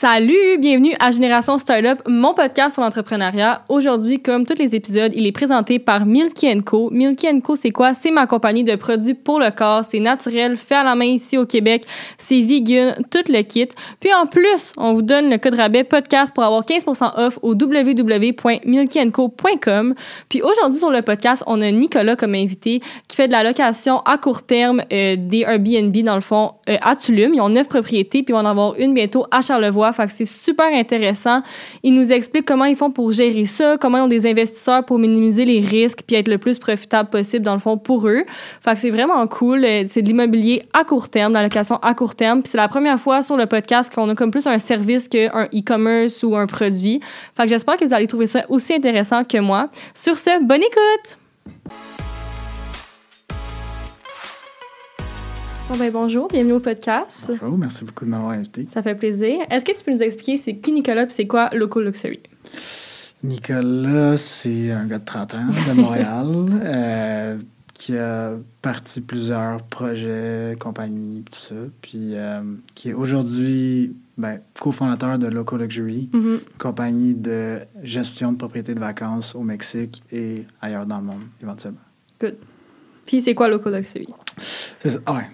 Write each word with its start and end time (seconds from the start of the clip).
Salut, 0.00 0.58
bienvenue 0.60 0.94
à 1.00 1.10
Génération 1.10 1.58
Startup, 1.58 2.00
mon 2.06 2.32
podcast 2.32 2.74
sur 2.74 2.84
l'entrepreneuriat. 2.84 3.64
Aujourd'hui, 3.68 4.22
comme 4.22 4.46
tous 4.46 4.54
les 4.56 4.76
épisodes, 4.76 5.10
il 5.12 5.26
est 5.26 5.32
présenté 5.32 5.80
par 5.80 6.06
Milky 6.06 6.62
Co. 6.62 6.88
Milky 6.92 7.26
Co, 7.42 7.56
c'est 7.56 7.72
quoi? 7.72 7.94
C'est 7.94 8.12
ma 8.12 8.28
compagnie 8.28 8.62
de 8.62 8.76
produits 8.76 9.14
pour 9.14 9.40
le 9.40 9.50
corps. 9.50 9.84
C'est 9.84 9.98
naturel, 9.98 10.56
fait 10.56 10.76
à 10.76 10.84
la 10.84 10.94
main 10.94 11.06
ici 11.06 11.36
au 11.36 11.46
Québec. 11.46 11.84
C'est 12.16 12.42
vegan, 12.42 12.94
tout 13.10 13.24
le 13.28 13.42
kit. 13.42 13.66
Puis 13.98 14.14
en 14.14 14.26
plus, 14.26 14.72
on 14.76 14.94
vous 14.94 15.02
donne 15.02 15.30
le 15.30 15.38
code 15.38 15.54
rabais 15.54 15.82
podcast 15.82 16.32
pour 16.32 16.44
avoir 16.44 16.62
15% 16.62 17.14
off 17.16 17.40
au 17.42 17.54
www.milkyenco.com. 17.54 19.94
Puis 20.28 20.42
aujourd'hui, 20.42 20.78
sur 20.78 20.92
le 20.92 21.02
podcast, 21.02 21.42
on 21.48 21.60
a 21.60 21.72
Nicolas 21.72 22.14
comme 22.14 22.36
invité 22.36 22.80
qui 23.08 23.16
fait 23.16 23.26
de 23.26 23.32
la 23.32 23.42
location 23.42 23.98
à 24.02 24.16
court 24.16 24.44
terme 24.44 24.80
euh, 24.92 25.16
des 25.18 25.40
Airbnb, 25.40 25.96
dans 26.04 26.14
le 26.14 26.20
fond, 26.20 26.52
euh, 26.68 26.76
à 26.82 26.94
Tulum. 26.94 27.34
Ils 27.34 27.40
ont 27.40 27.48
neuf 27.48 27.66
propriétés, 27.66 28.22
puis 28.22 28.32
on 28.32 28.40
va 28.40 28.48
en 28.48 28.50
avoir 28.52 28.76
une 28.78 28.94
bientôt 28.94 29.26
à 29.32 29.40
Charlevoix 29.40 29.87
Fait 29.92 30.06
que 30.06 30.12
c'est 30.12 30.24
super 30.24 30.66
intéressant. 30.72 31.42
Ils 31.82 31.94
nous 31.94 32.12
expliquent 32.12 32.46
comment 32.46 32.64
ils 32.64 32.76
font 32.76 32.90
pour 32.90 33.12
gérer 33.12 33.46
ça, 33.46 33.76
comment 33.80 33.98
ils 33.98 34.02
ont 34.02 34.08
des 34.08 34.26
investisseurs 34.26 34.84
pour 34.84 34.98
minimiser 34.98 35.44
les 35.44 35.60
risques 35.60 36.00
puis 36.06 36.16
être 36.16 36.28
le 36.28 36.38
plus 36.38 36.58
profitable 36.58 37.10
possible 37.10 37.44
dans 37.44 37.54
le 37.54 37.60
fond 37.60 37.76
pour 37.76 38.08
eux. 38.08 38.24
Fait 38.60 38.74
que 38.74 38.80
c'est 38.80 38.90
vraiment 38.90 39.26
cool. 39.26 39.64
Euh, 39.64 39.84
c'est 39.86 40.02
de 40.02 40.08
l'immobilier 40.08 40.62
à 40.72 40.84
court 40.84 41.08
terme, 41.08 41.32
dans 41.32 41.42
la 41.42 41.48
à 41.82 41.94
court 41.94 42.14
terme. 42.14 42.42
Puis 42.42 42.50
c'est 42.50 42.58
la 42.58 42.68
première 42.68 42.98
fois 42.98 43.22
sur 43.22 43.36
le 43.36 43.46
podcast 43.46 43.92
qu'on 43.92 44.08
a 44.08 44.14
comme 44.14 44.30
plus 44.30 44.46
un 44.46 44.58
service 44.58 45.08
qu'un 45.08 45.48
e-commerce 45.54 46.22
ou 46.22 46.36
un 46.36 46.46
produit. 46.46 47.00
Fait 47.36 47.44
que 47.44 47.48
j'espère 47.48 47.76
que 47.76 47.84
vous 47.84 47.94
allez 47.94 48.06
trouver 48.06 48.26
ça 48.26 48.44
aussi 48.48 48.74
intéressant 48.74 49.24
que 49.24 49.38
moi. 49.38 49.68
Sur 49.94 50.18
ce, 50.18 50.42
bonne 50.42 50.62
écoute! 50.62 51.97
Bon 55.68 55.76
ben 55.76 55.92
bonjour, 55.92 56.28
bienvenue 56.28 56.54
au 56.54 56.60
podcast. 56.60 57.26
Bonjour, 57.40 57.58
merci 57.58 57.84
beaucoup 57.84 58.04
de 58.04 58.10
m'avoir 58.10 58.30
invité. 58.32 58.66
Ça 58.72 58.82
fait 58.82 58.94
plaisir. 58.94 59.38
Est-ce 59.50 59.64
que 59.64 59.76
tu 59.76 59.84
peux 59.84 59.92
nous 59.92 60.02
expliquer 60.02 60.36
c'est 60.38 60.56
qui 60.56 60.72
Nicolas 60.72 61.04
et 61.04 61.10
c'est 61.10 61.26
quoi 61.26 61.50
Loco 61.54 61.80
Luxury? 61.80 62.20
Nicolas, 63.22 64.16
c'est 64.16 64.70
un 64.70 64.86
gars 64.86 64.98
de 64.98 65.04
30 65.04 65.34
ans 65.34 65.46
de 65.46 65.80
Montréal 65.80 66.26
euh, 66.64 67.38
qui 67.74 67.96
a 67.98 68.36
parti 68.62 69.00
plusieurs 69.02 69.62
projets, 69.64 70.56
compagnies, 70.58 71.24
tout 71.30 71.38
ça, 71.38 71.54
puis 71.82 72.12
euh, 72.14 72.40
qui 72.74 72.90
est 72.90 72.94
aujourd'hui 72.94 73.94
ben, 74.16 74.40
cofondateur 74.58 75.18
de 75.18 75.26
Loco 75.28 75.56
Luxury, 75.56 76.08
Mhm. 76.12 76.40
compagnie 76.58 77.14
de 77.14 77.58
gestion 77.82 78.32
de 78.32 78.38
propriétés 78.38 78.74
de 78.74 78.80
vacances 78.80 79.34
au 79.34 79.42
Mexique 79.42 80.02
et 80.12 80.44
ailleurs 80.62 80.86
dans 80.86 80.98
le 80.98 81.04
monde, 81.04 81.22
éventuellement. 81.42 81.78
Puis 83.06 83.20
c'est 83.20 83.34
quoi 83.34 83.48
Loco 83.48 83.68
Luxury? 83.70 84.06
C'est 84.80 84.90
ça. 84.90 84.98
Ah 85.06 85.14
ouais, 85.14 85.28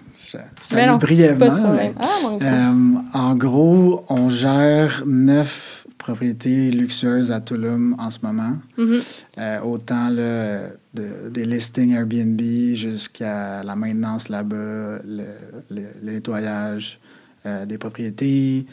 non, 0.87 0.97
de 0.97 1.01
brièvement. 1.01 1.73
mais- 1.75 1.93
Ah, 1.99 2.05
Euh, 2.41 2.99
en 3.13 3.35
gros, 3.35 4.03
on 4.09 4.29
gère 4.29 5.03
neuf 5.05 5.85
propriétés 5.97 6.69
luxueuses 6.71 7.31
à 7.31 7.39
Tulum 7.41 7.95
en 7.97 8.11
ce 8.11 8.19
moment. 8.21 8.57
Mhm. 8.77 8.99
Euh, 9.39 9.59
autant 9.61 10.09
là, 10.09 10.67
de- 10.93 11.29
des 11.31 11.45
listings 11.45 11.93
Airbnb 11.93 12.39
jusqu'à 12.75 13.63
la 13.63 13.75
maintenance 13.75 14.29
là-bas, 14.29 14.99
le, 15.05 15.23
le- 15.71 15.81
le 16.03 16.11
nettoyage 16.11 16.99
euh, 17.45 17.65
des 17.65 17.77
propriétés. 17.77 18.65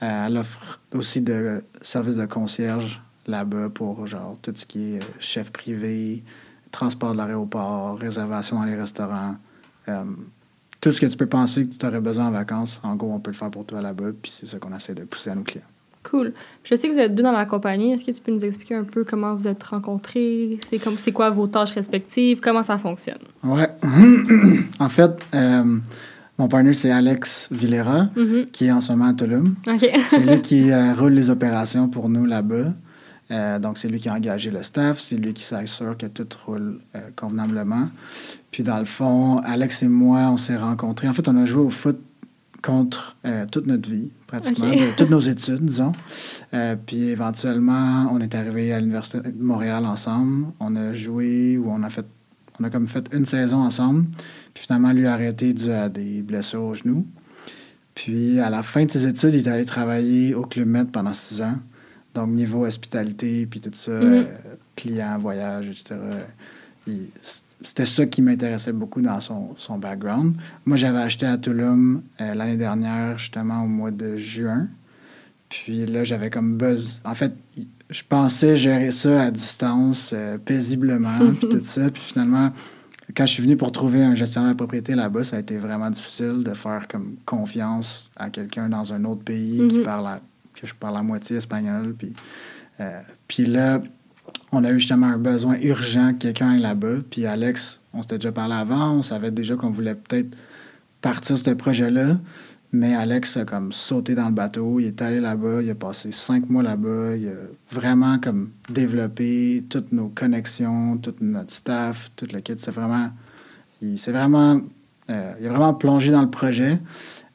Elle 0.00 0.36
offre 0.36 0.80
aussi 0.94 1.20
de 1.20 1.62
services 1.82 2.16
de 2.16 2.26
concierge 2.26 3.02
là-bas 3.26 3.68
pour 3.70 4.06
genre 4.06 4.36
tout 4.40 4.52
ce 4.54 4.64
qui 4.64 4.94
est 4.94 5.00
chef 5.18 5.50
privé, 5.50 6.22
transport 6.70 7.12
de 7.12 7.18
l'aéroport, 7.18 7.98
réservation 7.98 8.56
dans 8.60 8.64
les 8.64 8.76
restaurants. 8.76 9.36
Tout 10.80 10.92
ce 10.92 11.00
que 11.00 11.06
tu 11.06 11.16
peux 11.16 11.26
penser 11.26 11.66
que 11.66 11.74
tu 11.74 11.84
aurais 11.86 12.00
besoin 12.00 12.26
en 12.26 12.30
vacances, 12.30 12.80
en 12.84 12.94
gros, 12.96 13.12
on 13.12 13.20
peut 13.20 13.30
le 13.30 13.36
faire 13.36 13.50
pour 13.50 13.64
toi 13.64 13.80
là-bas, 13.82 14.10
puis 14.22 14.30
c'est 14.34 14.46
ça 14.46 14.58
qu'on 14.58 14.74
essaie 14.74 14.94
de 14.94 15.02
pousser 15.04 15.30
à 15.30 15.34
nos 15.34 15.42
clients. 15.42 15.64
Cool. 16.08 16.32
Je 16.64 16.74
sais 16.74 16.88
que 16.88 16.92
vous 16.94 17.00
êtes 17.00 17.14
deux 17.14 17.22
dans 17.24 17.32
la 17.32 17.44
compagnie. 17.44 17.92
Est-ce 17.92 18.04
que 18.04 18.12
tu 18.12 18.20
peux 18.22 18.32
nous 18.32 18.44
expliquer 18.44 18.76
un 18.76 18.84
peu 18.84 19.04
comment 19.04 19.34
vous 19.34 19.46
êtes 19.48 19.62
rencontrés? 19.64 20.56
C'est 20.66 20.78
comme 20.78 20.96
c'est 20.96 21.12
quoi 21.12 21.28
vos 21.30 21.48
tâches 21.48 21.72
respectives? 21.72 22.40
Comment 22.40 22.62
ça 22.62 22.78
fonctionne? 22.78 23.18
Ouais. 23.44 23.68
en 24.80 24.88
fait, 24.88 25.10
euh, 25.34 25.78
mon 26.38 26.48
partner, 26.48 26.72
c'est 26.72 26.90
Alex 26.90 27.48
Villera, 27.50 28.08
Mhm. 28.16 28.46
qui 28.52 28.66
est 28.66 28.70
en 28.72 28.80
ce 28.80 28.92
moment 28.92 29.06
à 29.06 29.12
Tulum. 29.14 29.54
C'est 30.04 30.20
lui 30.24 30.40
qui 30.40 30.70
euh, 30.70 30.94
roule 30.94 31.12
les 31.12 31.28
opérations 31.30 31.88
pour 31.88 32.08
nous 32.08 32.24
là-bas. 32.24 32.72
Euh, 33.30 33.58
donc, 33.58 33.76
c'est 33.78 33.88
lui 33.88 34.00
qui 34.00 34.08
a 34.08 34.14
engagé 34.14 34.50
le 34.50 34.62
staff, 34.62 35.00
c'est 35.00 35.16
lui 35.16 35.34
qui 35.34 35.42
s'assure 35.44 35.96
que 35.98 36.06
tout 36.06 36.26
roule 36.46 36.80
euh, 36.94 37.00
convenablement. 37.14 37.88
Puis, 38.50 38.62
dans 38.62 38.78
le 38.78 38.86
fond, 38.86 39.38
Alex 39.44 39.82
et 39.82 39.88
moi, 39.88 40.30
on 40.30 40.36
s'est 40.38 40.56
rencontrés. 40.56 41.08
En 41.08 41.12
fait, 41.12 41.28
on 41.28 41.36
a 41.36 41.44
joué 41.44 41.62
au 41.62 41.68
foot 41.70 42.00
contre 42.62 43.16
euh, 43.24 43.44
toute 43.50 43.66
notre 43.66 43.88
vie, 43.90 44.08
pratiquement, 44.26 44.68
de- 44.68 44.96
toutes 44.96 45.10
nos 45.10 45.20
études, 45.20 45.64
disons. 45.64 45.92
Euh, 46.54 46.74
puis, 46.86 47.10
éventuellement, 47.10 48.08
on 48.12 48.18
est 48.20 48.34
arrivé 48.34 48.72
à 48.72 48.80
l'Université 48.80 49.20
de 49.20 49.32
Montréal 49.42 49.84
ensemble. 49.84 50.46
On 50.58 50.74
a 50.74 50.92
joué 50.94 51.58
ou 51.58 51.70
on 51.70 51.82
a 51.82 51.90
fait, 51.90 52.06
on 52.58 52.64
a 52.64 52.70
comme 52.70 52.86
fait 52.88 53.06
une 53.12 53.26
saison 53.26 53.58
ensemble. 53.58 54.06
Puis, 54.54 54.64
finalement, 54.64 54.92
lui 54.92 55.06
a 55.06 55.12
arrêté 55.12 55.52
dû 55.52 55.70
à 55.70 55.88
des 55.90 56.22
blessures 56.22 56.62
au 56.62 56.74
genou. 56.74 57.06
Puis, 57.94 58.40
à 58.40 58.48
la 58.48 58.62
fin 58.62 58.84
de 58.84 58.90
ses 58.90 59.06
études, 59.06 59.34
il 59.34 59.46
est 59.46 59.50
allé 59.50 59.64
travailler 59.64 60.34
au 60.34 60.42
Club 60.42 60.66
Med 60.68 60.90
pendant 60.90 61.12
six 61.14 61.42
ans. 61.42 61.56
Donc, 62.18 62.30
niveau 62.30 62.66
hospitalité, 62.66 63.46
puis 63.46 63.60
tout 63.60 63.70
ça, 63.74 63.90
Mhm. 63.92 64.12
euh, 64.12 64.24
client, 64.76 65.18
voyage, 65.18 65.68
etc. 65.68 65.96
Il- 66.86 67.08
C'était 67.60 67.86
ça 67.86 68.06
qui 68.06 68.22
m'intéressait 68.22 68.72
beaucoup 68.72 69.00
dans 69.02 69.20
son, 69.20 69.54
son 69.56 69.78
background. 69.78 70.34
Moi, 70.64 70.76
j'avais 70.76 70.98
acheté 70.98 71.26
à 71.26 71.36
Tulum 71.36 72.02
euh, 72.20 72.34
l'année 72.34 72.56
dernière, 72.56 73.18
justement 73.18 73.64
au 73.64 73.66
mois 73.66 73.90
de 73.90 74.16
juin. 74.16 74.68
Puis 75.48 75.84
là, 75.86 76.04
j'avais 76.04 76.30
comme 76.30 76.56
buzz. 76.56 77.00
En 77.04 77.14
fait, 77.16 77.32
je 77.90 78.02
pensais 78.08 78.56
gérer 78.56 78.92
ça 78.92 79.22
à 79.22 79.30
distance, 79.32 80.12
euh, 80.14 80.38
paisiblement, 80.38 81.32
puis 81.40 81.48
tout 81.50 81.60
ça. 81.64 81.90
Puis 81.90 82.02
finalement, 82.02 82.52
quand 83.16 83.26
je 83.26 83.32
suis 83.32 83.42
venu 83.42 83.56
pour 83.56 83.72
trouver 83.72 84.04
un 84.04 84.14
gestionnaire 84.14 84.52
de 84.52 84.56
propriété 84.56 84.94
là-bas, 84.94 85.24
ça 85.24 85.36
a 85.36 85.40
été 85.40 85.56
vraiment 85.56 85.90
difficile 85.90 86.44
de 86.44 86.54
faire 86.54 86.86
comme 86.86 87.16
confiance 87.24 88.08
à 88.16 88.30
quelqu'un 88.30 88.68
dans 88.68 88.92
un 88.92 89.04
autre 89.04 89.22
pays 89.24 89.66
qui 89.68 89.78
Mhm. 89.78 89.84
parle 89.84 90.06
à- 90.06 90.20
que 90.60 90.66
je 90.66 90.74
parle 90.74 90.96
à 90.96 91.02
moitié 91.02 91.36
espagnol. 91.36 91.94
Puis, 91.96 92.14
euh, 92.80 93.00
puis 93.26 93.46
là, 93.46 93.80
on 94.52 94.64
a 94.64 94.70
eu 94.70 94.78
justement 94.78 95.06
un 95.06 95.18
besoin 95.18 95.56
urgent 95.60 96.12
que 96.12 96.18
quelqu'un 96.18 96.50
aille 96.50 96.60
là-bas. 96.60 96.98
Puis 97.10 97.26
Alex, 97.26 97.80
on 97.92 98.02
s'était 98.02 98.18
déjà 98.18 98.32
parlé 98.32 98.54
avant, 98.54 98.92
on 98.92 99.02
savait 99.02 99.30
déjà 99.30 99.56
qu'on 99.56 99.70
voulait 99.70 99.94
peut-être 99.94 100.36
partir 101.00 101.38
ce 101.38 101.50
projet-là. 101.50 102.16
Mais 102.70 102.94
Alex 102.94 103.38
a 103.38 103.44
comme 103.46 103.72
sauté 103.72 104.14
dans 104.14 104.26
le 104.26 104.34
bateau, 104.34 104.78
il 104.78 104.86
est 104.86 105.00
allé 105.00 105.20
là-bas, 105.20 105.62
il 105.62 105.70
a 105.70 105.74
passé 105.74 106.12
cinq 106.12 106.50
mois 106.50 106.62
là-bas, 106.62 107.16
il 107.16 107.28
a 107.28 107.32
vraiment 107.70 108.18
comme 108.18 108.50
développé 108.68 109.64
toutes 109.70 109.90
nos 109.90 110.08
connexions, 110.08 110.98
tout 110.98 111.14
notre 111.22 111.52
staff, 111.52 112.10
tout 112.14 112.26
le 112.30 112.40
kit. 112.40 112.56
C'est 112.58 112.70
vraiment, 112.70 113.08
il 113.80 113.98
s'est 113.98 114.12
vraiment, 114.12 114.60
euh, 115.08 115.32
il 115.40 115.46
a 115.46 115.50
vraiment 115.50 115.72
plongé 115.72 116.10
dans 116.10 116.20
le 116.20 116.30
projet. 116.30 116.78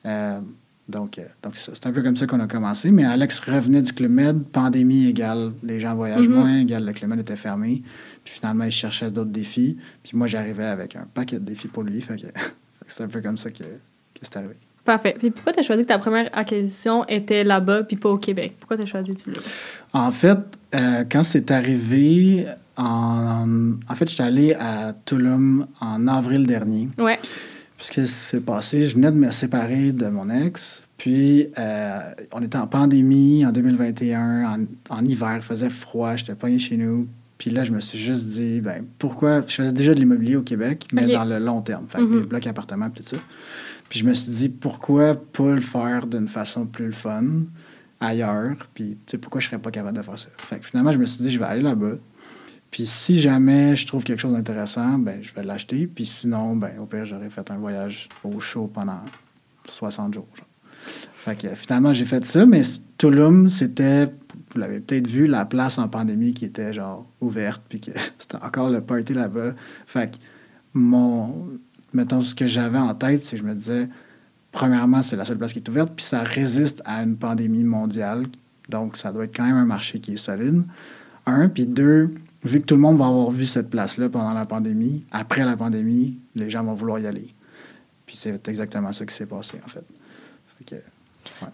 Euh, 0.05 0.39
donc, 0.93 1.17
euh, 1.19 1.23
donc 1.41 1.57
c'est 1.57 1.85
un 1.85 1.91
peu 1.91 2.01
comme 2.01 2.15
ça 2.15 2.25
qu'on 2.27 2.39
a 2.39 2.47
commencé. 2.47 2.91
Mais 2.91 3.03
Alex 3.03 3.39
revenait 3.39 3.81
du 3.81 3.91
Club 3.91 4.11
Med, 4.11 4.43
pandémie 4.51 5.07
égale, 5.07 5.51
les 5.63 5.79
gens 5.79 5.95
voyagent 5.95 6.27
Mhm. 6.29 6.35
moins, 6.35 6.59
égale 6.59 6.85
le 6.85 6.93
Club 6.93 7.09
Med 7.09 7.19
était 7.19 7.35
fermé. 7.35 7.81
Puis 8.23 8.35
finalement, 8.35 8.63
il 8.63 8.71
cherchait 8.71 9.11
d'autres 9.11 9.31
défis. 9.31 9.77
Puis 10.03 10.15
moi, 10.15 10.27
j'arrivais 10.27 10.63
avec 10.65 10.95
un 10.95 11.05
paquet 11.13 11.39
de 11.39 11.45
défis 11.45 11.67
pour 11.67 11.83
lui. 11.83 11.99
Fait 11.99 12.15
que, 12.15 12.27
c'est 12.87 13.03
un 13.03 13.07
peu 13.07 13.19
comme 13.21 13.37
ça 13.37 13.49
que, 13.51 13.63
que 13.63 14.21
c'est 14.21 14.37
arrivé. 14.37 14.53
Parfait. 14.85 15.15
Puis 15.17 15.31
pourquoi 15.31 15.53
tu 15.53 15.59
as 15.59 15.63
choisi 15.63 15.83
que 15.83 15.87
ta 15.87 15.97
première 15.97 16.29
acquisition 16.37 17.05
était 17.07 17.43
là-bas 17.43 17.83
puis 17.83 17.95
pas 17.95 18.09
au 18.09 18.17
Québec? 18.17 18.55
Pourquoi 18.59 18.75
tu 18.77 18.83
as 18.83 18.85
choisi 18.85 19.15
Tulum? 19.15 19.41
En 19.93 20.11
fait, 20.11 20.37
euh, 20.75 21.03
quand 21.09 21.23
c'est 21.23 21.51
arrivé, 21.51 22.45
en, 22.75 23.73
en 23.89 23.95
fait, 23.95 24.09
j'étais 24.09 24.23
allé 24.23 24.53
à 24.53 24.93
Tulum 25.05 25.67
en 25.79 26.07
avril 26.07 26.45
dernier. 26.45 26.89
Ouais. 26.97 27.17
Ce 27.83 27.91
qui 27.91 28.07
s'est 28.07 28.39
passé, 28.39 28.87
je 28.87 28.95
venais 28.95 29.11
de 29.11 29.17
me 29.17 29.29
séparer 29.31 29.91
de 29.91 30.07
mon 30.07 30.29
ex. 30.29 30.83
Puis, 30.97 31.47
euh, 31.59 31.99
on 32.31 32.41
était 32.41 32.57
en 32.57 32.67
pandémie 32.67 33.45
en 33.45 33.51
2021, 33.51 34.45
en, 34.45 34.65
en 34.95 35.05
hiver, 35.05 35.33
il 35.35 35.41
faisait 35.41 35.69
froid, 35.69 36.15
j'étais 36.15 36.33
pogné 36.35 36.59
chez 36.59 36.77
nous. 36.77 37.07
Puis 37.37 37.49
là, 37.51 37.65
je 37.65 37.71
me 37.71 37.81
suis 37.81 37.99
juste 37.99 38.27
dit, 38.27 38.61
ben 38.61 38.85
pourquoi. 38.99 39.43
Je 39.45 39.55
faisais 39.55 39.73
déjà 39.73 39.93
de 39.93 39.99
l'immobilier 39.99 40.37
au 40.37 40.43
Québec, 40.43 40.87
mais 40.93 41.07
dans 41.07 41.25
le 41.25 41.39
long 41.39 41.61
terme, 41.61 41.87
fait 41.89 41.99
Mhm. 41.99 42.21
des 42.21 42.25
blocs 42.25 42.47
appartements, 42.47 42.89
tout 42.89 43.03
ça. 43.05 43.17
Puis 43.89 43.99
je 43.99 44.05
me 44.05 44.13
suis 44.13 44.31
dit, 44.31 44.47
pourquoi 44.47 45.15
pas 45.15 45.51
le 45.51 45.59
faire 45.59 46.07
d'une 46.07 46.29
façon 46.29 46.65
plus 46.65 46.93
fun 46.93 47.25
ailleurs? 47.99 48.53
Puis, 48.73 48.97
tu 49.05 49.11
sais, 49.11 49.17
pourquoi 49.17 49.41
je 49.41 49.47
serais 49.47 49.59
pas 49.59 49.71
capable 49.71 49.97
de 49.97 50.03
faire 50.03 50.17
ça? 50.17 50.27
Fait 50.37 50.59
que 50.59 50.65
finalement, 50.65 50.93
je 50.93 50.97
me 50.99 51.05
suis 51.05 51.21
dit, 51.21 51.29
je 51.31 51.37
vais 51.39 51.45
aller 51.45 51.61
là-bas. 51.61 51.95
Puis 52.73 52.87
si 52.87 53.21
jamais 53.21 53.75
je 53.75 53.85
trouve 53.85 54.03
quelque 54.03 54.19
chose 54.19 54.33
d'intéressant, 54.33 54.97
ben 54.97 55.21
je 55.21 55.31
vais 55.35 55.43
l'acheter. 55.43 55.85
Puis 55.85 56.07
sinon, 56.07 56.55
ben 56.55 56.71
au 56.81 56.87
pire, 56.87 57.05
j'aurais 57.05 57.29
fait 57.29 57.51
un 57.51 57.57
voyage 57.57 58.09
au 58.23 58.39
chaud 58.39 58.65
pendant 58.65 58.99
60 59.65 60.15
jours. 60.15 60.27
Fait 61.13 61.39
que 61.39 61.49
finalement, 61.49 61.93
j'ai 61.93 62.03
fait 62.03 62.25
ça, 62.25 62.47
mais 62.47 62.63
Tulum, 62.97 63.47
c'était, 63.47 64.07
vous 64.07 64.59
l'avez 64.59 64.79
peut-être 64.79 65.05
vu, 65.05 65.27
la 65.27 65.45
place 65.45 65.77
en 65.77 65.87
pandémie 65.87 66.33
qui 66.33 66.45
était 66.45 66.73
genre 66.73 67.05
ouverte, 67.21 67.61
puis 67.69 67.79
que 67.79 67.91
c'était 68.17 68.43
encore 68.43 68.71
le 68.71 68.81
party 68.81 69.13
là-bas. 69.13 69.53
Fait 69.85 70.11
que 70.11 70.17
mon, 70.73 71.49
mettons, 71.93 72.21
ce 72.21 72.33
que 72.33 72.47
j'avais 72.47 72.79
en 72.79 72.95
tête, 72.95 73.23
c'est 73.23 73.35
que 73.35 73.43
je 73.43 73.47
me 73.47 73.53
disais, 73.53 73.87
premièrement, 74.51 75.03
c'est 75.03 75.15
la 75.15 75.25
seule 75.25 75.37
place 75.37 75.53
qui 75.53 75.59
est 75.59 75.69
ouverte, 75.69 75.91
puis 75.95 76.05
ça 76.05 76.23
résiste 76.23 76.81
à 76.85 77.03
une 77.03 77.17
pandémie 77.17 77.65
mondiale. 77.65 78.23
Donc, 78.67 78.97
ça 78.97 79.11
doit 79.11 79.25
être 79.25 79.35
quand 79.37 79.45
même 79.45 79.57
un 79.57 79.65
marché 79.65 79.99
qui 79.99 80.15
est 80.15 80.17
solide. 80.17 80.63
Un, 81.27 81.49
puis 81.49 81.67
deux, 81.67 82.15
vu 82.45 82.61
que 82.61 82.65
tout 82.65 82.75
le 82.75 82.81
monde 82.81 82.97
va 82.97 83.07
avoir 83.07 83.31
vu 83.31 83.45
cette 83.45 83.69
place-là 83.69 84.09
pendant 84.09 84.33
la 84.33 84.45
pandémie, 84.45 85.05
après 85.11 85.45
la 85.45 85.55
pandémie, 85.57 86.17
les 86.35 86.49
gens 86.49 86.63
vont 86.63 86.73
vouloir 86.73 86.99
y 86.99 87.07
aller. 87.07 87.33
Puis 88.05 88.15
c'est 88.17 88.47
exactement 88.47 88.91
ça 88.93 89.05
qui 89.05 89.15
s'est 89.15 89.25
passé, 89.25 89.57
en 89.65 89.69
fait. 89.69 89.83
Fait 90.57 90.75
que, 90.75 90.81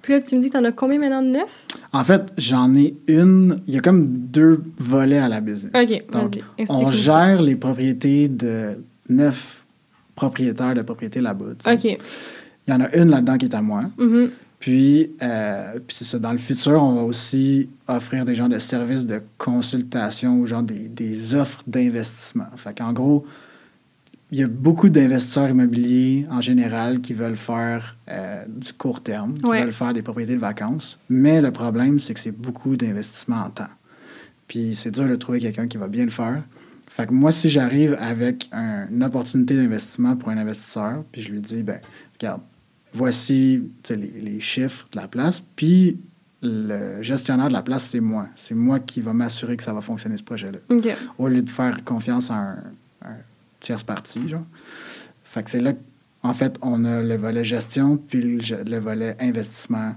Puis 0.01 0.13
là, 0.13 0.21
tu 0.21 0.35
me 0.35 0.41
dis 0.41 0.47
que 0.49 0.53
t'en 0.53 0.63
as 0.65 0.71
combien 0.71 0.99
maintenant 0.99 1.21
de 1.21 1.27
neuf? 1.29 1.65
en 1.93 2.03
fait, 2.03 2.23
j'en 2.37 2.75
ai 2.75 2.95
une. 3.07 3.61
Il 3.67 3.75
y 3.75 3.77
a 3.77 3.81
comme 3.81 4.07
deux 4.07 4.63
volets 4.77 5.19
à 5.19 5.29
la 5.29 5.41
business. 5.41 5.71
OK, 5.75 6.11
Donc, 6.11 6.39
on 6.69 6.85
ça. 6.87 6.91
gère 6.91 7.41
les 7.41 7.55
propriétés 7.55 8.27
de 8.27 8.79
neuf 9.09 9.63
propriétaires 10.15 10.73
de 10.73 10.81
propriétés 10.81 11.21
là-bas. 11.21 11.45
tu. 11.63 11.69
OK. 11.71 11.97
Il 12.67 12.71
y 12.71 12.73
en 12.75 12.81
a 12.81 12.95
une 12.95 13.09
là-dedans 13.09 13.37
qui 13.37 13.45
est 13.45 13.55
à 13.55 13.61
moi. 13.61 13.85
Mhm. 13.97 14.31
Puis, 14.59 15.11
euh, 15.21 15.79
puis 15.87 15.95
c'est 15.97 16.03
ça. 16.05 16.19
Dans 16.19 16.33
le 16.33 16.37
futur, 16.37 16.83
on 16.83 16.95
va 16.95 17.03
aussi 17.03 17.69
offrir 17.87 18.25
des 18.25 18.35
genres 18.35 18.49
de 18.49 18.59
services 18.59 19.05
de 19.05 19.21
consultation 19.37 20.37
ou 20.39 20.45
genre 20.45 20.63
des, 20.63 20.89
des 20.89 21.33
offres 21.33 21.63
d'investissement. 21.65 22.47
Fait 22.57 22.77
qu'en 22.77 22.91
gros, 22.91 23.25
il 24.31 24.37
y 24.39 24.43
a 24.43 24.47
beaucoup 24.47 24.89
d'investisseurs 24.89 25.49
immobiliers 25.49 26.27
en 26.29 26.41
général 26.41 26.99
qui 26.99 27.13
veulent 27.13 27.37
faire 27.37 27.95
euh, 28.09 28.43
du 28.47 28.73
court 28.73 29.01
terme, 29.01 29.33
qui 29.35 29.45
Ouais. 29.45 29.63
veulent 29.63 29.73
faire 29.73 29.93
des 29.93 30.01
propriétés 30.01 30.35
de 30.35 30.39
vacances. 30.39 30.99
Mais 31.09 31.41
le 31.41 31.51
problème, 31.51 31.99
c'est 31.99 32.13
que 32.13 32.19
c'est 32.19 32.31
beaucoup 32.31 32.75
d'investissement 32.75 33.45
en 33.45 33.49
temps. 33.49 33.69
Puis 34.47 34.75
c'est 34.75 34.91
dur 34.91 35.07
de 35.07 35.15
trouver 35.15 35.39
quelqu'un 35.39 35.67
qui 35.67 35.77
va 35.77 35.87
bien 35.87 36.03
le 36.03 36.11
faire. 36.11 36.43
Fait 36.87 37.07
que 37.07 37.13
moi, 37.13 37.31
si 37.31 37.49
j'arrive 37.49 37.95
avec 38.01 38.49
un- 38.51 38.87
une 38.89 39.03
opportunité 39.03 39.55
d'investissement 39.55 40.15
pour 40.17 40.29
un 40.29 40.37
investisseur, 40.37 41.03
puis 41.11 41.21
je 41.21 41.29
lui 41.31 41.39
dis, 41.39 41.63
ben 41.63 41.79
regarde, 42.19 42.41
voici 42.93 43.63
les, 43.89 43.95
les 43.95 44.39
chiffres 44.39 44.87
de 44.91 44.97
la 44.99 45.07
place, 45.07 45.41
puis 45.55 45.97
le 46.41 47.01
gestionnaire 47.01 47.49
de 47.49 47.53
la 47.53 47.61
place, 47.61 47.83
c'est 47.85 47.99
moi. 47.99 48.27
C'est 48.35 48.55
moi 48.55 48.79
qui 48.79 49.01
va 49.01 49.13
m'assurer 49.13 49.57
que 49.57 49.63
ça 49.63 49.73
va 49.73 49.81
fonctionner, 49.81 50.17
ce 50.17 50.23
projet-là 50.23 50.59
au 51.17 51.27
lieu 51.27 51.41
de 51.41 51.49
faire 51.49 51.83
confiance 51.83 52.31
à 52.31 52.35
un, 52.35 52.55
un 53.03 53.15
tierce 53.59 53.83
partie, 53.83 54.27
genre. 54.27 54.45
Fait 55.23 55.43
que 55.43 55.49
c'est 55.51 55.59
là, 55.59 55.73
en 56.23 56.33
fait, 56.33 56.57
on 56.61 56.85
a 56.85 57.01
le 57.01 57.15
volet 57.17 57.43
gestion, 57.43 57.97
puis 57.97 58.39
le, 58.39 58.79
volet 58.79 59.15
investissement 59.19 59.95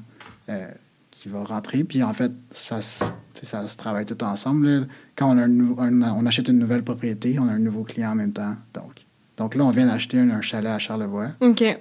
euh, 0.48 0.66
qui 1.10 1.28
va 1.28 1.44
rentrer. 1.44 1.84
Puis 1.84 2.02
en 2.02 2.12
fait, 2.12 2.32
ça, 2.50 2.80
ça 2.82 3.68
se 3.68 3.76
travaille 3.76 4.04
tout 4.04 4.22
ensemble. 4.24 4.66
là. 4.66 4.84
Quand 5.16 5.30
on, 5.32 5.38
a 5.38 5.42
un 5.44 5.48
nou- 5.48 5.76
un- 5.78 6.02
on 6.12 6.26
achète 6.26 6.48
une 6.48 6.58
nouvelle 6.58 6.82
propriété, 6.82 7.38
on 7.38 7.48
a 7.48 7.52
un 7.52 7.58
nouveau 7.58 7.84
client 7.84 8.12
en 8.12 8.14
même 8.16 8.32
temps. 8.32 8.56
Donc, 8.74 9.04
donc 9.36 9.54
là, 9.54 9.64
on 9.64 9.70
vient 9.70 9.86
d'acheter 9.86 10.18
un, 10.18 10.30
un 10.30 10.40
chalet 10.42 10.70
à 10.72 10.78
Charlevoix 10.78 11.28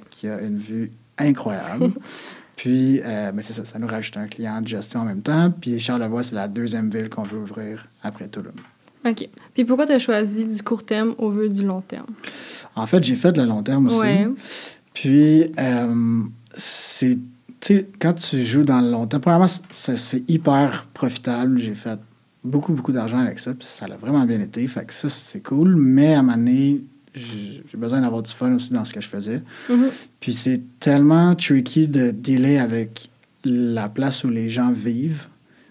qui 0.10 0.28
a 0.28 0.40
une 0.42 0.58
vue 0.58 0.92
incroyable. 1.21 1.91
Puis, 2.56 3.01
euh, 3.03 3.31
ben, 3.31 3.41
c'est 3.41 3.53
ça, 3.53 3.65
ça 3.65 3.79
nous 3.79 3.88
rajoute 3.88 4.18
un 4.18 4.27
client 4.27 4.62
de 4.62 4.68
gestion 4.68 5.00
en 5.00 5.06
même 5.06 5.21
temps. 5.23 5.50
Puis 5.50 5.79
Charlevoix, 5.79 6.21
c'est 6.21 6.35
la 6.35 6.47
deuxième 6.47 6.91
ville 6.91 7.09
qu'on 7.09 7.23
veut 7.23 7.39
ouvrir 7.39 7.88
après 8.03 8.27
Toulouse. 8.27 8.53
OK. 9.03 9.29
Puis 9.56 9.65
pourquoi 9.65 9.88
tu 9.88 9.94
as 9.94 10.00
choisi 10.00 10.45
du 10.45 10.62
court 10.62 10.83
terme 10.83 11.15
au 11.18 11.31
lieu 11.31 11.50
du 11.50 11.65
long 11.65 11.81
terme? 11.81 12.06
En 12.75 12.85
fait, 12.85 13.03
j'ai 13.03 13.15
fait 13.15 13.31
de 13.31 13.41
le 13.41 13.47
long 13.47 13.63
terme 13.63 13.88
aussi. 13.88 13.97
Ouais. 13.97 14.27
Puis, 14.94 15.51
euh, 15.59 16.21
c'est. 16.56 17.18
Tu 17.59 17.77
sais, 17.77 17.88
quand 18.00 18.13
tu 18.13 18.45
joues 18.45 18.63
dans 18.63 18.81
le 18.81 18.91
long 18.91 19.07
terme, 19.07 19.21
premièrement, 19.21 19.50
c'est 19.71 20.29
hyper 20.29 20.88
profitable. 20.94 21.57
J'ai 21.57 21.75
fait 21.75 22.00
beaucoup, 22.44 22.74
beaucoup 22.74 22.91
d'argent 22.91 23.19
avec 23.19 23.39
ça. 23.39 23.53
Puis 23.53 23.67
ça 23.67 23.85
a 23.85 23.97
vraiment 23.97 24.25
bien 24.25 24.39
été. 24.39 24.67
Fait 24.67 24.85
que 24.85 24.94
ça, 24.94 25.09
c'est 25.09 25.41
cool. 25.41 25.75
Mais 25.75 26.13
à 26.13 26.19
un 26.19 26.21
moment 26.21 26.38
donné, 26.38 26.81
j'ai 27.13 27.62
besoin 27.78 28.02
d'avoir 28.02 28.22
du 28.24 28.31
fun 28.31 28.54
aussi 28.54 28.72
dans 28.74 28.86
ce 28.86 28.94
que 28.94 29.02
je 29.02 29.08
faisais. 29.08 29.42
Mhm. 29.69 29.90
Puis 30.19 30.34
c'est 30.34 30.62
tellement 30.80 31.36
tricky 31.36 31.88
de 31.88 32.12
dealer 32.12 32.58
avec 32.60 33.10
la 33.44 33.90
place 33.90 34.24
où 34.24 34.30
les 34.30 34.50
gens 34.50 34.72
vivent. 34.72 35.28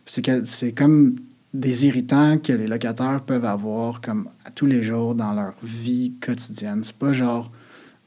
C'est 0.06 0.72
comme 0.72 1.16
des 1.54 1.86
irritants 1.86 2.38
que 2.38 2.52
les 2.52 2.66
locataires 2.66 3.22
peuvent 3.22 3.44
avoir 3.44 4.00
comme 4.00 4.28
à 4.44 4.50
tous 4.50 4.66
les 4.66 4.82
jours 4.82 5.14
dans 5.14 5.32
leur 5.34 5.54
vie 5.62 6.12
quotidienne. 6.20 6.82
C'est 6.84 6.96
pas 6.96 7.12
genre, 7.12 7.50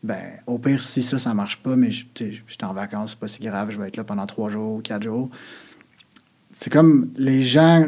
ben, 0.04 0.22
au 0.48 0.58
pire, 0.58 0.84
si 0.84 1.02
ça, 1.02 1.18
ça 1.20 1.34
marche 1.34 1.58
pas, 1.64 1.76
mais 1.76 1.92
je- 1.92 2.06
j'étais 2.16 2.64
en 2.64 2.74
vacances, 2.74 3.12
c'est 3.12 3.20
pas 3.20 3.28
si 3.28 3.42
grave, 3.42 3.72
je 3.72 3.80
vais 3.80 3.88
être 3.88 3.98
là 3.98 4.04
pendant 4.04 4.26
trois 4.26 4.50
jours, 4.50 4.82
quatre 4.84 5.04
jours. 5.04 5.30
C'est 6.52 6.72
comme 6.72 7.10
les 7.18 7.42
gens 7.44 7.86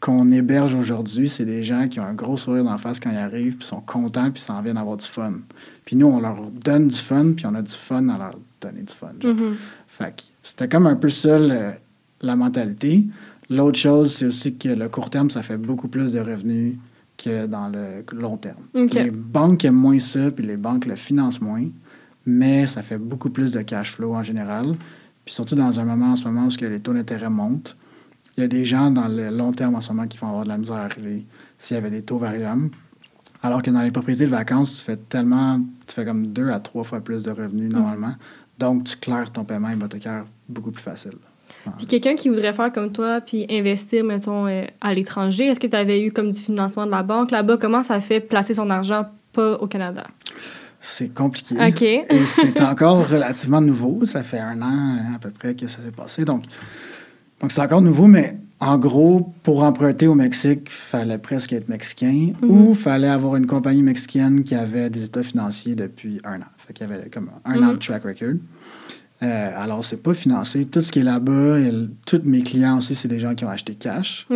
qu'on 0.00 0.30
héberge 0.30 0.74
aujourd'hui, 0.74 1.28
c'est 1.28 1.44
des 1.44 1.62
gens 1.64 1.88
qui 1.88 1.98
ont 1.98 2.04
un 2.04 2.14
gros 2.14 2.36
sourire 2.36 2.64
d'en 2.64 2.78
face 2.78 3.00
quand 3.00 3.10
ils 3.10 3.16
arrivent, 3.16 3.56
puis 3.56 3.66
sont 3.66 3.80
contents, 3.80 4.30
puis 4.30 4.40
s'en 4.42 4.62
viennent 4.62 4.76
avoir 4.76 4.96
du 4.96 5.06
fun. 5.06 5.32
Puis 5.84 5.96
nous, 5.96 6.06
on 6.06 6.20
leur 6.20 6.40
donne 6.50 6.88
du 6.88 6.96
fun, 6.96 7.32
puis 7.36 7.46
on 7.46 7.54
a 7.54 7.62
du 7.62 7.72
fun 7.72 8.08
à 8.08 8.18
leur 8.18 8.38
donner 8.60 8.82
du 8.82 8.94
fun. 8.94 9.12
Mhm. 9.24 9.56
Fait 9.86 10.14
que 10.16 10.22
c'était 10.42 10.68
comme 10.68 10.86
un 10.86 10.96
peu 10.96 11.10
ça 11.10 11.38
le- 11.38 11.72
la 12.20 12.36
mentalité. 12.36 13.04
L'autre 13.50 13.78
chose, 13.78 14.14
c'est 14.14 14.26
aussi 14.26 14.54
que 14.54 14.68
le 14.68 14.88
court 14.88 15.10
terme, 15.10 15.30
ça 15.30 15.42
fait 15.42 15.56
beaucoup 15.56 15.88
plus 15.88 16.12
de 16.12 16.20
revenus 16.20 16.74
que 17.16 17.46
dans 17.46 17.68
le 17.68 18.04
long 18.16 18.36
terme. 18.36 18.62
Les 19.04 19.10
banques 19.10 19.64
aiment 19.64 19.74
moins 19.74 19.98
ça, 19.98 20.30
puis 20.30 20.44
les 20.46 20.56
banques 20.56 20.86
le 20.86 20.94
financent 20.94 21.40
moins, 21.40 21.64
mais 22.26 22.66
ça 22.66 22.82
fait 22.82 22.98
beaucoup 22.98 23.30
plus 23.30 23.50
de 23.50 23.62
cash 23.62 23.92
flow 23.96 24.14
en 24.14 24.22
général. 24.22 24.76
Puis 25.24 25.34
surtout 25.34 25.56
dans 25.56 25.80
un 25.80 25.84
moment 25.84 26.12
en 26.12 26.16
ce 26.16 26.24
moment 26.24 26.46
où 26.46 26.64
les 26.64 26.78
taux 26.80 26.92
d'intérêt 26.92 27.30
montent, 27.30 27.76
il 28.38 28.42
y 28.42 28.44
a 28.44 28.48
des 28.48 28.64
gens 28.64 28.90
dans 28.90 29.08
le 29.08 29.30
long 29.30 29.50
terme 29.50 29.74
en 29.74 29.80
ce 29.80 29.92
moment 29.92 30.06
qui 30.06 30.16
vont 30.16 30.28
avoir 30.28 30.44
de 30.44 30.48
la 30.48 30.58
misère 30.58 30.76
à 30.76 30.84
arriver 30.84 31.26
s'il 31.58 31.74
y 31.74 31.78
avait 31.78 31.90
des 31.90 32.02
taux 32.02 32.18
variables. 32.18 32.70
Alors 33.42 33.62
que 33.62 33.70
dans 33.70 33.82
les 33.82 33.90
propriétés 33.90 34.26
de 34.26 34.30
vacances, 34.30 34.76
tu 34.76 34.82
fais 34.82 34.96
tellement, 34.96 35.60
tu 35.86 35.94
fais 35.94 36.04
comme 36.04 36.28
deux 36.28 36.50
à 36.50 36.60
trois 36.60 36.84
fois 36.84 37.00
plus 37.00 37.24
de 37.24 37.32
revenus 37.32 37.70
normalement. 37.70 38.14
Donc, 38.58 38.84
tu 38.84 38.96
claires 38.96 39.30
ton 39.32 39.44
paiement 39.44 39.70
hypothécaire 39.70 40.24
beaucoup 40.48 40.70
plus 40.70 40.82
facile. 40.82 41.14
Puis 41.76 41.86
quelqu'un 41.86 42.14
qui 42.14 42.28
voudrait 42.28 42.52
faire 42.52 42.72
comme 42.72 42.92
toi, 42.92 43.20
puis 43.20 43.44
investir, 43.50 44.04
mettons, 44.04 44.46
euh, 44.46 44.64
à 44.80 44.94
l'étranger, 44.94 45.46
est-ce 45.46 45.60
que 45.60 45.66
tu 45.66 45.76
avais 45.76 46.00
eu 46.00 46.12
comme 46.12 46.30
du 46.30 46.38
financement 46.38 46.86
de 46.86 46.90
la 46.92 47.02
banque 47.02 47.32
là-bas? 47.32 47.56
Comment 47.56 47.82
ça 47.82 48.00
fait 48.00 48.20
placer 48.20 48.54
son 48.54 48.70
argent 48.70 49.06
pas 49.32 49.54
au 49.54 49.66
Canada? 49.66 50.04
C'est 50.80 51.12
compliqué. 51.12 51.56
OK. 51.56 51.82
Et 51.82 52.26
c'est 52.26 52.60
encore 52.62 53.08
relativement 53.10 53.60
nouveau. 53.60 54.04
Ça 54.04 54.22
fait 54.22 54.38
un 54.38 54.62
an 54.62 54.98
à 55.16 55.18
peu 55.18 55.30
près 55.30 55.54
que 55.54 55.66
ça 55.66 55.78
s'est 55.84 55.90
passé. 55.90 56.24
Donc, 56.24 56.44
donc 57.40 57.52
c'est 57.52 57.60
encore 57.60 57.82
nouveau, 57.82 58.06
mais 58.06 58.36
en 58.60 58.76
gros, 58.78 59.32
pour 59.44 59.62
emprunter 59.62 60.08
au 60.08 60.14
Mexique, 60.14 60.62
il 60.66 60.70
fallait 60.70 61.18
presque 61.18 61.52
être 61.52 61.68
mexicain 61.68 62.32
Mhm. 62.42 62.50
ou 62.50 62.70
il 62.70 62.76
fallait 62.76 63.08
avoir 63.08 63.36
une 63.36 63.46
compagnie 63.46 63.82
mexicaine 63.82 64.42
qui 64.42 64.54
avait 64.56 64.90
des 64.90 65.04
états 65.04 65.22
financiers 65.22 65.76
depuis 65.76 66.20
un 66.24 66.40
an. 66.40 66.46
Fait 66.56 66.72
qu'il 66.72 66.88
y 66.88 66.92
avait 66.92 67.08
comme 67.08 67.30
un 67.44 67.62
an 67.62 67.68
de 67.68 67.72
Mhm. 67.74 67.78
track 67.78 68.02
record. 68.04 68.34
Euh, 69.22 69.50
alors, 69.56 69.84
c'est 69.84 69.96
pas 70.02 70.14
financé. 70.14 70.64
Tout 70.64 70.80
ce 70.80 70.92
qui 70.92 71.00
est 71.00 71.04
là-bas, 71.04 71.56
tous 72.06 72.20
mes 72.24 72.42
clients 72.42 72.78
aussi, 72.78 72.94
c'est 72.94 73.08
des 73.08 73.18
gens 73.18 73.34
qui 73.34 73.44
ont 73.44 73.48
acheté 73.48 73.74
cash. 73.74 74.26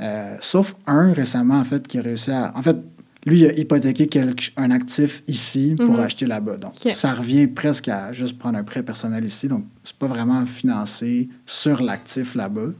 Euh, 0.00 0.36
sauf 0.40 0.74
un 0.86 1.12
récemment, 1.12 1.58
en 1.58 1.64
fait, 1.64 1.86
qui 1.86 1.98
a 1.98 2.02
réussi 2.02 2.30
à. 2.32 2.52
En 2.56 2.62
fait, 2.62 2.76
lui, 3.26 3.40
il 3.40 3.46
a 3.46 3.52
hypothéqué 3.52 4.08
quelque- 4.08 4.50
un 4.56 4.70
actif 4.70 5.22
ici 5.28 5.74
pour 5.76 5.94
Mhm. 5.94 6.00
acheter 6.00 6.26
là-bas. 6.26 6.56
Donc, 6.56 6.74
ça 6.94 7.14
revient 7.14 7.46
presque 7.46 7.88
à 7.88 8.12
juste 8.12 8.36
prendre 8.38 8.58
un 8.58 8.64
prêt 8.64 8.82
personnel 8.82 9.24
ici. 9.24 9.46
Donc, 9.48 9.64
c'est 9.84 9.96
pas 9.96 10.08
vraiment 10.08 10.44
financé 10.46 11.28
sur 11.46 11.82
l'actif 11.82 12.34
là-bas. 12.34 12.70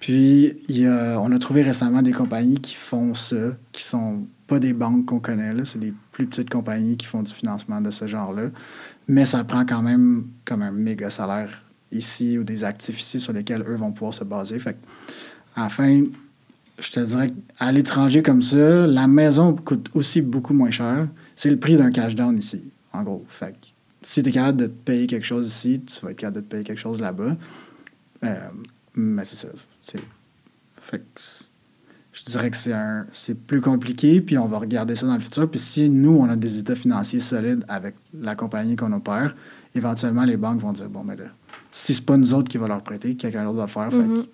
Puis, 0.00 0.54
il 0.68 0.78
y 0.78 0.86
a- 0.86 1.20
on 1.20 1.30
a 1.32 1.38
trouvé 1.38 1.62
récemment 1.62 2.02
des 2.02 2.12
compagnies 2.12 2.60
qui 2.60 2.74
font 2.76 3.14
ça, 3.14 3.56
qui 3.72 3.82
sont 3.82 4.26
pas 4.46 4.58
des 4.58 4.72
banques 4.72 5.06
qu'on 5.06 5.18
connaît, 5.20 5.52
là. 5.52 5.64
C'est 5.64 5.80
des 5.80 5.92
plus 6.12 6.26
petites 6.26 6.48
compagnies 6.50 6.96
qui 6.96 7.06
font 7.06 7.22
du 7.22 7.32
financement 7.32 7.80
de 7.80 7.90
ce 7.90 8.06
genre-là. 8.06 8.46
Mais 9.08 9.26
ça 9.26 9.42
prend 9.44 9.66
quand 9.66 9.82
même 9.82 10.26
comme 10.44 10.62
un 10.62 10.70
méga 10.70 11.10
salaire 11.10 11.66
ici 11.90 12.38
ou 12.38 12.44
des 12.44 12.64
actifs 12.64 13.00
ici 13.00 13.18
sur 13.20 13.32
lesquels 13.32 13.62
eux 13.66 13.74
vont 13.76 13.92
pouvoir 13.92 14.14
se 14.14 14.24
baser. 14.24 14.58
Fait 14.58 14.74
que, 14.74 14.78
à 15.56 15.64
la 15.64 15.68
fin, 15.68 16.02
je 16.78 16.90
te 16.90 17.00
dirais 17.00 17.28
qu'à 17.58 17.72
l'étranger 17.72 18.22
comme 18.22 18.42
ça, 18.42 18.86
la 18.86 19.06
maison 19.06 19.54
coûte 19.54 19.90
aussi 19.94 20.22
beaucoup 20.22 20.54
moins 20.54 20.70
cher. 20.70 21.08
C'est 21.36 21.50
le 21.50 21.58
prix 21.58 21.76
d'un 21.76 21.90
cash 21.90 22.14
down 22.14 22.36
ici, 22.38 22.62
en 22.92 23.02
gros. 23.02 23.24
Fait 23.28 23.52
que 23.52 23.66
si 24.02 24.22
tu 24.22 24.28
es 24.28 24.32
capable 24.32 24.58
de 24.58 24.66
te 24.66 24.72
payer 24.84 25.06
quelque 25.06 25.26
chose 25.26 25.48
ici, 25.48 25.80
tu 25.84 26.04
vas 26.04 26.12
être 26.12 26.16
capable 26.18 26.36
de 26.36 26.40
te 26.42 26.50
payer 26.50 26.64
quelque 26.64 26.78
chose 26.80 27.00
là-bas. 27.00 27.36
Euh, 28.24 28.48
mais 28.94 29.24
c'est 29.24 29.36
ça. 29.36 29.48
C'est, 29.80 30.00
fait 30.80 30.98
que 30.98 31.20
je 32.12 32.22
dirais 32.24 32.50
que 32.50 32.56
c'est, 32.56 32.72
un, 32.72 33.06
c'est 33.12 33.34
plus 33.38 33.60
compliqué, 33.60 34.20
puis 34.20 34.38
on 34.38 34.46
va 34.46 34.58
regarder 34.58 34.96
ça 34.96 35.06
dans 35.06 35.14
le 35.14 35.20
futur. 35.20 35.48
Puis 35.50 35.60
si 35.60 35.88
nous, 35.90 36.16
on 36.16 36.28
a 36.28 36.36
des 36.36 36.58
états 36.58 36.74
financiers 36.74 37.20
solides 37.20 37.64
avec 37.68 37.94
la 38.18 38.34
compagnie 38.34 38.76
qu'on 38.76 38.92
opère, 38.92 39.36
éventuellement, 39.74 40.24
les 40.24 40.36
banques 40.36 40.60
vont 40.60 40.72
dire, 40.72 40.88
bon, 40.88 41.04
mais 41.04 41.16
là, 41.16 41.24
si 41.70 41.94
c'est 41.94 42.04
pas 42.04 42.16
nous 42.16 42.34
autres 42.34 42.48
qui 42.48 42.58
va 42.58 42.66
leur 42.66 42.82
prêter, 42.82 43.14
quelqu'un 43.14 43.44
d'autre 43.44 43.56
va 43.58 43.64
le 43.64 43.68
faire. 43.68 43.90
Fait 43.90 43.98
que 43.98 44.02
Mhm. 44.02 44.26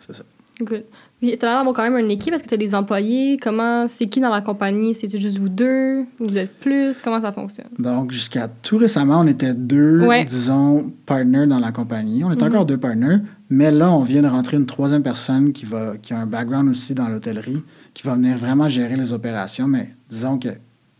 c'est 0.00 0.12
ça. 0.16 0.22
Good. 0.60 0.84
Puis 1.20 1.36
tu 1.38 1.44
as 1.46 1.48
l'air 1.48 1.58
d'avoir 1.58 1.74
quand 1.74 1.82
même 1.82 1.96
une 1.96 2.10
équipe. 2.10 2.34
Est-ce 2.34 2.42
que 2.44 2.48
tu 2.48 2.54
as 2.54 2.58
des 2.58 2.74
employés? 2.74 3.36
Comment? 3.40 3.86
C'est 3.88 4.06
qui 4.06 4.20
dans 4.20 4.28
la 4.28 4.40
compagnie? 4.42 4.94
C'est 4.94 5.16
juste 5.18 5.38
vous 5.38 5.48
deux? 5.48 6.04
Vous 6.18 6.36
êtes 6.36 6.52
plus? 6.60 7.00
Comment 7.00 7.20
ça 7.20 7.32
fonctionne? 7.32 7.68
Donc, 7.78 8.12
jusqu'à 8.12 8.48
tout 8.48 8.76
récemment, 8.76 9.20
on 9.20 9.26
était 9.26 9.54
deux, 9.54 10.00
Ouais. 10.06 10.24
disons, 10.24 10.92
partners 11.06 11.46
dans 11.46 11.58
la 11.58 11.72
compagnie. 11.72 12.22
On 12.24 12.30
est 12.32 12.40
Mhm. 12.40 12.48
encore 12.48 12.66
deux 12.66 12.76
partners, 12.76 13.18
mais 13.50 13.70
là, 13.70 13.90
on 13.92 14.02
vient 14.02 14.22
de 14.22 14.28
rentrer 14.28 14.56
une 14.56 14.66
troisième 14.66 15.02
personne 15.02 15.52
qui, 15.52 15.64
va, 15.64 15.94
qui 16.00 16.12
a 16.12 16.18
un 16.18 16.26
background 16.26 16.68
aussi 16.68 16.92
dans 16.94 17.08
l'hôtellerie, 17.08 17.62
qui 17.94 18.02
va 18.06 18.14
venir 18.14 18.36
vraiment 18.36 18.68
gérer 18.68 18.96
les 18.96 19.12
opérations. 19.12 19.66
Mais 19.68 19.88
disons 20.10 20.38
que 20.38 20.48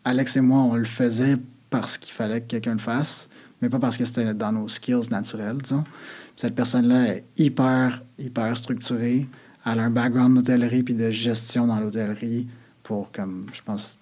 Alex 0.05 0.37
et 0.37 0.41
moi, 0.41 0.59
on 0.61 0.75
le 0.75 0.85
faisait 0.85 1.37
parce 1.71 1.99
qu'il 1.99 2.13
fallait 2.13 2.41
que 2.41 2.47
quelqu'un 2.47 2.73
le 2.73 2.79
fasse. 2.79 3.29
mais 3.61 3.69
pas 3.69 3.79
parce 3.79 3.97
que 3.97 4.05
c'était 4.05 4.35
dans 4.35 4.51
nos 4.51 4.67
skills 4.67 5.09
naturels, 5.13 5.59
disons. 5.63 5.85
Cette 6.35 6.57
personne-là 6.57 7.15
est 7.15 7.25
hyper, 7.39 8.03
hyper 8.19 8.57
structurée. 8.57 9.29
Elle 9.67 9.79
a 9.79 9.85
un 9.85 9.91
background 9.91 10.35
d'hôtellerie 10.37 10.83
puis 10.83 10.95
de 10.95 11.11
gestion 11.11 11.67
dans 11.67 11.79
l'hôtellerie 11.79 12.49
pour, 12.83 13.13
comme, 13.13 13.47
je 13.53 13.63
pense, 13.63 13.99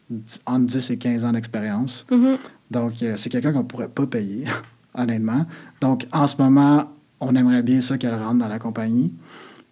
entre 0.47 0.67
10 0.67 0.91
et 0.91 0.97
15 0.99 1.25
ans 1.25 1.33
d'expérience. 1.33 2.07
Mhm. 2.11 2.39
Donc, 2.71 3.03
euh, 3.03 3.17
c'est 3.17 3.29
quelqu'un 3.29 3.53
qu'on 3.53 3.65
pourrait 3.65 3.89
pas 3.89 4.07
payer, 4.07 4.47
honnêtement. 4.95 5.45
Donc, 5.81 6.07
en 6.13 6.27
ce 6.27 6.37
moment, 6.41 6.91
on 7.21 7.35
aimerait 7.35 7.63
bien 7.63 7.81
ça 7.81 7.99
qu'elle 7.99 8.15
rentre 8.15 8.39
dans 8.39 8.49
la 8.49 8.59
compagnie. 8.59 9.15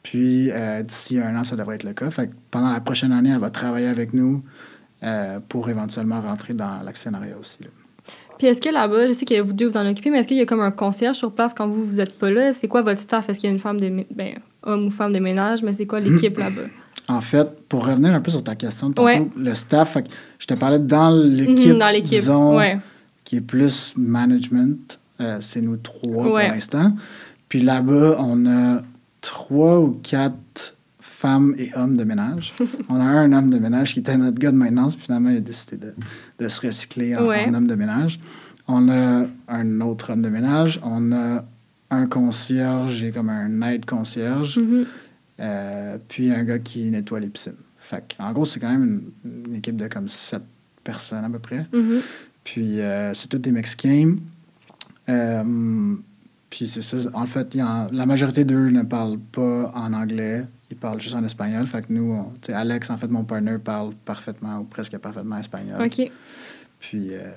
Puis, 0.02 0.50
euh, 0.50 0.82
d'ici 0.82 1.18
un 1.18 1.36
an, 1.36 1.44
ça 1.44 1.56
devrait 1.56 1.76
être 1.76 1.84
le 1.84 1.94
cas. 1.94 2.10
Fait 2.10 2.28
que 2.28 2.34
pendant 2.50 2.72
la 2.72 2.80
prochaine 2.80 3.12
année, 3.12 3.30
elle 3.30 3.40
va 3.40 3.50
travailler 3.50 3.88
avec 3.88 4.12
nous 4.12 4.42
euh, 5.02 5.40
pour 5.48 5.70
éventuellement 5.70 6.20
rentrer 6.20 6.54
dans 6.54 6.82
l'actionnariat 6.82 7.38
aussi. 7.38 7.62
là. 7.62 7.68
Puis 8.38 8.46
est-ce 8.46 8.60
que 8.60 8.68
là-bas, 8.68 9.06
je 9.08 9.12
sais 9.12 9.24
que 9.24 9.40
vous 9.40 9.52
deux 9.52 9.66
vous 9.66 9.76
en 9.76 9.86
occupez, 9.90 10.10
mais 10.10 10.20
est-ce 10.20 10.28
qu'il 10.28 10.36
y 10.36 10.40
a 10.40 10.46
comme 10.46 10.60
un 10.60 10.70
concierge 10.70 11.16
sur 11.16 11.32
place 11.32 11.52
quand 11.54 11.66
vous, 11.68 11.84
vous 11.84 12.00
êtes 12.00 12.16
pas 12.18 12.30
là? 12.30 12.52
C'est 12.52 12.68
quoi 12.68 12.82
votre 12.82 13.00
staff? 13.00 13.28
Est-ce 13.28 13.40
qu'il 13.40 13.48
y 13.48 13.50
a 13.50 13.54
une 13.54 13.58
femme 13.60 13.80
de... 13.80 14.04
Ben, 14.14 14.34
homme 14.62 14.86
ou 14.86 14.90
femme 14.90 15.12
de 15.12 15.18
ménage, 15.18 15.62
mais 15.62 15.74
c'est 15.74 15.86
quoi 15.86 16.00
l'équipe 16.00 16.38
là-bas? 16.38 16.62
En 17.08 17.20
fait, 17.20 17.48
pour 17.68 17.86
revenir 17.86 18.14
un 18.14 18.20
peu 18.20 18.30
sur 18.30 18.44
ta 18.44 18.54
question 18.54 18.90
de 18.90 18.94
tantôt, 18.94 19.06
Ouais. 19.08 19.26
le 19.36 19.54
staff, 19.54 19.96
je 20.38 20.46
te 20.46 20.54
parlais 20.54 20.78
dans 20.78 21.10
l'équipe, 21.10 21.72
Mhm, 21.72 21.78
dans 21.78 21.88
l'équipe, 21.88 22.18
disons, 22.20 22.56
ouais. 22.56 22.78
qui 23.24 23.36
est 23.36 23.40
plus 23.40 23.94
management. 23.96 24.98
euh, 25.20 25.38
c'est 25.40 25.60
nous 25.60 25.76
trois 25.78 26.24
Ouais. 26.26 26.44
pour 26.46 26.54
l'instant. 26.54 26.92
Puis 27.48 27.60
là-bas, 27.62 28.18
on 28.20 28.46
a 28.46 28.82
trois 29.20 29.80
ou 29.80 29.98
quatre 30.02 30.76
femmes 31.20 31.54
et 31.58 31.70
hommes 31.74 31.96
de 31.96 32.04
ménage. 32.04 32.54
on 32.88 32.94
a 33.00 33.04
un 33.04 33.32
homme 33.32 33.50
de 33.50 33.58
ménage 33.58 33.92
qui 33.94 34.00
était 34.00 34.16
notre 34.16 34.38
gars 34.38 34.52
de 34.52 34.56
maintenance, 34.56 34.94
puis 34.94 35.04
finalement, 35.06 35.30
il 35.30 35.38
a 35.38 35.40
décidé 35.40 35.76
de, 35.76 35.94
de 36.38 36.48
se 36.48 36.60
recycler 36.64 37.16
en, 37.16 37.26
Ouais. 37.26 37.44
en 37.48 37.54
homme 37.54 37.66
de 37.66 37.74
ménage. 37.74 38.20
On 38.68 38.88
a 38.88 39.26
un 39.48 39.80
autre 39.80 40.12
homme 40.12 40.22
de 40.22 40.28
ménage. 40.28 40.78
On 40.84 41.10
a 41.12 41.44
un 41.90 42.06
concierge 42.06 43.02
et 43.02 43.10
comme 43.10 43.30
un 43.30 43.62
aide 43.62 43.84
concierge. 43.86 44.58
Mhm. 44.58 44.84
Euh, 45.40 45.98
puis 46.08 46.30
un 46.30 46.44
gars 46.44 46.58
qui 46.58 46.90
nettoie 46.90 47.18
les 47.20 47.28
piscines. 47.28 47.54
Fait 47.78 48.04
en 48.18 48.32
gros, 48.32 48.44
c'est 48.44 48.60
quand 48.60 48.70
même 48.70 48.84
une, 49.24 49.44
une 49.48 49.54
équipe 49.56 49.76
de 49.76 49.88
comme 49.88 50.08
sept 50.08 50.42
personnes 50.84 51.24
à 51.24 51.30
peu 51.30 51.38
près. 51.38 51.66
Mhm. 51.72 52.00
Puis 52.44 52.80
euh, 52.80 53.12
c'est 53.14 53.28
tous 53.28 53.38
des 53.38 53.52
Mexicains. 53.52 54.16
Euh, 55.08 55.94
puis 56.50 56.66
c'est 56.66 56.82
ça. 56.82 56.96
En 57.14 57.26
fait, 57.26 57.56
en- 57.60 57.88
la 57.92 58.06
majorité 58.06 58.44
d'eux 58.44 58.68
ne 58.70 58.82
parlent 58.82 59.18
pas 59.32 59.72
en 59.74 59.92
anglais. 59.92 60.44
Ils 60.70 60.76
parlent 60.76 61.00
juste 61.00 61.14
en 61.14 61.24
espagnol. 61.24 61.66
Fait 61.66 61.80
que 61.82 61.86
nous, 61.92 62.12
on- 62.12 62.32
tu 62.42 62.48
sais, 62.48 62.52
Alex, 62.52 62.90
en 62.90 62.98
fait, 62.98 63.08
mon 63.08 63.24
partner, 63.24 63.56
parle 63.58 63.94
parfaitement 64.04 64.58
ou 64.58 64.64
presque 64.64 64.96
parfaitement 64.98 65.38
espagnol. 65.38 65.80
OK. 65.82 66.10
Puis, 66.80 67.08
euh, 67.14 67.30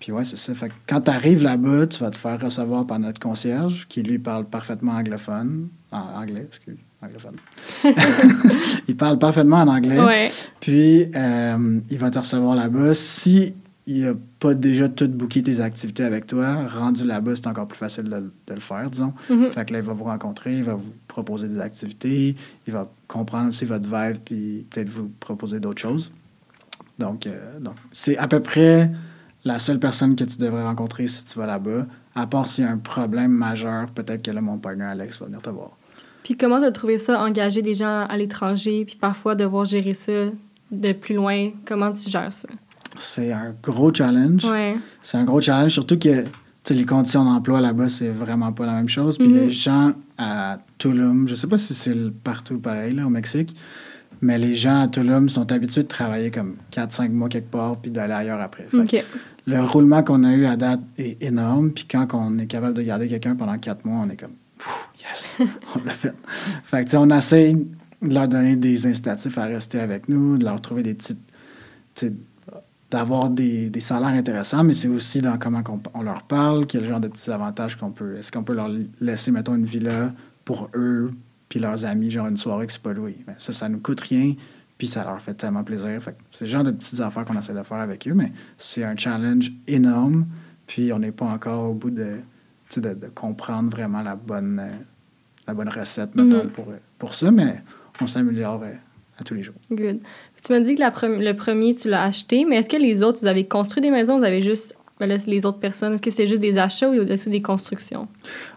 puis 0.00 0.12
ouais, 0.12 0.24
c'est 0.24 0.36
ça. 0.36 0.52
Fait 0.54 0.68
que 0.68 0.74
quand 0.86 1.00
tu 1.02 1.10
arrives 1.10 1.42
là-bas, 1.42 1.86
tu 1.86 2.00
vas 2.00 2.10
te 2.10 2.18
faire 2.18 2.40
recevoir 2.40 2.86
par 2.86 2.98
notre 2.98 3.20
concierge, 3.20 3.86
qui 3.88 4.02
lui 4.02 4.18
parle 4.18 4.44
parfaitement 4.46 4.92
anglophone. 4.92 5.68
En 5.92 6.20
anglais, 6.20 6.44
excuse, 6.46 6.76
anglophone. 7.00 7.36
il 8.88 8.96
parle 8.96 9.18
parfaitement 9.18 9.58
en 9.58 9.68
anglais. 9.68 10.00
Ouais. 10.00 10.30
Puis, 10.60 11.08
euh, 11.14 11.80
il 11.88 11.98
va 11.98 12.10
te 12.10 12.18
recevoir 12.18 12.54
là-bas. 12.56 12.94
Si 12.94 13.54
il 13.86 14.02
n'a 14.02 14.14
pas 14.40 14.54
déjà 14.54 14.88
tout 14.88 15.08
booké 15.08 15.42
tes 15.42 15.60
activités 15.60 16.02
avec 16.02 16.26
toi, 16.26 16.66
rendu 16.66 17.06
là-bas, 17.06 17.36
c'est 17.36 17.46
encore 17.46 17.68
plus 17.68 17.78
facile 17.78 18.04
de, 18.04 18.32
de 18.46 18.54
le 18.54 18.60
faire, 18.60 18.90
disons. 18.90 19.14
Mhm. 19.30 19.50
Fait 19.50 19.64
que 19.64 19.72
là, 19.72 19.78
il 19.78 19.84
va 19.84 19.92
vous 19.92 20.04
rencontrer, 20.04 20.56
il 20.56 20.64
va 20.64 20.74
vous 20.74 20.92
proposer 21.06 21.48
des 21.48 21.60
activités, 21.60 22.34
il 22.66 22.72
va 22.72 22.90
comprendre 23.06 23.50
aussi 23.50 23.64
votre 23.64 23.84
vibe, 23.84 24.18
puis 24.24 24.66
peut-être 24.70 24.88
vous 24.88 25.10
proposer 25.20 25.60
d'autres 25.60 25.80
choses. 25.80 26.12
Donc, 26.98 27.26
euh, 27.26 27.60
donc 27.60 27.76
c'est 27.92 28.16
à 28.16 28.26
peu 28.26 28.40
près 28.40 28.90
la 29.44 29.60
seule 29.60 29.78
personne 29.78 30.16
que 30.16 30.24
tu 30.24 30.38
devrais 30.38 30.64
rencontrer 30.64 31.06
si 31.06 31.24
tu 31.24 31.38
vas 31.38 31.46
là-bas. 31.46 31.86
À 32.16 32.26
part 32.26 32.48
s'il 32.48 32.64
y 32.64 32.66
a 32.66 32.70
un 32.70 32.78
problème 32.78 33.30
majeur, 33.30 33.90
peut-être 33.90 34.22
que 34.22 34.30
là, 34.32 34.40
mon 34.40 34.58
partenaire 34.58 34.88
Alex 34.88 35.20
va 35.20 35.26
venir 35.26 35.42
te 35.42 35.50
voir. 35.50 35.70
Puis 36.24 36.36
comment 36.36 36.58
tu 36.58 36.64
as 36.64 36.72
trouvé 36.72 36.98
ça, 36.98 37.22
engager 37.22 37.62
des 37.62 37.74
gens 37.74 38.04
à 38.08 38.16
l'étranger, 38.16 38.84
puis 38.84 38.96
parfois 38.96 39.36
devoir 39.36 39.64
gérer 39.64 39.94
ça 39.94 40.12
de 40.72 40.92
plus 40.92 41.14
loin? 41.14 41.50
Comment 41.64 41.92
tu 41.92 42.10
gères 42.10 42.32
ça? 42.32 42.48
C'est 42.98 43.32
un 43.32 43.54
gros 43.62 43.92
challenge. 43.92 44.44
Ouais. 44.44 44.76
C'est 45.02 45.16
un 45.18 45.24
gros 45.24 45.40
challenge, 45.40 45.72
surtout 45.72 45.98
que 45.98 46.24
les 46.70 46.84
conditions 46.86 47.24
d'emploi 47.24 47.60
là-bas, 47.60 47.88
c'est 47.88 48.08
vraiment 48.08 48.52
pas 48.52 48.66
la 48.66 48.72
même 48.74 48.88
chose. 48.88 49.18
Puis 49.18 49.28
Mhm. 49.28 49.34
les 49.36 49.50
gens 49.50 49.92
à 50.18 50.58
Tulum, 50.78 51.28
je 51.28 51.34
sais 51.34 51.46
pas 51.46 51.58
si 51.58 51.74
c'est 51.74 51.94
partout 52.24 52.58
pareil 52.58 52.94
là, 52.94 53.06
au 53.06 53.10
Mexique, 53.10 53.54
mais 54.20 54.38
les 54.38 54.56
gens 54.56 54.80
à 54.82 54.88
Tulum 54.88 55.28
sont 55.28 55.50
habitués 55.52 55.82
de 55.82 55.88
travailler 55.88 56.30
comme 56.30 56.56
4-5 56.72 57.12
mois 57.12 57.28
quelque 57.28 57.50
part 57.50 57.76
puis 57.76 57.90
d'aller 57.90 58.14
ailleurs 58.14 58.40
après. 58.40 58.64
Fait 58.68 58.78
que 58.78 58.96
OK. 58.96 59.04
Le 59.46 59.60
roulement 59.62 60.02
qu'on 60.02 60.24
a 60.24 60.32
eu 60.34 60.44
à 60.46 60.56
date 60.56 60.80
est 60.98 61.22
énorme. 61.22 61.70
Puis 61.70 61.86
quand 61.88 62.08
on 62.14 62.36
est 62.38 62.46
capable 62.46 62.74
de 62.74 62.82
garder 62.82 63.06
quelqu'un 63.06 63.36
pendant 63.36 63.56
4 63.58 63.84
mois, 63.84 64.04
on 64.04 64.10
est 64.10 64.16
comme 64.16 64.32
yes, 64.98 65.36
on 65.76 65.84
l'a 65.84 65.92
fait. 65.92 66.14
Fait 66.64 66.78
que 66.78 66.84
tu 66.84 66.90
sais, 66.92 66.96
on 66.96 67.10
essaie 67.10 67.54
de 67.54 68.12
leur 68.14 68.26
donner 68.26 68.56
des 68.56 68.86
incitatifs 68.88 69.38
à 69.38 69.44
rester 69.44 69.78
avec 69.78 70.08
nous, 70.08 70.36
de 70.36 70.44
leur 70.44 70.60
trouver 70.60 70.82
des 70.82 70.94
petites. 70.94 71.18
D'avoir 72.90 73.30
des, 73.30 73.68
des 73.70 73.80
salaires 73.80 74.08
intéressants, 74.10 74.62
mais 74.64 74.72
c'est 74.72 74.88
aussi 74.88 75.20
dans 75.20 75.38
comment 75.38 75.62
qu'on- 75.62 75.80
on, 75.94 76.02
leur 76.02 76.22
parle, 76.22 76.66
quel 76.66 76.84
genre 76.84 77.00
de 77.00 77.08
petits 77.08 77.30
avantages 77.30 77.76
qu'on 77.76 77.90
peut. 77.90 78.16
Est-ce 78.16 78.30
qu'on 78.30 78.44
peut 78.44 78.54
leur 78.54 78.70
laisser, 79.00 79.30
mettons, 79.32 79.54
une 79.56 79.64
villa 79.64 80.12
pour 80.44 80.70
eux, 80.74 81.12
puis 81.48 81.58
leurs 81.58 81.84
amis, 81.84 82.10
genre 82.10 82.28
une 82.28 82.36
soirée 82.36 82.66
qui 82.68 82.74
c'est 82.74 82.82
pas 82.82 82.92
loué. 82.92 83.16
Ben, 83.26 83.34
ça, 83.38 83.52
ça 83.52 83.68
nous 83.68 83.78
coûte 83.80 84.00
rien, 84.00 84.34
puis 84.78 84.86
ça 84.86 85.02
leur 85.04 85.20
fait 85.20 85.34
tellement 85.34 85.64
plaisir. 85.64 86.00
Fait 86.00 86.16
c'est 86.30 86.44
le 86.44 86.50
genre 86.50 86.62
de 86.64 86.70
petites 86.70 87.00
affaires 87.00 87.24
qu'on 87.24 87.36
essaie 87.38 87.54
de 87.54 87.62
faire 87.64 87.78
avec 87.78 88.06
eux, 88.06 88.14
mais 88.14 88.30
c'est 88.56 88.84
un 88.84 88.96
challenge 88.96 89.50
énorme, 89.66 90.26
puis 90.68 90.92
on 90.92 91.00
n'est 91.00 91.12
pas 91.12 91.26
encore 91.26 91.70
au 91.70 91.74
bout 91.74 91.90
de, 91.90 92.18
comprendre 93.14 93.70
vraiment 93.70 94.02
la 94.02 94.16
bonne, 94.16 94.60
euh, 94.60 94.70
la 95.48 95.54
bonne 95.54 95.68
recette, 95.68 96.14
mettons, 96.14 96.44
Mhm. 96.44 96.50
pour, 96.50 96.66
pour 96.98 97.14
ça, 97.14 97.30
mais 97.30 97.62
on 98.00 98.06
s'améliore 98.06 98.62
euh, 98.64 98.72
à 99.18 99.24
tous 99.24 99.34
les 99.34 99.42
jours. 99.42 99.54
Good. 99.70 100.00
Tu 100.44 100.52
m'as 100.52 100.60
dit 100.60 100.74
que 100.76 100.80
la 100.80 100.90
pre- 100.90 101.22
le 101.22 101.34
premier, 101.34 101.74
tu 101.74 101.88
l'as 101.88 102.02
acheté, 102.04 102.44
mais 102.44 102.56
est-ce 102.56 102.68
que 102.68 102.76
les 102.76 103.02
autres, 103.02 103.18
vous 103.20 103.26
avez 103.26 103.46
construit 103.46 103.80
des 103.82 103.90
maisons, 103.90 104.18
vous 104.18 104.24
avez 104.24 104.40
juste. 104.42 104.74
ben 105.00 105.06
là, 105.06 105.16
les 105.26 105.44
autres 105.44 105.58
personnes, 105.58 105.94
est-ce 105.94 106.02
que 106.02 106.10
c'est 106.10 106.26
juste 106.26 106.40
des 106.40 106.56
achats 106.58 106.88
ou 106.88 106.94
est-ce 106.94 107.04
que 107.08 107.16
c'est 107.16 107.30
des 107.30 107.42
constructions? 107.42 108.06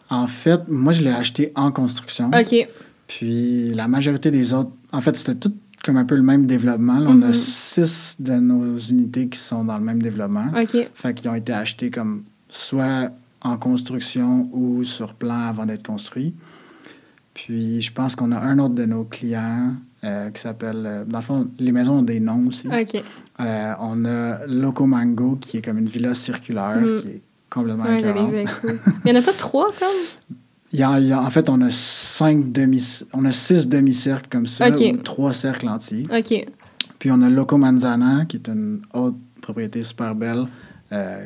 En 0.10 0.28
fait, 0.28 0.62
moi, 0.68 0.94
je 0.94 1.04
l'ai 1.04 1.10
acheté 1.12 1.52
en 1.56 1.72
construction. 1.72 2.30
OK. 2.38 2.68
Puis 3.08 3.74
la 3.74 3.88
majorité 3.88 4.30
des 4.32 4.54
autres, 4.54 4.72
en 4.92 5.02
fait, 5.02 5.18
c'était 5.18 5.36
tout 5.36 5.54
comme 5.84 5.98
un 5.98 6.06
peu 6.06 6.16
le 6.16 6.22
même 6.22 6.46
développement. 6.46 7.00
Là, 7.00 7.10
On 7.10 7.22
a 7.24 7.28
Mhm. 7.28 7.34
six 7.34 8.16
de 8.20 8.34
nos 8.34 8.78
unités 8.78 9.28
qui 9.30 9.40
sont 9.40 9.64
dans 9.64 9.78
le 9.78 9.84
même 9.84 10.02
développement. 10.02 10.48
OK. 10.56 10.90
Fait 10.94 11.14
qu'ils 11.14 11.30
ont 11.30 11.36
été 11.36 11.54
achetés 11.54 11.90
comme 11.90 12.24
soit 12.50 13.12
en 13.42 13.58
construction 13.58 14.50
ou 14.52 14.84
sur 14.84 15.14
plan 15.16 15.40
avant 15.48 15.66
d'être 15.66 15.86
construits. 15.88 16.36
Puis 17.34 17.82
je 17.82 17.92
pense 17.94 18.16
qu'on 18.16 18.32
a 18.32 18.40
un 18.40 18.60
autre 18.60 18.76
de 18.76 18.86
nos 18.86 19.06
clients 19.06 19.74
euh, 20.03 20.29
qui 20.32 20.41
s'appelle. 20.41 20.84
euh, 20.86 21.03
dans 21.06 21.20
le 21.20 21.24
fond, 21.24 21.48
les 21.60 21.72
maisons 21.72 22.00
ont 22.00 22.03
des 22.03 22.20
noms 22.20 22.48
aussi. 22.48 22.68
OK. 22.68 23.01
Euh, 23.41 23.74
on 23.79 24.06
a 24.06 24.46
Loco 24.48 24.86
Mango 24.86 25.38
qui 25.41 25.58
est 25.58 25.62
comme 25.62 25.77
une 25.77 25.88
villa 25.88 26.13
circulaire 26.13 26.82
Mhm. 26.82 26.98
qui 27.00 27.08
est 27.08 27.22
complètement 27.50 27.84
Ouais, 27.86 28.03
avec. 28.03 28.48
Il 29.06 29.12
n'y 29.12 29.18
en 29.18 29.22
a 29.22 29.24
pas 29.24 29.34
trois, 29.34 29.68
comme? 29.79 29.88
Il 30.72 30.79
y 30.79 30.84
a- 30.84 31.00
il 31.00 31.08
y 31.08 31.12
a- 31.13 31.20
en 31.20 31.29
fait, 31.32 31.50
on 31.50 31.60
a 31.62 31.72
cinq 31.72 32.51
demi, 32.51 33.00
on 33.13 33.25
a 33.25 33.32
six 33.32 33.68
demi-cercles 33.68 34.27
comme 34.29 34.46
ça, 34.46 34.70
ou 34.70 34.98
trois 34.98 35.34
cercles 35.34 35.68
entiers. 35.68 36.06
OK. 36.15 36.46
Puis 37.00 37.12
on 37.12 37.22
a 37.24 37.29
Loco 37.32 37.58
Manzana, 37.58 38.25
qui 38.25 38.38
est 38.38 38.48
une 38.50 38.82
autre 38.94 39.18
propriété 39.41 39.84
super 39.84 40.13
belle, 40.13 40.46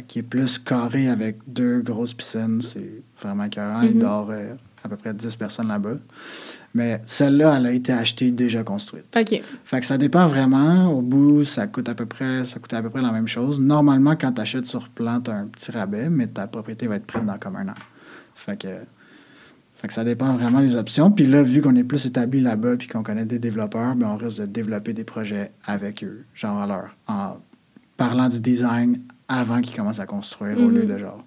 qui 0.07 0.19
est 0.19 0.23
plus 0.23 0.57
carrée 0.59 1.09
avec 1.09 1.39
deux 1.45 1.81
grosses 1.81 2.13
piscines. 2.13 2.61
C'est 2.61 3.03
vraiment 3.21 3.43
écœurant. 3.43 3.81
Il 3.81 3.95
Mhm. 3.95 3.99
dort 3.99 4.31
à 4.83 4.89
peu 4.89 4.97
près 4.97 5.13
10 5.13 5.35
personnes 5.35 5.67
là-bas. 5.67 5.97
Mais 6.73 7.01
celle-là, 7.05 7.55
elle 7.57 7.65
a 7.67 7.71
été 7.71 7.93
achetée 7.93 8.31
déjà 8.31 8.63
construite. 8.63 9.05
OK. 9.15 9.41
Fait 9.63 9.79
que 9.79 9.85
ça 9.85 9.97
dépend 9.97 10.27
vraiment. 10.27 10.87
Au 10.91 11.01
bout, 11.01 11.45
ça 11.45 11.67
coûte 11.67 11.87
à 11.87 11.95
peu 11.95 12.05
près, 12.05 12.45
ça 12.45 12.59
coûte 12.59 12.73
à 12.73 12.81
peu 12.81 12.89
près 12.89 13.01
la 13.01 13.11
même 13.11 13.27
chose. 13.27 13.59
Normalement, 13.59 14.15
quand 14.15 14.33
tu 14.33 14.41
achètes 14.41 14.65
sur 14.65 14.89
plan, 14.89 15.21
tu 15.21 15.31
as 15.31 15.35
un 15.35 15.45
petit 15.45 15.71
rabais, 15.71 16.09
mais 16.09 16.27
ta 16.27 16.47
propriété 16.47 16.87
va 16.87 16.95
être 16.95 17.05
prête 17.05 17.25
dans 17.25 17.37
comme 17.37 17.55
un 17.55 17.69
an. 17.69 17.75
Fait 18.35 18.59
que, 18.59 18.67
fait 19.75 19.87
que 19.87 19.93
ça 19.93 20.03
dépend 20.03 20.33
vraiment 20.33 20.61
des 20.61 20.75
options. 20.75 21.11
Puis 21.11 21.27
là, 21.27 21.43
vu 21.43 21.61
qu'on 21.61 21.75
est 21.75 21.83
plus 21.83 22.05
établi 22.05 22.41
là-bas 22.41 22.77
puis 22.77 22.87
qu'on 22.87 23.03
connaît 23.03 23.25
des 23.25 23.39
développeurs, 23.39 23.95
ben 23.95 24.07
on 24.07 24.17
risque 24.17 24.39
de 24.41 24.45
développer 24.47 24.93
des 24.93 25.03
projets 25.03 25.51
avec 25.65 26.03
eux, 26.03 26.25
genre 26.33 26.61
à 26.61 26.67
leur, 26.67 26.95
en 27.07 27.37
parlant 27.97 28.29
du 28.29 28.39
design 28.39 28.99
avant 29.27 29.61
qu'ils 29.61 29.75
commencent 29.75 29.99
à 29.99 30.05
construire 30.05 30.59
au 30.59 30.69
lieu 30.69 30.85
de 30.85 30.97
genre 30.97 31.23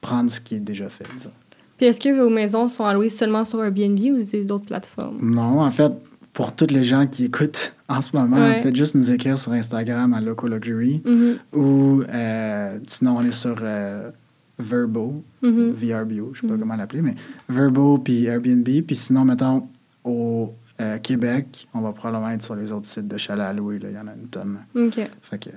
prendre 0.00 0.30
ce 0.30 0.40
qui 0.40 0.54
est 0.54 0.60
déjà 0.60 0.88
fait. 0.88 1.06
disons. 1.16 1.30
Puis 1.78 1.86
est-ce 1.86 2.00
que 2.00 2.08
vos 2.20 2.28
maisons 2.28 2.68
sont 2.68 2.84
allouées 2.84 3.08
seulement 3.08 3.44
sur 3.44 3.64
Airbnb 3.64 3.98
ou 3.98 4.18
c'est 4.22 4.44
d'autres 4.44 4.66
plateformes? 4.66 5.18
Non, 5.22 5.60
en 5.62 5.70
fait, 5.70 5.92
pour 6.32 6.54
toutes 6.54 6.70
les 6.72 6.84
gens 6.84 7.06
qui 7.06 7.24
écoutent 7.24 7.74
en 7.88 8.02
ce 8.02 8.14
moment, 8.16 8.36
Ouais. 8.36 8.60
faites 8.62 8.76
juste 8.76 8.94
nous 8.94 9.10
écrire 9.10 9.38
sur 9.38 9.52
Instagram 9.52 10.12
à 10.12 10.20
Loco 10.20 10.46
Luxury. 10.48 11.00
Mhm. 11.04 11.38
Ou 11.54 12.02
euh, 12.08 12.78
sinon, 12.86 13.16
on 13.18 13.22
est 13.24 13.32
sur 13.32 13.56
euh, 13.62 14.10
Verbo, 14.58 15.22
Mhm. 15.42 15.70
VRBO, 15.70 16.30
je 16.34 16.40
sais 16.40 16.46
pas 16.46 16.54
Mhm. 16.54 16.60
comment 16.60 16.76
l'appeler, 16.76 17.02
mais 17.02 17.14
Verbo 17.48 17.98
puis 17.98 18.26
Airbnb. 18.26 18.68
Puis 18.86 18.96
sinon, 18.96 19.24
mettons, 19.24 19.68
au 20.04 20.52
euh, 20.80 20.98
Québec, 20.98 21.68
on 21.74 21.80
va 21.80 21.92
probablement 21.92 22.30
être 22.30 22.42
sur 22.42 22.54
les 22.56 22.70
autres 22.72 22.86
sites 22.86 23.08
de 23.08 23.16
chalet 23.18 23.44
à 23.46 23.52
louer. 23.52 23.78
là. 23.78 23.88
Il 23.90 23.94
y 23.94 23.98
en 23.98 24.06
a 24.08 24.14
une 24.14 24.28
tonne. 24.28 24.58
OK. 24.76 25.00
Fait 25.22 25.38
que, 25.38 25.50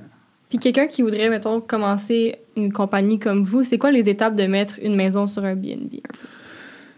Puis 0.52 0.60
quelqu'un 0.60 0.86
qui 0.88 1.02
voudrait, 1.02 1.30
mettons, 1.30 1.62
commencer 1.62 2.36
une 2.58 2.74
compagnie 2.74 3.20
comme 3.20 3.44
vous, 3.46 3.64
c'est 3.64 3.78
quoi 3.78 3.90
les 3.90 4.10
étapes 4.10 4.36
de 4.36 4.44
mettre 4.44 4.76
une 4.84 4.96
maison 4.98 5.26
sur 5.26 5.46
un 5.46 5.56
BNB? 5.56 6.02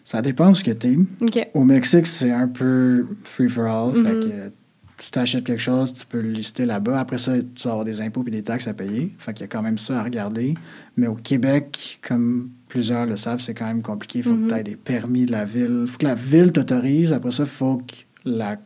Ça 0.04 0.24
dépend 0.24 0.50
de 0.52 0.56
ce 0.58 0.64
que 0.64 0.72
tu 0.72 1.06
OK. 1.22 1.48
Au 1.54 1.64
Mexique, 1.64 2.08
c'est 2.08 2.32
un 2.32 2.48
peu 2.48 3.06
free 3.24 3.48
for 3.48 3.66
all. 3.68 3.96
Mhm. 3.96 4.06
Fait 4.06 4.14
que 4.28 4.52
tu 4.98 5.12
t'achètes 5.12 5.44
quelque 5.44 5.62
chose, 5.62 5.94
tu 5.94 6.04
peux 6.08 6.20
le 6.20 6.30
lister 6.32 6.66
là-bas. 6.66 7.00
Après 7.00 7.20
ça, 7.20 7.34
tu 7.38 7.64
vas 7.66 7.72
avoir 7.72 7.86
des 7.86 8.02
impôts 8.02 8.24
et 8.26 8.32
des 8.32 8.42
taxes 8.42 8.68
à 8.68 8.74
payer. 8.74 9.12
Fait 9.20 9.34
qu'il 9.34 9.42
y 9.42 9.44
a 9.46 9.48
quand 9.48 9.62
même 9.62 9.78
ça 9.78 10.00
à 10.00 10.04
regarder. 10.04 10.56
Mais 10.98 11.06
au 11.06 11.16
Québec, 11.16 12.00
comme 12.08 12.50
plusieurs 12.68 13.06
le 13.06 13.18
savent, 13.18 13.40
c'est 13.40 13.54
quand 13.54 13.68
même 13.68 13.84
compliqué. 13.84 14.20
Il 14.20 14.24
faut 14.24 14.32
Mhm. 14.34 14.48
que 14.48 14.54
tu 14.56 14.60
aies 14.60 14.64
des 14.64 14.76
permis 14.78 15.26
de 15.28 15.32
la 15.32 15.46
ville. 15.46 15.82
Il 15.84 15.88
faut 15.88 16.00
que 16.00 16.06
la 16.06 16.16
ville 16.16 16.52
t'autorise. 16.52 17.14
Après 17.14 17.30
ça, 17.32 17.44
il 17.44 17.50
faut 17.50 17.78
que 17.78 17.94
la. 18.26 18.58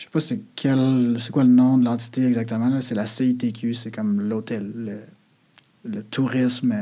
Je 0.00 0.06
sais 0.06 0.10
pas 0.10 0.20
c'est 0.20 0.40
quel 0.56 1.16
c'est 1.18 1.30
quoi 1.30 1.44
le 1.44 1.50
nom 1.50 1.76
de 1.76 1.84
l'entité 1.84 2.24
exactement. 2.24 2.70
là. 2.70 2.80
C'est 2.80 2.94
la 2.94 3.06
CITQ, 3.06 3.74
c'est 3.74 3.90
comme 3.90 4.18
l'hôtel, 4.22 4.72
le, 4.74 5.00
le 5.84 6.02
tourisme, 6.02 6.74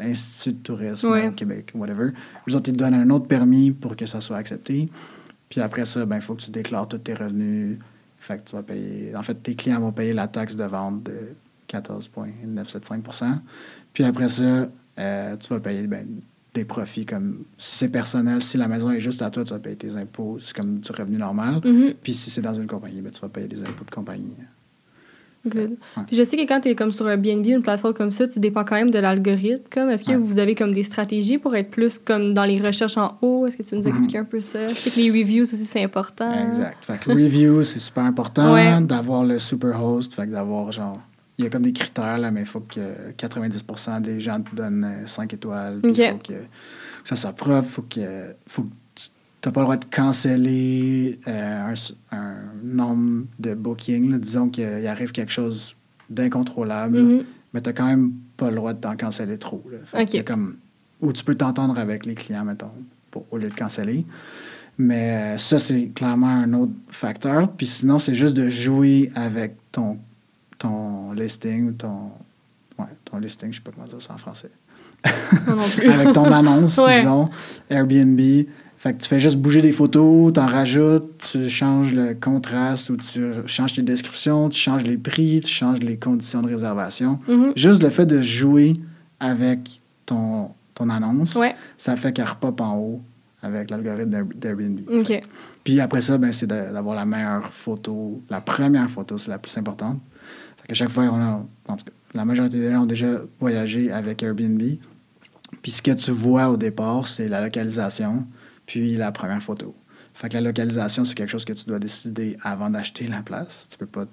l'Institut 0.00 0.54
de 0.54 0.58
tourisme 0.58 1.10
Ouais. 1.10 1.28
au 1.28 1.30
Québec, 1.30 1.70
whatever. 1.76 2.08
Eux 2.48 2.54
autres, 2.56 2.70
ils 2.70 2.72
te 2.72 2.78
donnent 2.78 2.94
un 2.94 3.08
autre 3.10 3.28
permis 3.28 3.70
pour 3.70 3.94
que 3.94 4.04
ça 4.04 4.20
soit 4.20 4.36
accepté. 4.36 4.88
Puis 5.48 5.60
après 5.60 5.84
ça, 5.84 6.04
ben, 6.04 6.16
il 6.16 6.22
faut 6.22 6.34
que 6.34 6.42
tu 6.42 6.50
déclares 6.50 6.88
tous 6.88 6.98
tes 6.98 7.14
revenus. 7.14 7.78
Fait 8.18 8.38
que 8.42 8.50
tu 8.50 8.56
vas 8.56 8.64
payer. 8.64 9.14
En 9.14 9.22
fait, 9.22 9.34
tes 9.36 9.54
clients 9.54 9.78
vont 9.78 9.92
payer 9.92 10.12
la 10.12 10.26
taxe 10.26 10.56
de 10.56 10.64
vente 10.64 11.04
de 11.04 11.36
14,975% 11.68 13.38
Puis 13.92 14.02
après 14.02 14.28
ça, 14.28 14.66
euh, 14.98 15.36
tu 15.36 15.48
vas 15.50 15.60
payer 15.60 15.86
ben, 15.86 16.04
des 16.54 16.64
profits 16.64 17.06
comme 17.06 17.44
si 17.58 17.76
c'est 17.78 17.88
personnel, 17.88 18.42
si 18.42 18.56
la 18.56 18.66
maison 18.68 18.90
est 18.90 19.00
juste 19.00 19.22
à 19.22 19.30
toi, 19.30 19.44
tu 19.44 19.52
vas 19.52 19.60
payer 19.60 19.76
tes 19.76 19.94
impôts. 19.96 20.38
C'est 20.42 20.54
comme 20.56 20.80
du 20.80 20.90
revenu 20.92 21.16
normal. 21.16 21.60
Mhm. 21.64 21.94
Puis 22.02 22.12
si 22.14 22.28
c'est 22.30 22.40
dans 22.42 22.54
une 22.54 22.66
compagnie, 22.66 23.00
ben, 23.00 23.12
tu 23.12 23.20
vas 23.20 23.28
payer 23.28 23.46
des 23.48 23.62
impôts 23.62 23.84
de 23.84 23.90
compagnie. 23.90 24.34
Good. 25.46 25.70
Ouais. 25.96 26.02
Puis 26.06 26.16
je 26.16 26.22
sais 26.22 26.36
que 26.36 26.42
quand 26.46 26.60
tu 26.60 26.68
es 26.68 26.74
comme 26.74 26.92
sur 26.92 27.06
un 27.06 27.16
BNB, 27.16 27.46
une 27.46 27.62
plateforme 27.62 27.94
comme 27.94 28.10
ça, 28.10 28.28
tu 28.28 28.40
dépends 28.40 28.62
quand 28.62 28.74
même 28.74 28.90
de 28.90 28.98
l'algorithme. 28.98 29.62
Comme, 29.70 29.88
est-ce 29.88 30.04
que 30.04 30.10
Ouais. 30.10 30.16
vous 30.18 30.38
avez 30.38 30.54
comme 30.54 30.74
des 30.74 30.82
stratégies 30.82 31.38
pour 31.38 31.56
être 31.56 31.70
plus 31.70 31.98
comme 31.98 32.34
dans 32.34 32.44
les 32.44 32.58
recherches 32.58 32.98
en 32.98 33.16
haut? 33.22 33.46
Est-ce 33.46 33.56
que 33.56 33.62
tu 33.62 33.74
nous 33.74 33.82
Mhm. 33.84 33.88
expliques 33.88 34.16
un 34.16 34.24
peu 34.24 34.40
ça? 34.42 34.68
Je 34.68 34.74
sais 34.74 34.90
que 34.90 34.96
les 35.00 35.10
reviews 35.10 35.42
aussi, 35.44 35.56
c'est 35.64 35.82
important. 35.82 36.30
Exact. 36.46 36.84
Fait 36.84 36.98
que 37.00 37.10
review, 37.10 37.64
c'est 37.64 37.78
super 37.78 38.04
important 38.04 38.52
Ouais. 38.52 38.82
d'avoir 38.82 39.24
le 39.24 39.38
super 39.38 39.82
host. 39.82 40.12
Fait 40.12 40.26
que 40.26 40.32
d'avoir 40.32 40.72
genre. 40.72 40.98
Il 41.40 41.44
y 41.44 41.46
a 41.46 41.50
comme 41.50 41.62
des 41.62 41.72
critères, 41.72 42.18
là, 42.18 42.30
mais 42.30 42.40
il 42.40 42.46
faut 42.46 42.60
que 42.60 43.12
90% 43.16 44.02
des 44.02 44.20
gens 44.20 44.42
te 44.42 44.54
donnent 44.54 45.04
5 45.06 45.32
étoiles. 45.32 45.80
puis 45.82 45.90
Il 45.96 46.10
faut 46.10 46.18
que, 46.18 46.34
ça 47.04 47.16
soit 47.16 47.32
propre. 47.32 47.66
Faut 47.66 47.80
que, 47.82 48.34
faut 48.46 48.64
que 48.64 48.68
tu 48.94 49.08
n'as 49.48 49.52
pas 49.52 49.60
le 49.60 49.64
droit 49.64 49.76
de 49.78 49.86
canceller 49.86 51.18
euh, 51.26 51.72
un, 52.12 52.16
un 52.16 52.34
nombre 52.62 53.24
de 53.38 53.54
bookings. 53.54 54.10
là. 54.10 54.18
Disons 54.18 54.50
qu'il 54.50 54.86
arrive 54.86 55.12
quelque 55.12 55.32
chose 55.32 55.74
d'incontrôlable, 56.10 57.00
Mhm. 57.00 57.24
mais 57.54 57.62
tu 57.62 57.70
n'as 57.70 57.72
quand 57.72 57.86
même 57.86 58.12
pas 58.36 58.50
le 58.50 58.56
droit 58.56 58.74
de 58.74 58.80
t'en 58.80 58.94
canceller 58.96 59.38
trop. 59.38 59.64
Là. 59.72 59.78
Fait 59.86 60.02
Ok. 60.02 60.06
qu'il 60.08 60.16
y 60.16 60.20
a 60.20 60.24
comme, 60.24 60.56
ou 61.00 61.10
tu 61.14 61.24
peux 61.24 61.34
t'entendre 61.36 61.78
avec 61.78 62.04
les 62.04 62.14
clients, 62.14 62.44
mettons, 62.44 62.70
pour, 63.10 63.24
au 63.30 63.38
lieu 63.38 63.48
de 63.48 63.54
canceller. 63.54 64.04
Mais 64.76 65.34
euh, 65.36 65.38
ça, 65.38 65.58
c'est 65.58 65.88
clairement 65.94 66.28
un 66.28 66.52
autre 66.52 66.72
facteur. 66.90 67.50
Puis 67.52 67.66
sinon, 67.66 67.98
c'est 67.98 68.14
juste 68.14 68.34
de 68.36 68.50
jouer 68.50 69.10
avec 69.14 69.56
ton, 69.72 69.98
ton 70.60 71.10
listing 71.12 71.70
ou 71.70 71.72
ton. 71.72 72.10
Ouais, 72.78 72.86
ton 73.04 73.18
listing, 73.18 73.50
je 73.50 73.56
sais 73.56 73.62
pas 73.62 73.72
comment 73.74 73.88
dire 73.88 74.00
ça 74.00 74.14
en 74.14 74.18
français. 74.18 74.50
Moi 75.46 75.56
non 75.56 75.62
plus. 75.76 75.90
avec 75.90 76.12
ton 76.12 76.30
annonce, 76.32 76.78
Ouais. 76.78 77.00
disons, 77.00 77.28
Airbnb. 77.68 78.20
Fait 78.76 78.94
que 78.94 79.02
tu 79.02 79.08
fais 79.08 79.20
juste 79.20 79.36
bouger 79.36 79.60
des 79.60 79.72
photos, 79.72 80.32
t'en 80.32 80.46
rajoutes, 80.46 81.10
tu 81.30 81.50
changes 81.50 81.92
le 81.92 82.14
contraste 82.14 82.88
ou 82.88 82.96
tu 82.96 83.20
changes 83.44 83.74
tes 83.74 83.82
descriptions, 83.82 84.48
tu 84.48 84.58
changes 84.58 84.84
les 84.84 84.96
prix, 84.96 85.42
tu 85.42 85.52
changes 85.52 85.80
les 85.80 85.98
conditions 85.98 86.40
de 86.40 86.48
réservation. 86.48 87.18
Mhm. 87.28 87.52
Juste 87.56 87.82
le 87.82 87.90
fait 87.90 88.06
de 88.06 88.22
jouer 88.22 88.76
avec 89.18 89.82
ton, 90.06 90.48
ton 90.74 90.88
annonce, 90.88 91.34
Ouais. 91.36 91.54
ça 91.76 91.94
fait 91.96 92.12
qu'elle 92.14 92.24
repop 92.28 92.58
en 92.62 92.76
haut 92.78 93.02
avec 93.42 93.70
l'algorithme 93.70 94.08
d'Air- 94.10 94.24
d'Airbnb. 94.56 94.80
Puis 95.62 95.78
après 95.78 96.00
ça, 96.00 96.16
ben, 96.16 96.32
c'est 96.32 96.46
d'avoir 96.46 96.96
la 96.96 97.04
meilleure 97.04 97.44
photo. 97.52 98.22
La 98.30 98.40
première 98.40 98.88
photo, 98.88 99.18
c'est 99.18 99.30
la 99.30 99.38
plus 99.38 99.56
importante. 99.58 100.00
Fait 100.62 100.68
qu'à 100.68 100.74
chaque 100.74 100.88
fois, 100.90 101.04
on 101.04 101.20
a, 101.20 101.46
en 101.68 101.76
tout 101.76 101.84
cas, 101.84 101.92
la 102.14 102.24
majorité 102.24 102.58
des 102.58 102.70
gens 102.70 102.82
ont 102.82 102.86
déjà 102.86 103.08
voyagé 103.38 103.90
avec 103.92 104.22
Airbnb. 104.22 104.60
Puis 105.62 105.72
ce 105.72 105.82
que 105.82 105.90
tu 105.92 106.10
vois 106.10 106.48
au 106.48 106.56
départ, 106.56 107.06
c'est 107.08 107.28
la 107.28 107.40
localisation, 107.42 108.26
puis 108.66 108.96
la 108.96 109.12
première 109.12 109.42
photo. 109.42 109.74
Fait 110.14 110.28
que 110.28 110.34
la 110.34 110.40
localisation, 110.42 111.04
c'est 111.04 111.14
quelque 111.14 111.30
chose 111.30 111.44
que 111.44 111.52
tu 111.52 111.66
dois 111.66 111.78
décider 111.78 112.36
avant 112.42 112.70
d'acheter 112.70 113.06
la 113.06 113.22
place. 113.22 113.66
Tu 113.70 113.78
peux 113.78 113.86
pas 113.86 114.06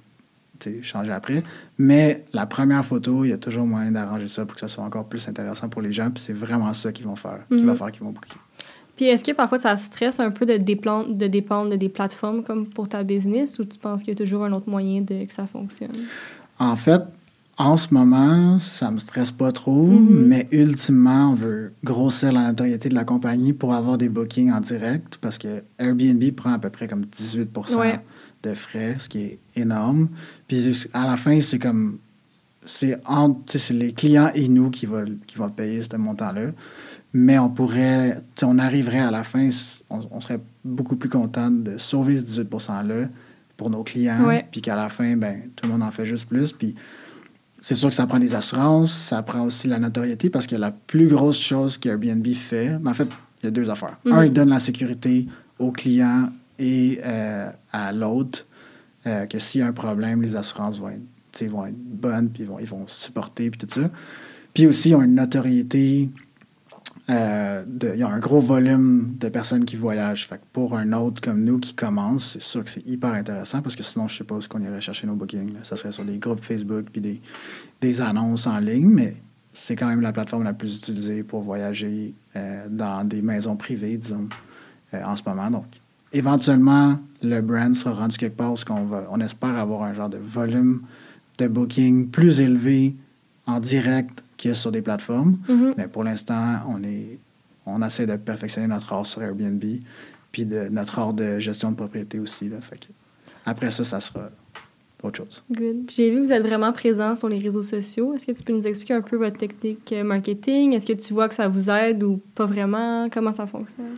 changer 0.82 1.12
après. 1.12 1.44
Mais 1.78 2.26
la 2.34 2.46
première 2.48 2.84
photo, 2.84 3.24
il 3.26 3.30
y 3.30 3.34
a 3.34 3.38
toujours 3.38 3.66
moyen 3.68 3.92
d'arranger 3.92 4.28
ça 4.28 4.44
pour 4.46 4.56
que 4.56 4.60
ça 4.62 4.68
soit 4.68 4.84
encore 4.84 5.08
plus 5.08 5.28
intéressant 5.28 5.70
pour 5.70 5.82
les 5.84 5.92
gens. 5.94 6.10
Puis 6.10 6.24
c'est 6.26 6.34
vraiment 6.34 6.74
ça 6.74 6.92
qu'ils 6.92 7.06
vont 7.06 7.16
faire, 7.16 7.40
qui 7.48 7.56
Mhm. 7.56 7.66
va 7.68 7.76
faire 7.76 7.92
qu'ils 7.92 8.04
vont 8.04 8.12
booker. 8.12 8.30
Puis 8.98 9.06
est-ce 9.06 9.24
que 9.24 9.32
parfois 9.32 9.60
ça 9.60 9.78
stresse 9.78 10.20
un 10.20 10.32
peu 10.32 10.46
de, 10.46 10.58
de 10.58 11.28
dépendre 11.28 11.70
de 11.70 11.76
des 11.78 11.90
plateformes 11.90 12.44
comme 12.44 12.66
pour 12.68 12.90
ta 12.90 13.04
business 13.04 13.58
ou 13.60 13.66
tu 13.66 13.78
penses 13.80 14.02
qu'il 14.04 14.14
y 14.14 14.18
a 14.18 14.20
toujours 14.20 14.44
un 14.44 14.52
autre 14.52 14.70
moyen 14.70 15.02
de 15.02 15.24
que 15.26 15.34
ça 15.34 15.48
fonctionne? 15.48 15.96
En 16.60 16.76
fait, 16.76 17.02
en 17.60 17.78
ce 17.78 17.94
moment, 17.94 18.60
ça 18.60 18.92
me 18.92 19.00
stresse 19.00 19.32
pas 19.32 19.52
trop, 19.52 19.86
Mhm. 19.86 20.26
mais 20.28 20.48
ultimement, 20.52 21.32
on 21.32 21.34
veut 21.36 21.74
grossir 21.84 22.32
la 22.32 22.48
notoriété 22.48 22.90
de 22.90 22.96
la 22.96 23.04
compagnie 23.04 23.54
pour 23.54 23.74
avoir 23.74 23.98
des 23.98 24.10
bookings 24.10 24.52
en 24.52 24.60
direct 24.62 25.18
parce 25.22 25.38
que 25.38 25.64
Airbnb 25.80 26.24
prend 26.36 26.54
à 26.54 26.60
peu 26.60 26.70
près 26.70 26.88
comme 26.88 27.06
18 27.06 27.50
Ouais. 27.78 28.00
de 28.44 28.54
frais, 28.54 28.96
ce 29.00 29.10
qui 29.10 29.20
est 29.22 29.40
énorme. 29.56 30.10
Puis 30.48 30.88
à 30.94 31.06
la 31.08 31.18
fin, 31.18 31.40
c'est 31.42 31.60
comme. 31.60 32.00
C'est 32.70 33.00
les 33.72 33.94
clients 33.94 34.30
et 34.36 34.50
nous 34.50 34.70
qui 34.70 34.86
vont, 34.86 35.06
qui 35.26 35.38
vont 35.38 35.50
payer 35.50 35.82
ce 35.90 35.96
montant-là. 35.96 36.52
Mais 37.14 37.40
on 37.40 37.50
pourrait. 37.50 38.22
On 38.44 38.60
arriverait 38.60 39.00
à 39.00 39.12
la 39.12 39.24
fin, 39.24 39.50
on, 39.90 40.00
on 40.12 40.22
serait 40.22 40.40
beaucoup 40.64 40.96
plus 40.96 41.10
content 41.10 41.50
de 41.50 41.78
sauver 41.78 42.20
ce 42.20 42.26
18 42.26 42.50
%-là 42.52 43.08
pour 43.58 43.70
nos 43.70 43.84
clients. 43.84 44.30
Puis 44.52 44.62
qu'à 44.62 44.76
la 44.76 44.88
fin, 44.90 45.18
ben, 45.18 45.42
tout 45.56 45.66
le 45.66 45.72
monde 45.72 45.84
en 45.84 45.92
fait 45.92 46.06
juste 46.06 46.28
plus. 46.28 46.54
Puis 46.54 46.76
c'est 47.60 47.76
sûr 47.76 47.90
que 47.90 47.96
ça 47.96 48.06
prend 48.06 48.20
des 48.20 48.36
assurances, 48.36 48.94
ça 48.94 49.22
prend 49.24 49.42
aussi 49.42 49.68
la 49.68 49.80
notoriété 49.80 50.30
parce 50.30 50.48
que 50.48 50.56
la 50.56 50.72
plus 50.72 51.08
grosse 51.08 51.40
chose 51.40 51.78
qu'Airbnb 51.78 52.26
fait, 52.34 52.78
ben, 52.80 52.92
en 52.92 52.94
fait, 52.94 53.08
il 53.42 53.46
y 53.46 53.48
a 53.48 53.52
deux 53.52 53.70
affaires. 53.70 53.98
Mhm. 54.06 54.14
Un, 54.14 54.26
il 54.26 54.34
donne 54.34 54.50
la 54.50 54.60
sécurité 54.60 55.28
aux 55.60 55.72
clients 55.72 56.30
et 56.60 57.00
euh, 57.04 57.50
à 57.72 57.92
l'autre, 57.92 58.46
euh, 59.06 59.26
que 59.26 59.40
s'il 59.40 59.62
y 59.62 59.64
a 59.64 59.68
un 59.68 59.74
problème, 59.74 60.22
les 60.22 60.36
assurances 60.36 60.80
vont 60.80 60.90
être, 60.90 61.50
vont 61.50 61.66
être 61.66 61.78
bonnes, 61.78 62.30
puis 62.30 62.44
ils 62.44 62.50
vont, 62.50 62.60
ils 62.60 62.68
vont 62.68 62.86
supporter, 62.88 63.50
puis 63.50 63.60
tout 63.60 63.82
ça. 63.82 63.90
Puis 64.54 64.66
aussi, 64.66 64.90
ils 64.90 64.96
ont 64.96 65.04
une 65.04 65.16
notoriété. 65.16 66.10
Euh, 67.10 67.64
il 67.94 68.00
y 68.00 68.04
a 68.04 68.08
un 68.08 68.20
gros 68.20 68.42
volume 68.42 69.16
de 69.18 69.30
personnes 69.30 69.64
qui 69.64 69.78
voyagent. 69.78 70.28
Pour 70.52 70.78
un 70.78 70.92
autre 70.92 71.22
comme 71.22 71.44
nous 71.44 71.60
qui 71.60 71.74
commence, 71.74 72.34
c'est 72.34 72.42
sûr 72.42 72.64
que 72.64 72.70
c'est 72.70 72.86
hyper 72.86 73.14
intéressant 73.14 73.62
parce 73.62 73.76
que 73.76 73.84
sinon, 73.84 74.08
je 74.08 74.18
sais 74.18 74.24
pas 74.24 74.36
où 74.36 74.42
qu'on 74.50 74.62
irait 74.62 74.82
chercher 74.82 75.08
nos 75.08 75.16
bookings. 75.16 75.54
là. 75.54 75.60
Ça 75.64 75.78
serait 75.78 75.94
sur 75.94 76.04
des 76.04 76.18
groupes 76.18 76.44
Facebook 76.44 76.88
puis 76.92 77.02
des, 77.02 77.22
des 77.80 78.02
annonces 78.02 78.46
en 78.46 78.60
ligne, 78.60 78.90
mais 78.90 79.16
c'est 79.54 79.76
quand 79.76 79.88
même 79.88 80.02
la 80.02 80.12
plateforme 80.12 80.44
la 80.44 80.54
plus 80.54 80.76
utilisée 80.78 81.24
pour 81.24 81.42
voyager 81.42 82.14
euh, 82.36 82.68
dans 82.70 83.08
des 83.08 83.22
maisons 83.22 83.56
privées, 83.56 83.98
disons, 83.98 84.28
euh, 84.94 85.04
en 85.04 85.16
ce 85.16 85.24
moment. 85.26 85.50
Donc, 85.50 85.66
éventuellement, 86.12 87.00
le 87.24 87.40
brand 87.42 87.74
sera 87.74 87.94
rendu 88.02 88.18
quelque 88.18 88.38
part 88.38 88.52
où 88.52 88.58
on, 88.70 88.86
va, 88.86 89.08
on 89.12 89.22
espère 89.22 89.58
avoir 89.58 89.84
un 89.84 89.94
genre 89.94 90.10
de 90.10 90.18
volume 90.18 90.82
de 91.38 91.48
booking 91.48 92.10
plus 92.10 92.40
élevé 92.40 92.96
en 93.46 93.60
direct 93.60 94.24
que 94.38 94.54
sur 94.54 94.72
des 94.72 94.82
plateformes. 94.82 95.38
Mhm. 95.50 95.74
Mais 95.78 95.88
pour 95.88 96.04
l'instant, 96.04 96.62
on 96.68 96.84
est 96.84 97.20
on 97.68 97.82
essaie 97.84 98.06
de 98.06 98.16
perfectionner 98.16 98.68
notre 98.68 98.94
art 98.94 99.06
sur 99.06 99.22
Airbnb, 99.22 99.64
puis 100.32 100.46
de, 100.46 100.70
notre 100.70 101.00
art 101.00 101.14
de 101.14 101.40
gestion 101.40 101.72
de 101.72 101.76
propriété 101.76 102.18
aussi. 102.18 102.48
Là. 102.48 102.62
Fait 102.62 102.78
que 102.78 102.88
après 103.46 103.72
ça, 103.72 103.84
ça 103.84 104.00
sera 104.00 104.30
autre 105.04 105.18
chose. 105.18 105.44
Good. 105.52 105.90
J'ai 105.90 106.10
vu 106.10 106.18
que 106.18 106.26
vous 106.26 106.34
êtes 106.34 106.44
vraiment 106.44 106.72
présent 106.74 107.14
sur 107.16 107.30
les 107.30 107.40
réseaux 107.40 107.64
sociaux. 107.64 108.14
Est-ce 108.14 108.26
que 108.26 108.32
tu 108.32 108.44
peux 108.44 108.54
nous 108.54 108.66
expliquer 108.66 108.94
un 108.94 109.02
peu 109.02 109.18
votre 109.18 109.38
technique 109.38 109.92
euh, 109.94 110.04
marketing? 110.04 110.74
Est-ce 110.74 110.86
que 110.86 110.94
tu 110.94 111.14
vois 111.14 111.30
que 111.30 111.36
ça 111.36 111.48
vous 111.48 111.70
aide 111.70 112.04
ou 112.04 112.20
pas 112.34 112.46
vraiment? 112.46 113.08
Comment 113.10 113.34
ça 113.34 113.46
fonctionne? 113.46 113.96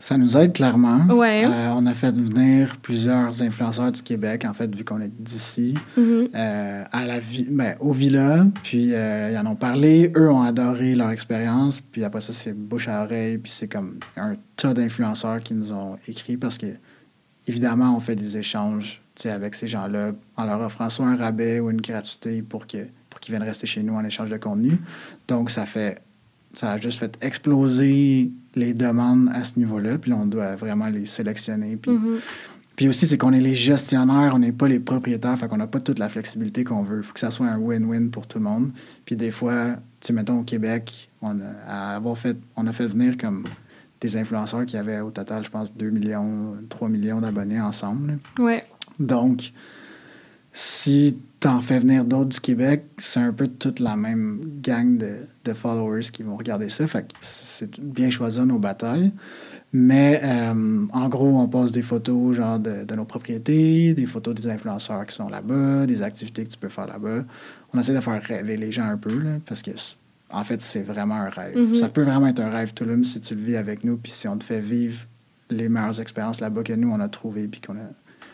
Ça 0.00 0.16
nous 0.16 0.36
aide 0.36 0.52
clairement. 0.52 0.98
Ouais. 1.06 1.44
Euh, 1.44 1.72
on 1.74 1.84
a 1.86 1.92
fait 1.92 2.12
venir 2.12 2.76
plusieurs 2.80 3.42
influenceurs 3.42 3.90
du 3.90 4.00
Québec, 4.00 4.44
en 4.44 4.52
fait, 4.54 4.72
vu 4.72 4.84
qu'on 4.84 5.00
est 5.00 5.10
d'ici, 5.20 5.74
Mhm. 5.96 6.28
euh, 6.36 6.84
à 6.92 7.04
la 7.04 7.18
vi- 7.18 7.48
ben, 7.50 7.74
au 7.80 7.92
Villa. 7.92 8.46
Puis 8.62 8.94
euh, 8.94 9.30
ils 9.32 9.36
en 9.38 9.46
ont 9.46 9.56
parlé. 9.56 10.12
Eux 10.16 10.30
ont 10.30 10.42
adoré 10.42 10.94
leur 10.94 11.10
expérience. 11.10 11.80
Puis 11.80 12.04
après 12.04 12.20
ça, 12.20 12.32
c'est 12.32 12.52
bouche 12.52 12.86
à 12.86 13.02
oreille. 13.02 13.38
Puis 13.38 13.50
c'est 13.50 13.66
comme 13.66 13.98
un 14.16 14.34
tas 14.56 14.72
d'influenceurs 14.72 15.40
qui 15.40 15.54
nous 15.54 15.72
ont 15.72 15.96
écrit 16.06 16.36
parce 16.36 16.58
que, 16.58 16.66
évidemment, 17.48 17.96
on 17.96 18.00
fait 18.00 18.14
des 18.16 18.38
échanges 18.38 19.02
avec 19.24 19.56
ces 19.56 19.66
gens-là 19.66 20.12
en 20.36 20.44
leur 20.44 20.60
offrant 20.60 20.88
soit 20.90 21.06
un 21.06 21.16
rabais 21.16 21.58
ou 21.58 21.70
une 21.70 21.80
gratuité 21.80 22.40
pour 22.42 22.68
que 22.68 22.78
pour 23.10 23.18
qu'ils 23.18 23.32
viennent 23.32 23.42
rester 23.42 23.66
chez 23.66 23.82
nous 23.82 23.94
en 23.94 24.04
échange 24.04 24.30
de 24.30 24.36
contenu. 24.36 24.78
Donc, 25.26 25.50
ça 25.50 25.64
fait 25.66 25.98
ça 26.54 26.72
a 26.72 26.78
juste 26.78 26.98
fait 27.00 27.16
exploser 27.20 28.30
les 28.58 28.74
demandes 28.74 29.30
à 29.32 29.44
ce 29.44 29.58
niveau-là. 29.58 29.98
Puis 29.98 30.12
on 30.12 30.26
doit 30.26 30.56
vraiment 30.56 30.88
les 30.88 31.06
sélectionner 31.06 31.76
puis 31.76 31.92
Mhm. 31.92 32.18
Puis 32.78 32.86
aussi, 32.86 33.08
c'est 33.08 33.18
qu'on 33.18 33.32
est 33.32 33.40
les 33.40 33.56
gestionnaires, 33.56 34.36
on 34.36 34.38
n'est 34.38 34.52
pas 34.52 34.68
les 34.68 34.78
propriétaires, 34.78 35.36
fait 35.36 35.48
qu'on 35.48 35.56
n'a 35.56 35.66
pas 35.66 35.80
toute 35.80 35.98
la 35.98 36.08
flexibilité 36.08 36.62
qu'on 36.62 36.84
veut. 36.84 36.98
Il 36.98 37.02
faut 37.02 37.12
que 37.12 37.18
ça 37.18 37.32
soit 37.32 37.48
un 37.48 37.58
win-win 37.58 38.08
pour 38.08 38.28
tout 38.28 38.38
le 38.38 38.44
monde. 38.44 38.70
Puis 39.04 39.16
des 39.16 39.32
fois, 39.32 39.70
tu 40.00 40.06
sais, 40.06 40.12
mettons 40.12 40.38
au 40.38 40.42
Québec, 40.44 41.08
on 41.20 41.40
a, 41.40 41.96
avoir 41.96 42.16
fait, 42.16 42.36
on 42.54 42.68
a 42.68 42.72
fait 42.72 42.86
venir 42.86 43.16
comme 43.16 43.48
des 44.00 44.16
influenceurs 44.16 44.64
qui 44.64 44.76
avaient 44.76 45.00
au 45.00 45.10
total, 45.10 45.42
je 45.44 45.50
pense, 45.50 45.74
2 45.74 45.90
millions, 45.90 46.54
3 46.68 46.88
millions 46.88 47.20
d'abonnés 47.20 47.60
ensemble. 47.60 48.18
Ouais. 48.38 48.64
Donc, 49.00 49.52
si 50.60 51.16
tu 51.38 51.46
en 51.46 51.60
fais 51.60 51.78
venir 51.78 52.04
d'autres 52.04 52.30
du 52.30 52.40
Québec, 52.40 52.84
c'est 52.98 53.20
un 53.20 53.32
peu 53.32 53.46
toute 53.46 53.78
la 53.78 53.94
même 53.94 54.40
gang 54.60 54.98
de, 54.98 55.18
de 55.44 55.52
followers 55.52 56.10
qui 56.12 56.24
vont 56.24 56.36
regarder 56.36 56.68
ça. 56.68 56.88
Fait 56.88 57.02
que 57.02 57.14
c'est 57.20 57.78
bien 57.78 58.10
choisir 58.10 58.44
nos 58.44 58.58
batailles. 58.58 59.12
Mais 59.72 60.20
euh, 60.24 60.84
en 60.92 61.08
gros, 61.08 61.38
on 61.38 61.46
pose 61.46 61.70
des 61.70 61.82
photos 61.82 62.34
genre 62.34 62.58
de, 62.58 62.82
de, 62.82 62.94
nos 62.96 63.04
propriétés, 63.04 63.94
des 63.94 64.06
photos 64.06 64.34
des 64.34 64.48
influenceurs 64.48 65.06
qui 65.06 65.14
sont 65.14 65.28
là-bas, 65.28 65.86
des 65.86 66.02
activités 66.02 66.42
que 66.44 66.50
tu 66.50 66.58
peux 66.58 66.68
faire 66.68 66.88
là-bas. 66.88 67.22
On 67.72 67.78
essaie 67.78 67.94
de 67.94 68.00
faire 68.00 68.20
rêver 68.20 68.56
les 68.56 68.72
gens 68.72 68.86
un 68.88 68.96
peu, 68.96 69.16
là, 69.16 69.36
parce 69.46 69.62
que 69.62 69.70
en 70.30 70.42
fait, 70.42 70.60
c'est 70.60 70.82
vraiment 70.82 71.14
un 71.14 71.28
rêve. 71.28 71.56
Mhm. 71.56 71.76
Ça 71.76 71.88
peut 71.88 72.02
vraiment 72.02 72.26
être 72.26 72.40
un 72.40 72.50
rêve 72.50 72.74
Tulum 72.74 73.04
si 73.04 73.20
tu 73.20 73.36
le 73.36 73.42
vis 73.42 73.56
avec 73.56 73.84
nous, 73.84 73.96
puis 73.96 74.10
si 74.10 74.26
on 74.26 74.36
te 74.36 74.42
fait 74.42 74.60
vivre 74.60 75.06
les 75.50 75.68
meilleures 75.68 76.00
expériences 76.00 76.40
là-bas 76.40 76.64
que 76.64 76.72
nous, 76.72 76.90
on 76.90 76.98
a 76.98 77.08
trouvé, 77.08 77.46
puis 77.46 77.60
qu'on 77.60 77.74
a 77.74 77.92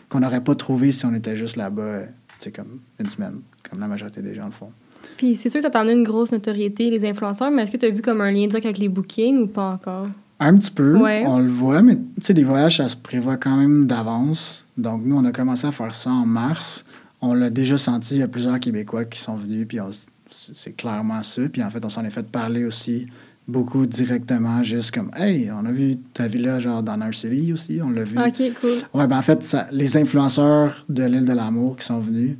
qu'on 0.09 0.19
n'aurait 0.19 0.41
pas 0.43 0.55
trouvé 0.55 0.91
si 0.91 1.05
on 1.05 1.13
était 1.13 1.35
juste 1.35 1.55
là-bas, 1.55 1.81
euh, 1.81 2.05
tu 2.05 2.45
sais, 2.45 2.51
comme 2.51 2.79
une 2.99 3.09
semaine, 3.09 3.39
comme 3.69 3.79
la 3.79 3.87
majorité 3.87 4.21
des 4.21 4.33
gens 4.35 4.45
le 4.45 4.51
font. 4.51 4.71
Puis 5.17 5.35
c'est 5.35 5.49
sûr 5.49 5.59
que 5.59 5.63
ça 5.63 5.69
t'a 5.69 5.79
amené 5.81 5.93
une 5.93 6.03
grosse 6.03 6.31
notoriété, 6.31 6.89
les 6.89 7.05
influenceurs, 7.05 7.51
mais 7.51 7.63
est-ce 7.63 7.71
que 7.71 7.77
tu 7.77 7.85
as 7.85 7.89
vu 7.89 8.01
comme 8.01 8.21
un 8.21 8.31
lien 8.31 8.47
direct 8.47 8.65
avec 8.65 8.77
les 8.77 8.89
bookings 8.89 9.37
ou 9.43 9.47
pas 9.47 9.71
encore? 9.71 10.07
Un 10.39 10.55
petit 10.57 10.71
peu, 10.71 10.97
Ouais. 10.97 11.23
on 11.25 11.39
le 11.39 11.47
voit, 11.49 11.81
mais 11.81 11.95
tu 11.95 12.01
sais, 12.21 12.33
des 12.33 12.43
voyages, 12.43 12.77
ça 12.77 12.87
se 12.87 12.95
prévoit 12.97 13.37
quand 13.37 13.55
même 13.55 13.87
d'avance. 13.87 14.65
Donc, 14.77 15.03
nous, 15.05 15.15
on 15.17 15.23
a 15.23 15.31
commencé 15.31 15.65
à 15.67 15.71
faire 15.71 15.95
ça 15.95 16.09
en 16.09 16.25
mars. 16.25 16.85
On 17.21 17.33
l'a 17.33 17.49
déjà 17.49 17.77
senti, 17.77 18.15
il 18.15 18.19
y 18.19 18.23
a 18.23 18.27
plusieurs 18.27 18.59
Québécois 18.59 19.05
qui 19.05 19.19
sont 19.19 19.35
venus, 19.35 19.65
puis 19.67 19.77
c'est 20.29 20.75
clairement 20.75 21.23
ça. 21.23 21.43
Puis 21.47 21.63
en 21.63 21.69
fait, 21.69 21.85
on 21.85 21.89
s'en 21.89 22.03
est 22.03 22.09
fait 22.09 22.25
parler 22.27 22.65
aussi 22.65 23.07
beaucoup 23.47 23.85
directement, 23.85 24.63
juste 24.63 24.91
comme 24.91 25.11
Hey, 25.15 25.51
on 25.51 25.65
a 25.67 25.71
vu 25.71 25.97
ta 26.13 26.27
villa 26.27 26.59
genre 26.59 26.81
dans 26.81 26.97
Nurse 26.97 27.19
City 27.21 27.53
aussi, 27.53 27.79
on 27.83 27.91
l'a 27.91 28.03
vu. 28.03 28.17
Ok, 28.17 28.41
cool. 28.59 28.71
Ouais, 28.99 29.05
ben 29.07 29.17
en 29.17 29.21
fait, 29.21 29.43
ça- 29.43 29.67
les 29.71 29.97
influenceurs 29.97 30.83
de 30.89 31.03
l'île 31.03 31.25
de 31.25 31.33
l'amour 31.33 31.77
qui 31.77 31.85
sont 31.85 31.99
venus 31.99 32.37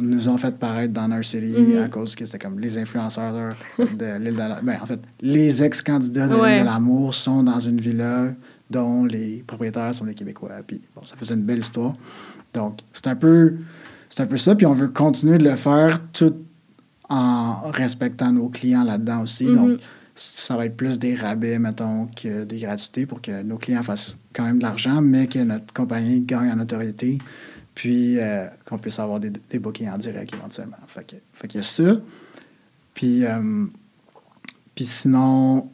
nous 0.00 0.28
ont 0.28 0.38
fait 0.38 0.56
paraître 0.56 0.94
dans 0.94 1.06
Nurse 1.08 1.28
City 1.28 1.52
Mhm. 1.58 1.82
à 1.82 1.88
cause 1.88 2.14
que 2.14 2.24
c'était 2.24 2.38
comme 2.38 2.58
les 2.58 2.78
influenceurs 2.78 3.54
de 3.78 4.18
l'île 4.18 4.34
de 4.34 4.38
l'amour. 4.38 4.62
Ben, 4.62 4.78
en 4.82 4.86
fait, 4.86 5.00
les 5.20 5.62
ex-candidats 5.62 6.28
de 6.28 6.34
Ouais. 6.34 6.52
l'île 6.54 6.60
de 6.60 6.64
l'amour 6.66 7.14
sont 7.14 7.42
dans 7.42 7.60
une 7.60 7.80
villa 7.80 8.28
dont 8.70 9.04
les 9.04 9.44
propriétaires 9.46 9.94
sont 9.94 10.04
les 10.06 10.14
Québécois. 10.14 10.50
Puis 10.66 10.80
bon, 10.96 11.02
ça 11.04 11.14
faisait 11.16 11.34
une 11.34 11.42
belle 11.42 11.58
histoire. 11.60 11.92
Donc, 12.54 12.80
c'est 12.94 13.06
un 13.08 13.16
peu, 13.16 13.54
c'est 14.08 14.22
un 14.22 14.26
peu 14.26 14.38
ça. 14.38 14.54
Puis 14.54 14.64
on 14.66 14.72
veut 14.72 14.88
continuer 14.88 15.36
de 15.36 15.44
le 15.44 15.56
faire 15.56 16.00
tout 16.12 16.34
en 17.10 17.70
respectant 17.70 18.32
nos 18.32 18.48
clients 18.48 18.84
là-dedans 18.84 19.22
aussi. 19.22 19.44
Mhm. 19.44 19.54
Donc, 19.54 19.78
ça 20.18 20.56
va 20.56 20.66
être 20.66 20.76
plus 20.76 20.98
des 20.98 21.14
rabais, 21.14 21.58
mettons, 21.58 22.06
que 22.06 22.44
des 22.44 22.58
gratuités 22.58 23.06
pour 23.06 23.22
que 23.22 23.42
nos 23.42 23.56
clients 23.56 23.82
fassent 23.82 24.16
quand 24.32 24.44
même 24.44 24.58
de 24.58 24.64
l'argent, 24.64 25.00
mais 25.00 25.28
que 25.28 25.38
notre 25.38 25.72
compagnie 25.72 26.20
gagne 26.20 26.50
en 26.50 26.56
notoriété, 26.56 27.18
puis 27.74 28.18
euh, 28.18 28.46
qu'on 28.66 28.78
puisse 28.78 28.98
avoir 28.98 29.20
des, 29.20 29.30
des 29.30 29.58
bookings 29.60 29.88
en 29.88 29.98
direct 29.98 30.34
éventuellement. 30.34 30.76
Fait 30.88 31.06
que, 31.06 31.16
fait 31.34 31.46
qu'il 31.46 31.60
y 31.60 31.62
a 31.62 31.66
ça. 31.66 32.00
Puis, 32.94 33.24
euh, 33.24 33.64
puis 34.74 34.86
sinon, 34.86 35.70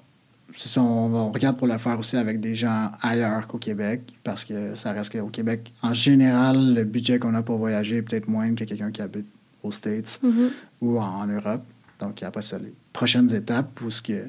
ça, 0.55 0.83
on, 0.83 1.33
regarde 1.33 1.57
pour 1.57 1.67
le 1.67 1.79
faire 1.79 1.99
aussi 1.99 2.19
avec 2.19 2.39
des 2.41 2.55
gens 2.55 2.91
ailleurs 3.01 3.47
qu'au 3.47 3.59
Québec, 3.59 4.03
parce 4.23 4.45
que 4.45 4.75
ça 4.75 4.93
reste 4.93 5.19
qu'au 5.19 5.29
Québec, 5.29 5.73
en 5.83 5.95
général, 5.95 6.75
le 6.75 6.85
budget 6.85 7.19
qu'on 7.19 7.35
a 7.35 7.43
pour 7.43 7.57
voyager 7.57 7.97
est 7.97 8.03
peut-être 8.03 8.29
moins 8.29 8.55
que 8.55 8.65
quelqu'un 8.65 8.91
qui 8.91 9.01
habite 9.01 9.27
aux 9.63 9.73
States 9.73 10.21
Mhm. 10.23 10.51
ou 10.83 10.99
en, 10.99 11.23
en 11.23 11.27
Europe. 11.27 11.65
Donc 11.99 12.23
après 12.23 12.43
ça, 12.43 12.59
les 12.59 12.75
prochaines 12.95 13.35
étapes 13.35 13.79
où 13.83 13.91
ce 13.91 14.01
que 14.01 14.25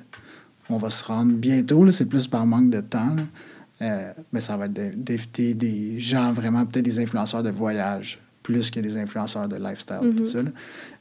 on 0.70 0.76
va 0.78 0.90
se 0.90 1.04
rendre 1.06 1.32
bientôt, 1.32 1.86
là, 1.86 1.92
c'est 1.94 2.06
plus 2.06 2.28
par 2.28 2.46
manque 2.46 2.70
de 2.72 2.82
temps. 2.82 3.16
Euh, 3.82 4.12
mais 4.34 4.40
ça 4.42 4.58
va 4.58 4.66
être 4.66 4.74
d'éviter 4.74 5.54
des 5.54 6.00
gens 6.00 6.32
vraiment, 6.34 6.66
peut-être 6.66 6.86
des 6.86 6.98
influenceurs 7.00 7.44
de 7.44 7.50
voyage, 7.52 8.20
plus 8.42 8.72
que 8.72 8.80
des 8.80 8.98
influenceurs 8.98 9.48
de 9.48 9.58
lifestyle, 9.58 10.00
Mhm. 10.02 10.26
ça, 10.26 10.42
là. 10.44 10.50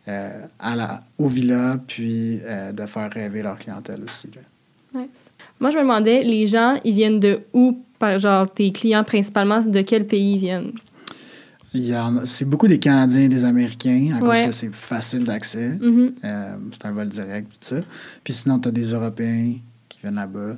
Euh, 0.08 0.46
à 0.58 0.76
la, 0.76 1.02
au 1.16 1.28
villa, 1.28 1.78
puis 1.86 2.40
euh, 2.44 2.72
de 2.72 2.84
faire 2.84 3.10
rêver 3.10 3.42
leur 3.42 3.56
clientèle 3.58 4.02
aussi. 4.04 4.28
là. 4.34 5.00
Nice. 5.00 5.32
Moi, 5.60 5.70
je 5.70 5.76
me 5.78 5.82
demandais, 5.82 6.22
les 6.22 6.46
gens, 6.46 6.78
ils 6.84 6.94
viennent 6.94 7.20
de 7.20 7.40
où? 7.54 7.80
Par, 7.98 8.18
genre, 8.18 8.52
tes 8.52 8.70
clients, 8.72 9.04
principalement, 9.04 9.60
de 9.62 9.80
quel 9.80 10.06
pays 10.06 10.34
ils 10.34 10.38
viennent? 10.38 10.72
Il 11.74 11.84
y 11.86 11.96
en 11.96 12.18
a- 12.18 12.26
C'est 12.26 12.44
beaucoup 12.44 12.68
des 12.68 12.78
Canadiens 12.78 13.22
et 13.22 13.28
des 13.28 13.44
Américains, 13.44 14.12
à 14.16 14.20
cause 14.20 14.28
Ouais. 14.28 14.46
que 14.46 14.52
c'est 14.52 14.72
facile 14.74 15.24
d'accès. 15.24 15.76
Mhm. 15.80 16.12
Euh, 16.24 16.56
c'est 16.72 16.86
un 16.86 16.92
vol 16.92 17.08
direct, 17.08 17.48
tout 17.52 17.74
ça. 17.76 17.82
Puis 18.22 18.32
sinon, 18.32 18.58
tu 18.60 18.68
as 18.68 18.72
des 18.72 18.84
Européens 18.92 19.54
qui 19.88 19.98
viennent 20.00 20.14
là-bas. 20.14 20.56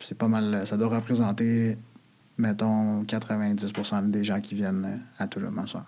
C'est 0.00 0.16
pas 0.18 0.28
mal. 0.28 0.62
Ça 0.66 0.76
doit 0.76 0.88
représenter, 0.88 1.76
mettons, 2.38 3.02
90% 3.04 4.02
des 4.02 4.24
gens 4.24 4.40
qui 4.40 4.54
viennent 4.54 4.84
euh, 4.84 5.22
à 5.22 5.26
Toulouse 5.26 5.50
en 5.56 5.66
soir. 5.66 5.84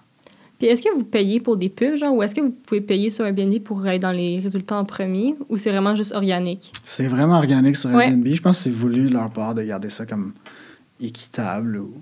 Puis 0.58 0.68
est-ce 0.68 0.82
que 0.82 0.94
vous 0.94 1.02
payez 1.04 1.40
pour 1.40 1.56
des 1.56 1.68
pubs, 1.68 1.96
genre, 1.96 2.14
ou 2.14 2.22
est-ce 2.22 2.34
que 2.34 2.40
vous 2.40 2.50
pouvez 2.64 2.80
payer 2.80 3.10
sur 3.10 3.26
Airbnb 3.26 3.58
pour 3.58 3.84
être 3.88 4.00
dans 4.02 4.12
les 4.12 4.38
résultats 4.38 4.76
en 4.78 4.84
premier, 4.84 5.34
ou 5.48 5.56
c'est 5.56 5.70
vraiment 5.70 5.96
juste 5.96 6.12
organique? 6.12 6.72
C'est 6.84 7.08
vraiment 7.08 7.36
organique 7.38 7.74
sur 7.76 7.90
Ouais. 7.90 8.06
Airbnb. 8.08 8.26
Je 8.28 8.40
pense 8.40 8.58
que 8.58 8.62
c'est 8.64 8.70
voulu 8.70 9.08
de 9.08 9.12
leur 9.12 9.30
part 9.30 9.54
de 9.56 9.62
garder 9.62 9.90
ça 9.90 10.06
comme 10.06 10.32
équitable 11.00 11.76
ou 11.78 11.92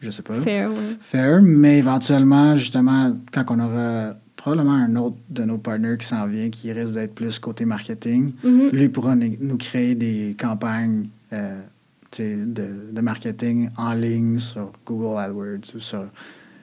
je 0.00 0.10
sais 0.10 0.22
pas. 0.22 0.34
Fair, 0.40 0.70
ouais. 0.70 0.96
Fair, 1.00 1.40
mais 1.42 1.78
éventuellement, 1.78 2.56
justement, 2.56 3.16
quand 3.32 3.44
on 3.50 3.60
aura 3.60 4.14
probablement 4.36 4.74
un 4.74 4.94
autre 4.96 5.16
de 5.30 5.44
nos 5.44 5.58
partners 5.58 5.96
qui 5.98 6.06
s'en 6.06 6.26
vient, 6.26 6.50
qui 6.50 6.70
risque 6.72 6.92
d'être 6.94 7.14
plus 7.14 7.38
côté 7.38 7.64
marketing, 7.64 8.32
Mhm. 8.44 8.68
lui 8.70 8.88
pourra 8.88 9.14
nous 9.16 9.56
créer 9.56 9.94
des 9.94 10.36
campagnes 10.38 11.08
euh, 11.32 11.60
de, 12.18 12.92
de 12.92 13.00
marketing 13.00 13.68
en 13.76 13.92
ligne 13.92 14.38
sur 14.38 14.70
Google 14.86 15.18
AdWords 15.18 15.74
ou 15.74 15.80
sur 15.80 16.04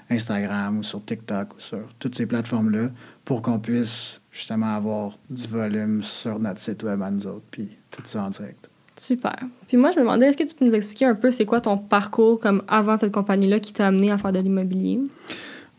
Instagram 0.10 0.80
ou 0.80 0.84
sur 0.84 1.04
TikTok 1.04 1.56
ou 1.56 1.60
sur 1.60 1.80
toutes 2.00 2.15
ces 2.15 2.26
plateformes-là 2.26 2.89
pour 3.26 3.41
qu'on 3.41 3.60
puisse 3.60 4.22
justement 4.32 4.76
avoir 4.76 5.17
du 5.30 5.48
volume 5.48 6.02
sur 6.04 6.39
notre 6.39 6.60
site 6.60 6.84
web 6.84 7.02
à 7.02 7.10
nous 7.12 7.26
autres, 7.28 7.46
puis 7.52 7.69
tout 7.91 8.02
ça 8.06 8.24
en 8.24 8.30
direct. 8.30 8.69
Super. 8.97 9.36
Puis 9.67 9.77
moi, 9.77 9.91
je 9.91 9.97
me 9.99 10.03
demandais, 10.03 10.27
est-ce 10.27 10.38
que 10.38 10.43
tu 10.43 10.53
peux 10.53 10.65
nous 10.65 10.75
expliquer 10.75 11.06
un 11.06 11.15
peu 11.15 11.32
c'est 11.32 11.45
quoi 11.45 11.62
ton 11.62 11.77
parcours 11.77 12.39
comme 12.39 12.62
avant 12.67 12.97
cette 12.97 13.12
compagnie-là 13.12 13.60
qui 13.60 13.73
t'a 13.73 13.88
amené 13.88 14.12
à 14.12 14.17
faire 14.17 14.32
de 14.32 14.39
l'immobilier? 14.39 14.99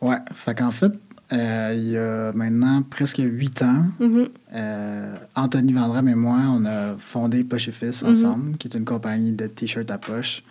Ouais, 0.00 0.16
fait 0.32 0.54
qu'en 0.58 0.70
fait, 0.72 0.92
euh, 1.32 1.72
il 1.76 1.88
y 1.90 1.96
a 1.96 2.32
maintenant 2.32 2.82
presque 2.82 3.22
huit 3.24 3.62
ans, 3.62 3.84
Mhm. 4.00 4.28
Euh, 4.54 5.14
Anthony 5.36 5.72
Vandram 5.72 6.08
et 6.08 6.14
moi, 6.14 6.38
on 6.50 6.64
a 6.66 6.96
fondé 6.98 7.44
Poche 7.44 7.68
et 7.68 7.72
Fils 7.72 8.02
Mhm. 8.02 8.10
ensemble, 8.10 8.56
qui 8.56 8.68
est 8.68 8.74
une 8.76 8.84
compagnie 8.84 9.32
de 9.32 9.46
t-shirts 9.46 9.90
à 9.90 9.98
poche, 9.98 10.42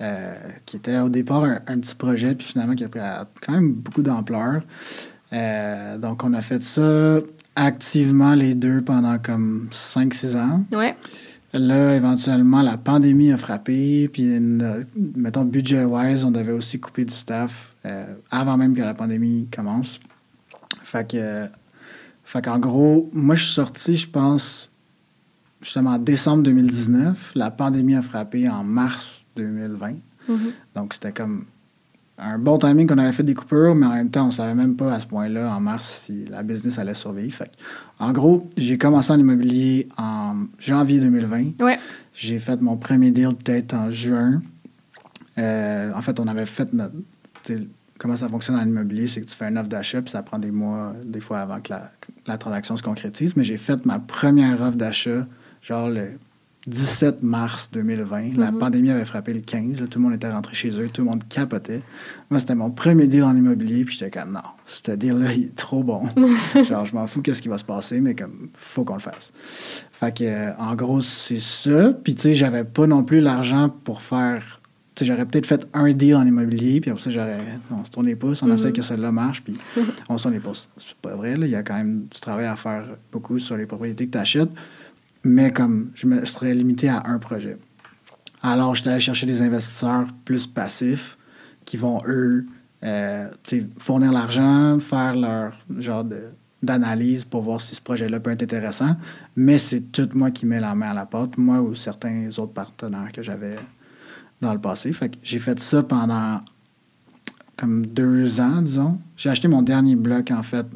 euh, 0.00 0.34
qui 0.66 0.76
était 0.76 0.98
au 0.98 1.08
départ 1.08 1.44
un, 1.44 1.60
un 1.66 1.78
petit 1.80 1.94
projet, 1.94 2.34
puis 2.34 2.46
finalement 2.46 2.74
qui 2.74 2.84
a 2.84 2.88
pris 2.88 3.00
à- 3.00 3.26
quand 3.40 3.52
même 3.52 3.72
beaucoup 3.72 4.02
d'ampleur. 4.02 4.62
Donc, 5.98 6.22
on 6.22 6.32
a 6.32 6.42
fait 6.42 6.62
ça 6.62 7.18
activement 7.56 8.34
les 8.34 8.54
deux 8.54 8.82
pendant 8.82 9.18
comme 9.18 9.68
5-6 9.72 10.36
ans. 10.36 10.62
Ouais. 10.72 10.94
Là, 11.54 11.94
éventuellement, 11.94 12.62
la 12.62 12.76
pandémie 12.76 13.30
a 13.32 13.36
frappé, 13.38 14.08
puis, 14.08 14.24
une- 14.24 14.86
mettons, 15.14 15.44
budget-wise, 15.44 16.24
on 16.24 16.32
devait 16.32 16.52
aussi 16.52 16.80
couper 16.80 17.04
du 17.04 17.14
staff 17.14 17.72
euh, 17.86 18.06
avant 18.30 18.56
même 18.56 18.74
que 18.74 18.80
la 18.82 18.92
pandémie 18.94 19.46
commence. 19.54 20.00
Fait 20.82 21.08
que, 21.08 21.46
fait 22.24 22.42
qu'en 22.44 22.58
gros, 22.58 23.08
moi, 23.12 23.36
je 23.36 23.44
suis 23.44 23.54
sorti, 23.54 23.96
je 23.96 24.08
pense, 24.08 24.72
justement 25.62 25.90
en 25.92 25.98
décembre 25.98 26.42
2019. 26.42 27.32
La 27.36 27.50
pandémie 27.52 27.94
a 27.94 28.02
frappé 28.02 28.48
en 28.48 28.64
mars 28.64 29.24
2020. 29.36 29.92
Mhm. 30.28 30.38
Donc, 30.74 30.94
c'était 30.94 31.12
comme 31.12 31.44
un 32.18 32.38
bon 32.38 32.58
timing 32.58 32.86
qu'on 32.86 32.98
avait 32.98 33.12
fait 33.12 33.24
des 33.24 33.34
coupures, 33.34 33.74
mais 33.74 33.86
en 33.86 33.94
même 33.94 34.10
temps, 34.10 34.28
on 34.28 34.30
savait 34.30 34.54
même 34.54 34.76
pas 34.76 34.92
à 34.92 35.00
ce 35.00 35.06
point-là, 35.06 35.52
en 35.54 35.60
mars, 35.60 36.04
si 36.06 36.26
la 36.26 36.42
business 36.42 36.78
allait 36.78 36.94
survivre. 36.94 37.34
Fait 37.34 37.46
que, 37.46 37.52
en 37.98 38.12
gros, 38.12 38.48
j'ai 38.56 38.78
commencé 38.78 39.12
en 39.12 39.18
immobilier 39.18 39.88
en 39.96 40.46
janvier 40.58 41.00
2020. 41.00 41.60
Ouais. 41.60 41.78
J'ai 42.12 42.38
fait 42.38 42.60
mon 42.60 42.76
premier 42.76 43.10
deal 43.10 43.34
peut-être 43.34 43.74
en 43.74 43.90
juin. 43.90 44.42
Euh, 45.38 45.92
en 45.92 46.02
fait, 46.02 46.20
on 46.20 46.28
avait 46.28 46.46
fait 46.46 46.72
notre. 46.72 46.94
Comment 47.98 48.16
ça 48.16 48.28
fonctionne 48.28 48.56
en 48.56 48.64
immobilier, 48.64 49.08
c'est 49.08 49.20
que 49.20 49.26
tu 49.26 49.36
fais 49.36 49.48
une 49.48 49.58
offre 49.58 49.68
d'achat, 49.68 50.02
puis 50.02 50.10
ça 50.10 50.22
prend 50.22 50.38
des 50.38 50.50
mois, 50.50 50.94
des 51.04 51.20
fois, 51.20 51.40
avant 51.40 51.60
que 51.60 51.70
la, 51.70 51.90
la 52.26 52.38
transaction 52.38 52.76
se 52.76 52.82
concrétise. 52.82 53.36
Mais 53.36 53.44
j'ai 53.44 53.56
fait 53.56 53.84
ma 53.86 53.98
première 53.98 54.60
offre 54.62 54.76
d'achat, 54.76 55.26
genre 55.62 55.88
le 55.88 56.10
17 56.66 57.22
mars 57.22 57.70
2020. 57.72 58.36
La 58.36 58.50
Mhm. 58.50 58.58
pandémie 58.58 58.90
avait 58.90 59.04
frappé 59.04 59.32
le 59.34 59.40
15. 59.40 59.80
là, 59.80 59.86
tout 59.86 59.98
le 59.98 60.04
monde 60.04 60.14
était 60.14 60.30
rentré 60.30 60.54
chez 60.54 60.70
eux, 60.80 60.86
tout 60.92 61.02
le 61.02 61.08
monde 61.10 61.22
capotait. 61.28 61.82
Moi, 62.30 62.40
c'était 62.40 62.54
mon 62.54 62.70
premier 62.70 63.06
deal 63.06 63.22
en 63.24 63.36
immobilier, 63.36 63.84
puis 63.84 63.96
j'étais 63.98 64.10
comme, 64.18 64.32
non, 64.32 64.40
ce 64.64 64.92
deal-là, 64.92 65.32
il 65.34 65.44
est 65.46 65.56
trop 65.56 65.82
bon. 65.84 66.02
genre, 66.68 66.86
je 66.86 66.94
m'en 66.94 67.06
fous 67.06 67.20
qu'est-ce 67.22 67.42
qui 67.42 67.48
va 67.48 67.58
se 67.58 67.64
passer, 67.64 68.00
mais 68.00 68.14
comme, 68.14 68.48
faut 68.54 68.84
qu'on 68.84 68.94
le 68.94 69.00
fasse. 69.00 69.32
Fait 69.92 70.16
que, 70.16 70.24
euh, 70.24 70.50
en 70.58 70.74
gros, 70.74 71.00
c'est 71.00 71.40
ça. 71.40 71.92
Puis, 71.92 72.14
tu 72.14 72.22
sais, 72.22 72.34
j'avais 72.34 72.64
pas 72.64 72.86
non 72.86 73.04
plus 73.04 73.20
l'argent 73.20 73.68
pour 73.68 74.00
faire 74.02 74.60
sais, 74.96 75.04
j'aurais 75.06 75.26
peut-être 75.26 75.46
fait 75.46 75.66
un 75.74 75.92
deal 75.92 76.14
en 76.14 76.24
immobilier, 76.24 76.80
puis 76.80 76.88
après 76.92 77.02
ça, 77.02 77.10
j'aurais, 77.10 77.40
on 77.72 77.84
se 77.84 77.90
tourne 77.90 78.06
les 78.06 78.14
pouces, 78.14 78.44
on 78.44 78.46
Mhm. 78.46 78.54
essaie 78.54 78.72
que 78.72 78.80
celle-là 78.80 79.10
marche, 79.10 79.42
puis 79.42 79.56
on 80.08 80.16
se 80.16 80.22
tourne 80.22 80.34
les 80.34 80.40
pouces. 80.40 80.68
C'est 80.78 80.94
pas 81.02 81.16
vrai, 81.16 81.36
là. 81.36 81.46
Il 81.46 81.50
y 81.50 81.56
a 81.56 81.64
quand 81.64 81.74
même 81.74 82.02
du 82.12 82.20
travail 82.20 82.46
à 82.46 82.54
faire 82.54 82.84
beaucoup 83.10 83.40
sur 83.40 83.56
les 83.56 83.66
propriétés 83.66 84.06
que 84.06 84.12
tu 84.12 84.18
achètes, 84.18 84.50
mais 85.24 85.52
comme 85.52 85.90
je 85.94 86.06
me 86.06 86.24
serais 86.26 86.54
limité 86.54 86.88
à 86.88 87.02
un 87.06 87.18
projet. 87.18 87.58
Alors, 88.42 88.74
j'étais 88.74 88.90
allé 88.90 89.00
chercher 89.00 89.24
des 89.24 89.40
investisseurs 89.40 90.06
plus 90.26 90.46
passifs 90.46 91.16
qui 91.64 91.78
vont, 91.78 92.02
eux, 92.06 92.46
euh, 92.82 93.30
fournir 93.78 94.12
l'argent, 94.12 94.78
faire 94.78 95.16
leur 95.16 95.58
genre 95.78 96.04
d'analyse 96.62 97.24
pour 97.24 97.40
voir 97.40 97.62
si 97.62 97.74
ce 97.74 97.80
projet-là 97.80 98.20
peut 98.20 98.30
être 98.30 98.42
intéressant. 98.42 98.96
Mais 99.34 99.56
c'est 99.56 99.80
tout 99.80 100.10
moi 100.12 100.30
qui 100.30 100.44
mets 100.44 100.60
la 100.60 100.74
main 100.74 100.90
à 100.90 100.94
la 100.94 101.06
pâte, 101.06 101.38
moi 101.38 101.62
ou 101.62 101.74
certains 101.74 102.28
autres 102.36 102.52
partenaires 102.52 103.12
que 103.12 103.22
j'avais 103.22 103.56
dans 104.42 104.52
le 104.52 104.60
passé. 104.60 104.92
J'ai 105.22 105.38
fait 105.38 105.58
ça 105.58 105.82
pendant 105.82 106.42
comme 107.56 107.86
deux 107.86 108.40
ans, 108.40 108.60
disons. 108.60 108.98
J'ai 109.16 109.30
acheté 109.30 109.48
mon 109.48 109.62
dernier 109.62 109.96
bloc, 109.96 110.30
en 110.30 110.42
fait, 110.42 110.66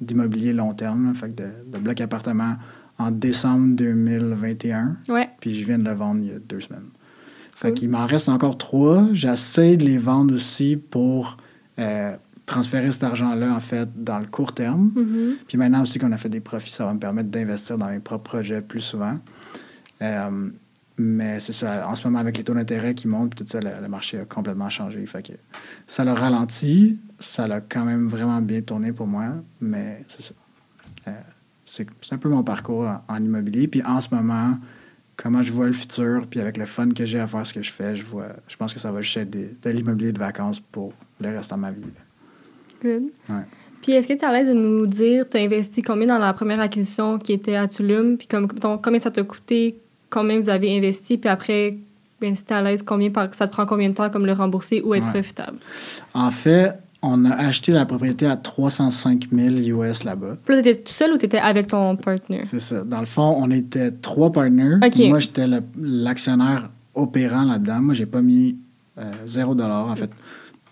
d'immobilier 0.00 0.52
long 0.52 0.74
terme, 0.74 1.12
fait 1.14 1.34
de, 1.34 1.48
de 1.66 1.78
bloc 1.78 2.00
appartement 2.00 2.54
en 2.98 3.10
décembre 3.10 3.76
2021. 3.76 4.96
Ouais. 5.08 5.28
Puis 5.40 5.58
je 5.60 5.64
viens 5.64 5.78
de 5.78 5.84
le 5.84 5.92
vendre 5.94 6.20
il 6.22 6.28
y 6.28 6.32
a 6.32 6.38
deux 6.38 6.60
semaines. 6.60 6.88
Fait 7.54 7.68
Cool. 7.68 7.78
qu'il 7.78 7.90
m'en 7.90 8.06
reste 8.06 8.28
encore 8.28 8.56
trois. 8.58 9.06
J'essaie 9.12 9.76
de 9.76 9.84
les 9.84 9.98
vendre 9.98 10.34
aussi 10.34 10.76
pour 10.76 11.36
euh, 11.78 12.16
transférer 12.46 12.90
cet 12.92 13.04
argent-là, 13.04 13.52
en 13.54 13.60
fait, 13.60 13.88
dans 14.02 14.18
le 14.18 14.26
court 14.26 14.52
terme. 14.54 14.92
Mhm. 14.94 15.34
Puis 15.46 15.58
maintenant 15.58 15.82
aussi 15.82 15.98
qu'on 15.98 16.12
a 16.12 16.16
fait 16.16 16.28
des 16.28 16.40
profits, 16.40 16.70
ça 16.72 16.84
va 16.86 16.94
me 16.94 16.98
permettre 17.00 17.28
d'investir 17.30 17.76
dans 17.78 17.88
mes 17.88 17.98
propres 18.00 18.24
projets 18.30 18.60
plus 18.62 18.80
souvent. 18.80 19.18
Euh, 20.02 20.50
mais 21.00 21.38
c'est 21.40 21.52
ça, 21.52 21.88
en 21.88 21.94
ce 21.94 22.02
moment, 22.04 22.18
avec 22.18 22.36
les 22.38 22.44
taux 22.44 22.54
d'intérêt 22.54 22.94
qui 22.94 23.06
montent, 23.06 23.34
tout 23.36 23.44
ça, 23.46 23.60
le, 23.60 23.70
le 23.82 23.88
marché 23.88 24.18
a 24.18 24.24
complètement 24.24 24.68
changé. 24.68 25.04
Fait 25.06 25.22
que 25.24 25.32
ça 25.86 26.04
l'a 26.04 26.14
ralenti, 26.14 26.98
ça 27.20 27.46
l'a 27.46 27.60
quand 27.60 27.84
même 27.84 28.08
vraiment 28.08 28.40
bien 28.40 28.60
tourné 28.62 28.92
pour 28.92 29.06
moi, 29.06 29.34
mais 29.60 30.04
c'est 30.08 30.22
ça. 30.22 30.34
C'est 31.70 31.86
un 32.12 32.18
peu 32.18 32.28
mon 32.28 32.42
parcours 32.42 32.86
en, 32.86 33.02
en 33.14 33.22
immobilier. 33.22 33.68
Puis 33.68 33.82
en 33.84 34.00
ce 34.00 34.08
moment, 34.14 34.56
comment 35.16 35.42
je 35.42 35.52
vois 35.52 35.66
le 35.66 35.72
futur, 35.72 36.26
puis 36.28 36.40
avec 36.40 36.56
le 36.56 36.64
fun 36.66 36.90
que 36.90 37.04
j'ai 37.04 37.20
à 37.20 37.26
faire 37.26 37.46
ce 37.46 37.52
que 37.52 37.62
je 37.62 37.70
fais, 37.72 37.94
je 37.96 38.04
vois, 38.04 38.28
je 38.48 38.56
pense 38.56 38.72
que 38.72 38.80
ça 38.80 38.90
va 38.90 39.02
juste 39.02 39.16
être 39.18 39.30
des- 39.30 39.54
de 39.62 39.70
l'immobilier 39.70 40.12
de 40.12 40.18
vacances 40.18 40.60
pour 40.60 40.92
le 41.20 41.28
reste 41.28 41.50
de 41.52 41.56
ma 41.56 41.70
vie. 41.70 41.82
Good. 42.82 43.02
Ouais. 43.28 43.42
Puis 43.82 43.92
est-ce 43.92 44.06
que 44.08 44.12
tu 44.14 44.20
es 44.20 44.24
à 44.24 44.32
l'aise 44.32 44.48
de 44.48 44.52
nous 44.54 44.86
dire, 44.86 45.26
tu 45.28 45.36
as 45.36 45.40
investi 45.40 45.82
combien 45.82 46.06
dans 46.06 46.18
la 46.18 46.32
première 46.32 46.60
acquisition 46.60 47.18
qui 47.18 47.32
était 47.32 47.54
à 47.56 47.68
Tulum, 47.68 48.16
puis 48.16 48.26
comme, 48.26 48.46
donc, 48.46 48.82
combien 48.84 48.98
ça 48.98 49.10
t'a 49.10 49.22
coûté, 49.22 49.78
combien 50.10 50.36
vous 50.38 50.48
avez 50.48 50.76
investi, 50.76 51.16
puis 51.18 51.28
après, 51.28 51.76
ben, 52.20 52.34
si 52.34 52.44
tu 52.44 52.52
à 52.52 52.62
l'aise, 52.62 52.82
combien 52.82 53.12
ça 53.32 53.46
te 53.46 53.52
prend 53.52 53.66
combien 53.66 53.88
de 53.90 53.94
temps 53.94 54.10
comme 54.10 54.26
le 54.26 54.32
rembourser 54.32 54.82
ou 54.82 54.94
être 54.94 55.04
Ouais. 55.04 55.10
profitable? 55.10 55.58
En 56.14 56.30
fait, 56.30 56.72
on 57.02 57.24
a 57.24 57.30
acheté 57.30 57.72
la 57.72 57.86
propriété 57.86 58.26
à 58.26 58.36
305 58.36 59.28
000 59.32 59.80
US 59.80 60.04
là-bas. 60.04 60.36
Puis 60.44 60.56
là, 60.56 60.62
t'étais 60.62 60.82
tout 60.82 60.92
seul 60.92 61.12
ou 61.12 61.16
t'étais 61.16 61.38
avec 61.38 61.68
ton 61.68 61.96
partner? 61.96 62.42
C'est 62.44 62.60
ça. 62.60 62.82
Dans 62.82 63.00
le 63.00 63.06
fond, 63.06 63.36
on 63.40 63.50
était 63.50 63.92
trois 63.92 64.32
partners. 64.32 64.78
Moi, 65.08 65.20
j'étais 65.20 65.46
l'actionnaire 65.76 66.70
opérant 66.94 67.44
là-dedans. 67.44 67.80
Moi, 67.80 67.94
j'ai 67.94 68.06
pas 68.06 68.20
mis 68.20 68.58
euh, 68.98 69.12
zéro 69.26 69.54
dollar. 69.54 69.86
En 69.86 69.94
fait, 69.94 70.10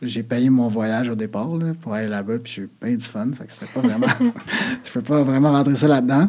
j'ai 0.02 0.22
payé 0.22 0.50
mon 0.50 0.68
voyage 0.68 1.08
au 1.08 1.14
départ 1.14 1.54
là, 1.56 1.72
pour 1.80 1.94
aller 1.94 2.08
là-bas, 2.08 2.38
puis 2.40 2.52
j'ai 2.56 2.62
eu 2.62 2.70
bien 2.82 2.96
du 2.96 3.04
fun. 3.04 3.28
Fait 3.34 3.46
que 3.46 3.52
c'était 3.52 3.72
pas 3.72 3.80
vraiment... 3.80 4.06
je 4.84 4.92
peux 4.92 5.02
pas 5.02 5.22
vraiment 5.22 5.52
rentrer 5.52 5.76
ça 5.76 5.86
là-dedans. 5.86 6.28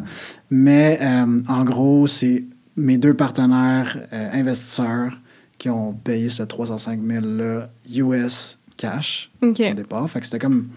Mais 0.50 0.98
euh, 1.02 1.40
en 1.48 1.64
gros, 1.64 2.06
c'est 2.06 2.46
mes 2.76 2.98
deux 2.98 3.14
partenaires 3.14 3.98
euh, 4.12 4.30
investisseurs 4.32 5.18
qui 5.58 5.68
ont 5.68 5.92
payé 5.92 6.28
ce 6.28 6.44
305 6.44 7.00
000-là 7.00 7.68
US 7.90 8.57
cash 8.78 9.30
au 9.42 9.52
départ. 9.52 10.08
Fait 10.08 10.20
que 10.20 10.26
c'était 10.26 10.38
comme 10.38 10.68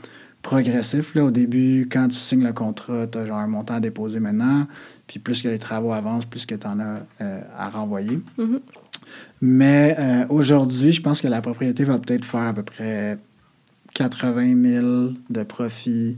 progressif. 0.41 1.15
Là. 1.15 1.25
Au 1.25 1.31
début, 1.31 1.87
quand 1.89 2.09
tu 2.09 2.15
signes 2.15 2.43
le 2.43 2.51
contrat, 2.51 3.07
tu 3.07 3.17
as 3.17 3.25
genre 3.25 3.37
un 3.37 3.47
montant 3.47 3.75
à 3.75 3.79
déposer 3.79 4.19
maintenant. 4.19 4.67
Puis 5.07 5.19
plus 5.19 5.41
que 5.41 5.47
les 5.47 5.59
travaux 5.59 5.93
avancent, 5.93 6.25
plus 6.25 6.45
que 6.45 6.55
tu 6.55 6.67
en 6.67 6.79
as 6.79 7.01
euh, 7.21 7.41
à 7.57 7.69
renvoyer. 7.69 8.19
Mhm. 8.37 8.59
Mais 9.41 9.95
euh, 9.99 10.25
aujourd'hui, 10.29 10.91
je 10.91 11.01
pense 11.01 11.21
que 11.21 11.27
la 11.27 11.41
propriété 11.41 11.83
va 11.83 11.97
peut-être 11.97 12.25
faire 12.25 12.41
à 12.41 12.53
peu 12.53 12.63
près 12.63 13.17
80 13.93 14.55
000 14.63 14.87
de 15.29 15.43
profit 15.43 16.17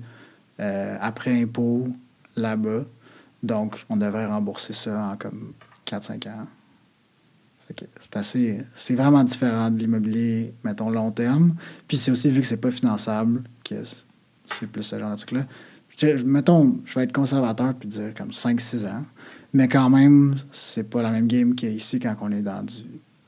euh, 0.60 0.96
après 1.02 1.42
impôt 1.42 1.88
là-bas. 2.36 2.86
Donc, 3.42 3.84
on 3.90 3.98
devrait 3.98 4.26
rembourser 4.26 4.74
ça 4.74 5.12
en 5.12 5.18
comme 5.18 5.54
4-5 5.88 6.28
ans. 6.30 6.48
C'est 8.00 8.16
assez. 8.18 8.62
C'est 8.76 8.96
vraiment 8.96 9.24
différent 9.24 9.70
de 9.72 9.78
l'immobilier, 9.80 10.54
mettons, 10.64 10.90
long 10.90 11.12
terme. 11.12 11.56
Puis 11.88 11.98
c'est 11.98 12.12
aussi 12.12 12.30
vu 12.30 12.42
que 12.42 12.48
c'est 12.48 12.58
pas 12.58 12.72
finançable 12.72 13.44
que 13.64 13.76
c'est 14.46 14.68
plus 14.68 14.84
ce 14.84 15.00
genre 15.00 15.12
de 15.12 15.18
truc-là. 15.18 15.46
Mettons, 16.26 16.80
je 16.86 16.96
vais 16.96 17.04
être 17.06 17.14
conservateur 17.14 17.74
puis 17.76 17.88
dire 17.88 18.14
comme 18.18 18.32
5-6 18.32 18.86
ans. 18.86 19.04
Mais 19.54 19.68
quand 19.68 19.90
même, 19.90 20.36
c'est 20.52 20.90
pas 20.90 21.02
la 21.04 21.12
même 21.12 21.28
game 21.28 21.54
qu'ici 21.56 22.00
quand 22.00 22.16
on 22.22 22.32
est 22.32 22.42
dans 22.42 22.64
du 22.64 22.74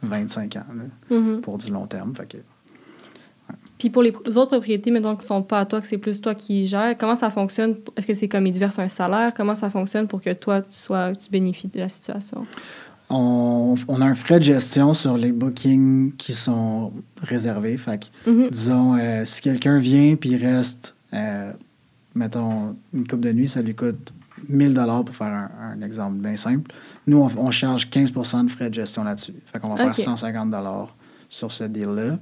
25 0.01 0.55
ans 0.55 0.65
là, 0.75 1.15
Mhm. 1.17 1.41
pour 1.41 1.57
du 1.59 1.69
long 1.71 1.85
terme. 1.87 2.15
Fait 2.15 2.27
que, 2.27 2.37
Puis 3.77 3.89
pour 3.89 4.01
les 4.03 4.11
autres 4.11 4.45
propriétés, 4.47 4.89
mettons, 4.89 5.15
qui 5.17 5.25
sont 5.25 5.43
pas 5.43 5.59
à 5.59 5.65
toi, 5.65 5.81
que 5.81 5.87
c'est 5.87 5.97
plus 5.97 6.21
toi 6.21 6.33
qui 6.33 6.65
gères, 6.65 6.97
comment 6.97 7.15
ça 7.15 7.29
fonctionne? 7.29 7.75
Est-ce 7.97 8.07
que 8.07 8.13
c'est 8.13 8.29
comme 8.29 8.47
ils 8.47 8.53
te 8.53 8.57
versent 8.57 8.79
un 8.79 8.87
salaire? 8.87 9.33
Comment 9.35 9.53
ça 9.53 9.69
fonctionne 9.69 10.07
pour 10.07 10.21
que 10.21 10.31
toi, 10.33 10.61
tu, 10.61 10.67
sois, 10.75 11.13
tu 11.13 11.29
bénéficies 11.29 11.67
de 11.67 11.79
la 11.79 11.89
situation? 11.89 12.47
On, 13.09 13.75
on 13.87 14.01
a 14.01 14.05
un 14.05 14.15
frais 14.15 14.39
de 14.39 14.43
gestion 14.45 14.93
sur 14.93 15.17
les 15.17 15.31
bookings 15.31 16.13
qui 16.17 16.33
sont 16.33 16.91
réservés. 17.21 17.77
Fait 17.77 17.99
que, 18.25 18.29
Mhm. 18.31 18.49
disons, 18.49 18.95
euh, 18.97 19.25
si 19.25 19.41
quelqu'un 19.41 19.79
vient 19.79 20.15
puis 20.15 20.31
il 20.31 20.45
reste, 20.45 20.95
euh, 21.13 21.51
mettons, 22.15 22.75
une 22.93 23.07
coupe 23.07 23.21
de 23.21 23.31
nuit, 23.31 23.47
ça 23.47 23.61
lui 23.61 23.75
coûte 23.75 24.13
1000 24.49 24.73
dollars 24.73 25.03
pour 25.05 25.15
faire 25.15 25.27
un, 25.33 25.49
un 25.73 25.81
exemple 25.81 26.17
bien 26.17 26.37
simple. 26.37 26.71
Nous, 27.07 27.17
on, 27.17 27.29
on 27.37 27.51
charge 27.51 27.89
15 27.89 28.11
de 28.45 28.49
frais 28.51 28.69
de 28.69 28.73
gestion 28.75 29.03
là-dessus. 29.03 29.35
Fait 29.45 29.59
qu'on 29.59 29.69
va 29.69 29.77
faire 29.77 29.95
150 29.97 30.49
dollars 30.51 30.95
sur 31.29 31.51
ce 31.51 31.63
deal-là. 31.63 32.17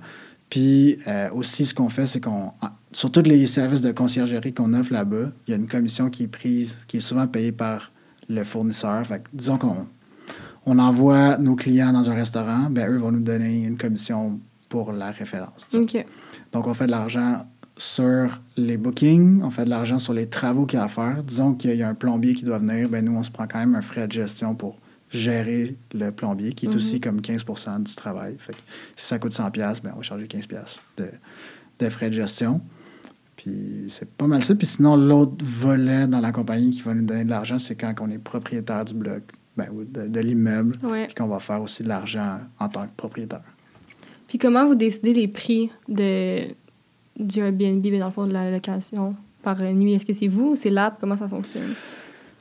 Puis 0.49 0.99
euh, 1.07 1.29
aussi, 1.31 1.65
ce 1.65 1.73
qu'on 1.73 1.89
fait, 1.89 2.05
c'est 2.07 2.19
qu'on... 2.19 2.51
Sur 2.91 3.11
tous 3.11 3.23
les 3.23 3.47
services 3.47 3.81
de 3.81 3.91
conciergerie 3.91 4.53
qu'on 4.53 4.73
offre 4.75 4.93
là-bas, 4.93 5.31
il 5.47 5.51
y 5.51 5.53
a 5.53 5.57
une 5.57 5.67
commission 5.67 6.09
qui 6.11 6.23
est 6.23 6.27
prise, 6.27 6.77
qui 6.87 6.97
est 6.97 6.99
souvent 6.99 7.25
payée 7.25 7.51
par 7.51 7.91
le 8.29 8.43
fournisseur. 8.43 9.03
Fait 9.05 9.19
que, 9.23 9.29
disons 9.33 9.57
qu'on 9.57 9.87
on 10.65 10.79
envoie 10.79 11.37
nos 11.37 11.55
clients 11.55 11.91
dans 11.93 12.09
un 12.09 12.13
restaurant, 12.13 12.69
ben 12.69 12.89
eux 12.89 12.97
vont 12.97 13.11
nous 13.11 13.21
donner 13.23 13.63
une 13.63 13.77
commission 13.77 14.39
pour 14.69 14.91
la 14.91 15.11
référence. 15.11 15.67
Donc, 16.51 16.67
on 16.67 16.73
fait 16.73 16.85
de 16.87 16.91
l'argent 16.91 17.45
sur 17.77 18.39
les 18.57 18.77
bookings, 18.77 19.41
on 19.43 19.49
fait 19.49 19.65
de 19.65 19.69
l'argent 19.69 19.99
sur 19.99 20.13
les 20.13 20.27
travaux 20.27 20.65
qu'il 20.65 20.77
y 20.77 20.81
a 20.81 20.85
à 20.85 20.87
faire. 20.87 21.23
Disons 21.23 21.53
qu'il 21.53 21.75
y 21.75 21.83
a 21.83 21.89
un 21.89 21.95
plombier 21.95 22.33
qui 22.35 22.43
doit 22.45 22.59
venir, 22.59 22.87
ben 22.89 23.03
nous, 23.03 23.15
on 23.15 23.23
se 23.23 23.31
prend 23.31 23.47
quand 23.47 23.59
même 23.59 23.75
un 23.75 23.81
frais 23.81 24.07
de 24.07 24.11
gestion 24.11 24.55
pour 24.55 24.77
gérer 25.09 25.75
le 25.93 26.11
plombier, 26.11 26.53
qui 26.53 26.65
est 26.65 26.69
Mhm. 26.69 26.75
aussi 26.75 26.99
comme 26.99 27.21
15% 27.21 27.79
du 27.83 27.93
travail. 27.95 28.35
Fait 28.39 28.53
que 28.53 28.57
si 28.95 29.05
ça 29.07 29.19
coûte 29.19 29.33
100 29.33 29.49
ben 29.51 29.91
on 29.93 29.97
va 29.97 30.01
charger 30.01 30.27
15 30.27 30.47
de, 30.97 31.05
de 31.79 31.89
frais 31.89 32.09
de 32.09 32.15
gestion. 32.15 32.61
Puis 33.35 33.87
c'est 33.89 34.09
pas 34.09 34.27
mal 34.27 34.43
ça. 34.43 34.55
Puis 34.55 34.67
sinon, 34.67 34.95
l'autre 34.95 35.43
volet 35.45 36.07
dans 36.07 36.19
la 36.19 36.31
compagnie 36.31 36.69
qui 36.71 36.81
va 36.81 36.93
nous 36.93 37.05
donner 37.05 37.25
de 37.25 37.29
l'argent, 37.29 37.59
c'est 37.59 37.75
quand 37.75 37.93
on 38.01 38.09
est 38.09 38.17
propriétaire 38.17 38.85
du 38.85 38.93
bloc, 38.93 39.23
ben, 39.57 39.67
de, 39.71 40.07
de 40.07 40.19
l'immeuble, 40.19 40.75
Ouais. 40.83 41.05
puis 41.05 41.15
qu'on 41.15 41.27
va 41.27 41.39
faire 41.39 41.61
aussi 41.61 41.83
de 41.83 41.87
l'argent 41.89 42.37
en 42.59 42.69
tant 42.69 42.83
que 42.83 42.91
propriétaire. 42.97 43.41
Puis 44.27 44.37
comment 44.39 44.65
vous 44.65 44.75
décidez 44.75 45.13
les 45.13 45.27
prix 45.27 45.69
de, 45.87 46.45
du 47.19 47.39
Airbnb, 47.39 47.85
mais 47.85 47.99
dans 47.99 48.07
le 48.07 48.11
fond, 48.11 48.25
de 48.25 48.33
la 48.33 48.49
location 48.49 49.15
par 49.43 49.61
nuit? 49.61 49.93
Est-ce 49.93 50.05
que 50.05 50.13
c'est 50.13 50.27
vous 50.27 50.51
ou 50.51 50.55
c'est 50.55 50.69
l'app? 50.71 50.97
Comment 50.99 51.15
ça 51.17 51.27
fonctionne? 51.27 51.73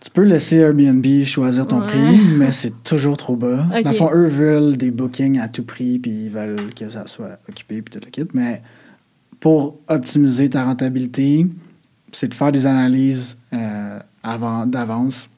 Tu 0.01 0.11
peux 0.11 0.23
laisser 0.23 0.57
Airbnb 0.57 1.07
choisir 1.25 1.67
ton 1.67 1.81
Ouais. 1.81 1.87
prix, 1.89 2.19
mais 2.37 2.51
c'est 2.51 2.83
toujours 2.83 3.17
trop 3.17 3.37
bas. 3.37 3.67
Ok. 3.77 3.83
Dans 3.85 3.91
le 3.91 3.97
fond, 3.97 4.11
eux 4.13 4.27
veulent 4.29 4.77
des 4.77 4.91
bookings 4.91 5.39
à 5.39 5.49
tout 5.49 5.65
prix, 5.65 5.99
puis 5.99 6.11
ils 6.25 6.31
veulent 6.31 6.73
que 6.75 6.89
ça 6.89 7.07
soit 7.07 7.39
occupé, 7.49 7.83
puis 7.83 7.93
tout 7.93 8.05
le 8.05 8.11
kit. 8.11 8.27
Mais 8.35 8.63
pour 9.39 9.79
optimiser 9.89 10.49
ta 10.51 10.65
rentabilité, 10.65 11.47
c'est 12.13 12.29
de 12.29 12.35
faire 12.35 12.53
des 12.53 12.67
analyses 12.67 13.37
euh, 13.53 13.99
avant, 14.23 14.67
d'avance 14.67 15.29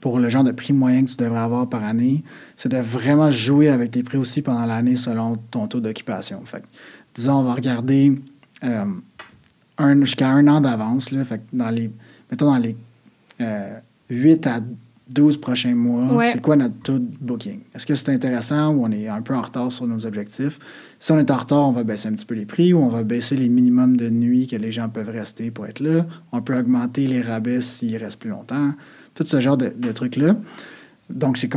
pour 0.00 0.18
le 0.18 0.28
genre 0.28 0.44
de 0.44 0.52
prix 0.52 0.72
moyen 0.72 1.04
que 1.04 1.10
tu 1.10 1.16
devrais 1.16 1.40
avoir 1.40 1.68
par 1.68 1.84
année. 1.84 2.22
C'est 2.56 2.68
de 2.70 2.78
vraiment 2.78 3.30
jouer 3.30 3.68
avec 3.68 3.90
tes 3.90 4.02
prix 4.02 4.18
aussi 4.18 4.42
pendant 4.42 4.64
l'année 4.66 4.96
selon 4.96 5.36
ton 5.50 5.66
taux 5.66 5.80
d'occupation. 5.80 6.40
Fait 6.44 6.60
que, 6.60 6.66
disons, 7.14 7.34
on 7.38 7.42
va 7.42 7.54
regarder 7.54 8.20
euh, 8.64 8.84
un, 9.78 10.00
jusqu'à 10.00 10.28
un 10.30 10.46
an 10.48 10.60
d'avance. 10.60 11.10
Là, 11.10 11.24
fait 11.24 11.38
que 11.38 11.42
dans 11.56 11.70
les, 11.70 11.90
mettons 12.30 12.46
dans 12.46 12.58
les 12.58 12.76
euh, 13.40 13.78
8 14.10 14.46
à 14.46 14.60
12 15.08 15.38
prochains 15.40 15.74
mois, 15.74 16.12
Ouais. 16.12 16.30
c'est 16.32 16.40
quoi 16.42 16.54
notre 16.56 16.78
taux 16.80 16.98
de 16.98 17.06
booking? 17.20 17.60
Est-ce 17.74 17.86
que 17.86 17.94
c'est 17.94 18.10
intéressant 18.10 18.74
ou 18.74 18.84
on 18.84 18.90
est 18.92 19.08
un 19.08 19.22
peu 19.22 19.34
en 19.34 19.40
retard 19.40 19.72
sur 19.72 19.86
nos 19.86 20.04
objectifs? 20.04 20.58
Si 20.98 21.12
on 21.12 21.18
est 21.18 21.30
en 21.30 21.36
retard, 21.38 21.66
on 21.68 21.72
va 21.72 21.82
baisser 21.82 22.08
un 22.08 22.12
petit 22.12 22.26
peu 22.26 22.34
les 22.34 22.44
prix 22.44 22.74
ou 22.74 22.78
on 22.80 22.88
va 22.88 23.04
baisser 23.04 23.34
les 23.36 23.48
minimums 23.48 23.96
de 23.96 24.10
nuit 24.10 24.46
que 24.46 24.56
les 24.56 24.70
gens 24.70 24.88
peuvent 24.90 25.08
rester 25.08 25.50
pour 25.50 25.66
être 25.66 25.80
là. 25.80 26.04
On 26.32 26.42
peut 26.42 26.58
augmenter 26.58 27.06
les 27.06 27.22
rabais 27.22 27.60
s'ils 27.62 27.96
restent 27.96 28.18
plus 28.18 28.30
longtemps. 28.30 28.72
Tout 29.18 29.26
ce 29.26 29.40
genre 29.40 29.56
de, 29.56 29.72
de 29.76 29.90
trucs-là. 29.90 30.36
Donc, 31.10 31.38
c'est 31.38 31.50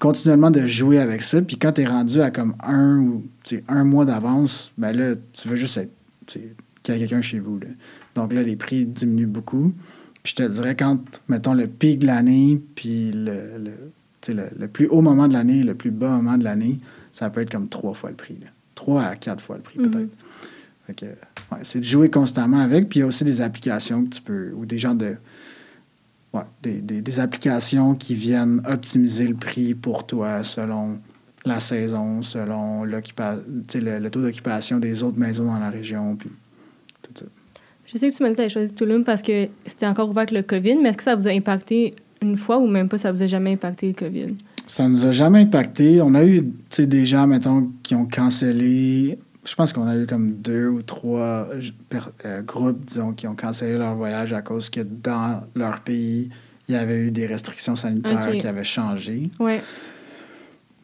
continuellement 0.00 0.50
de 0.50 0.66
jouer 0.66 0.98
avec 0.98 1.20
ça. 1.20 1.42
Puis 1.42 1.58
quand 1.58 1.72
tu 1.72 1.82
es 1.82 1.86
rendu 1.86 2.22
à 2.22 2.30
comme 2.30 2.54
un 2.64 2.98
ou 2.98 3.24
un 3.68 3.84
mois 3.84 4.06
d'avance, 4.06 4.72
ben 4.78 4.96
là, 4.96 5.14
tu 5.34 5.48
veux 5.48 5.56
juste 5.56 5.76
être 5.76 5.92
qu'il 6.24 6.42
y 6.88 6.96
a 6.96 6.98
quelqu'un 6.98 7.20
chez 7.20 7.40
vous. 7.40 7.58
Là. 7.58 7.66
Donc 8.14 8.32
là, 8.32 8.42
les 8.42 8.56
prix 8.56 8.86
diminuent 8.86 9.26
beaucoup. 9.26 9.74
Puis 10.22 10.34
je 10.36 10.42
te 10.42 10.48
dirais, 10.48 10.74
quand, 10.74 10.98
mettons, 11.28 11.52
le 11.54 11.66
pic 11.66 11.98
de 11.98 12.06
l'année, 12.06 12.60
puis 12.74 13.10
le, 13.12 13.58
le, 13.58 14.44
le, 14.58 14.68
plus 14.68 14.86
haut 14.88 15.02
moment 15.02 15.28
de 15.28 15.34
l'année, 15.34 15.62
le 15.62 15.74
plus 15.74 15.90
bas 15.90 16.10
moment 16.10 16.38
de 16.38 16.44
l'année, 16.44 16.80
ça 17.12 17.28
peut 17.28 17.42
être 17.42 17.50
comme 17.50 17.68
trois 17.68 17.94
fois 17.94 18.10
le 18.10 18.16
prix. 18.16 18.38
Trois 18.74 19.02
à 19.02 19.16
quatre 19.16 19.42
fois 19.42 19.56
le 19.56 19.62
prix, 19.62 19.78
peut-être. 19.78 20.10
Fait 20.86 20.94
que, 20.94 21.06
ouais, 21.06 21.60
c'est 21.64 21.80
de 21.80 21.84
jouer 21.84 22.10
constamment 22.10 22.60
avec. 22.60 22.88
Puis 22.88 23.00
il 23.00 23.02
y 23.02 23.04
a 23.04 23.06
aussi 23.06 23.24
des 23.24 23.40
applications 23.40 24.04
que 24.04 24.10
tu 24.10 24.22
peux, 24.22 24.52
ou 24.54 24.66
des 24.66 24.78
gens 24.78 24.94
de. 24.94 25.16
Ouais, 26.34 26.42
des, 26.62 26.80
des, 26.80 27.00
des 27.00 27.20
applications 27.20 27.94
qui 27.94 28.14
viennent 28.14 28.60
optimiser 28.68 29.26
le 29.26 29.34
prix 29.34 29.74
pour 29.74 30.06
toi 30.06 30.44
selon 30.44 30.98
la 31.46 31.58
saison, 31.58 32.20
selon 32.22 32.84
le, 32.84 33.00
le 33.00 34.08
taux 34.10 34.20
d'occupation 34.20 34.78
des 34.78 35.02
autres 35.02 35.18
maisons 35.18 35.46
dans 35.46 35.58
la 35.58 35.70
région, 35.70 36.16
puis 36.16 36.30
tout 37.02 37.12
ça. 37.14 37.24
Je 37.86 37.96
sais 37.96 38.10
que 38.10 38.14
tu 38.14 38.22
m'as 38.22 38.28
dit 38.28 38.36
que 38.36 38.42
tu 38.42 38.50
choisi 38.50 38.74
Tulum 38.74 39.04
parce 39.04 39.22
que 39.22 39.48
c'était 39.64 39.86
encore 39.86 40.10
ouvert 40.10 40.24
avec 40.24 40.32
le 40.32 40.42
COVID, 40.42 40.76
mais 40.82 40.90
est-ce 40.90 40.98
que 40.98 41.02
ça 41.04 41.16
vous 41.16 41.26
a 41.26 41.30
impacté 41.30 41.94
une 42.20 42.36
fois 42.36 42.58
ou 42.58 42.66
même 42.66 42.88
pas, 42.88 42.98
ça 42.98 43.10
vous 43.10 43.22
a 43.22 43.26
jamais 43.26 43.52
impacté 43.54 43.86
le 43.86 43.94
COVID? 43.94 44.34
Ça 44.66 44.86
nous 44.86 45.06
a 45.06 45.12
jamais 45.12 45.40
impacté. 45.40 46.02
On 46.02 46.14
a 46.14 46.26
eu 46.26 46.42
des 46.76 47.06
gens, 47.06 47.26
mettons, 47.26 47.70
qui 47.82 47.94
ont 47.94 48.04
cancellé. 48.04 49.18
Je 49.48 49.54
pense 49.54 49.72
qu'on 49.72 49.86
a 49.88 49.96
eu 49.96 50.06
comme 50.06 50.32
deux 50.34 50.68
ou 50.68 50.82
trois 50.82 51.48
euh, 52.24 52.42
groupes, 52.42 52.84
disons, 52.84 53.12
qui 53.12 53.26
ont 53.26 53.34
cancellé 53.34 53.78
leur 53.78 53.94
voyage 53.94 54.32
à 54.34 54.42
cause 54.42 54.68
que 54.68 54.80
dans 54.80 55.42
leur 55.54 55.80
pays, 55.80 56.28
il 56.68 56.74
y 56.74 56.76
avait 56.78 56.98
eu 56.98 57.10
des 57.10 57.24
restrictions 57.24 57.74
sanitaires 57.74 58.30
qui 58.38 58.46
avaient 58.46 58.64
changé. 58.64 59.30
Ouais. 59.40 59.62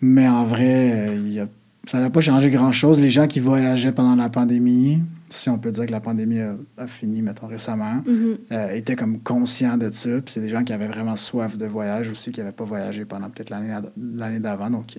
Mais 0.00 0.26
en 0.28 0.44
vrai, 0.44 1.08
euh, 1.08 1.14
il 1.14 1.32
y 1.34 1.40
a- 1.40 1.48
ça 1.86 2.00
n'a 2.00 2.08
pas 2.08 2.22
changé 2.22 2.48
grand-chose. 2.48 2.98
Les 2.98 3.10
gens 3.10 3.26
qui 3.26 3.38
voyageaient 3.40 3.92
pendant 3.92 4.16
la 4.16 4.30
pandémie, 4.30 5.02
si 5.28 5.50
on 5.50 5.58
peut 5.58 5.70
dire 5.70 5.84
que 5.84 5.92
la 5.92 6.00
pandémie 6.00 6.40
a, 6.40 6.56
a 6.78 6.86
fini, 6.86 7.20
mettons, 7.20 7.46
récemment, 7.46 8.02
Mhm. 8.06 8.38
euh, 8.52 8.70
étaient 8.70 8.96
comme 8.96 9.20
conscients 9.20 9.76
de 9.76 9.90
ça. 9.90 10.08
Puis 10.22 10.32
c'est 10.32 10.40
des 10.40 10.48
gens 10.48 10.64
qui 10.64 10.72
avaient 10.72 10.88
vraiment 10.88 11.16
soif 11.16 11.58
de 11.58 11.66
voyage 11.66 12.08
aussi, 12.08 12.32
qui 12.32 12.40
n'avaient 12.40 12.52
pas 12.52 12.64
voyagé 12.64 13.04
pendant 13.04 13.28
peut-être 13.28 13.50
l'année 13.50 14.40
d'avant. 14.40 14.70
Donc, 14.70 14.98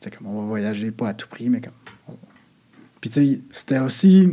c'est 0.00 0.14
comme 0.14 0.26
on 0.26 0.40
va 0.42 0.46
voyager, 0.46 0.90
pas 0.90 1.08
à 1.08 1.14
tout 1.14 1.28
prix, 1.28 1.48
mais 1.48 1.62
comme. 1.62 1.72
Puis 3.00 3.10
tu 3.10 3.24
sais, 3.26 3.40
c'était 3.50 3.78
aussi. 3.78 4.30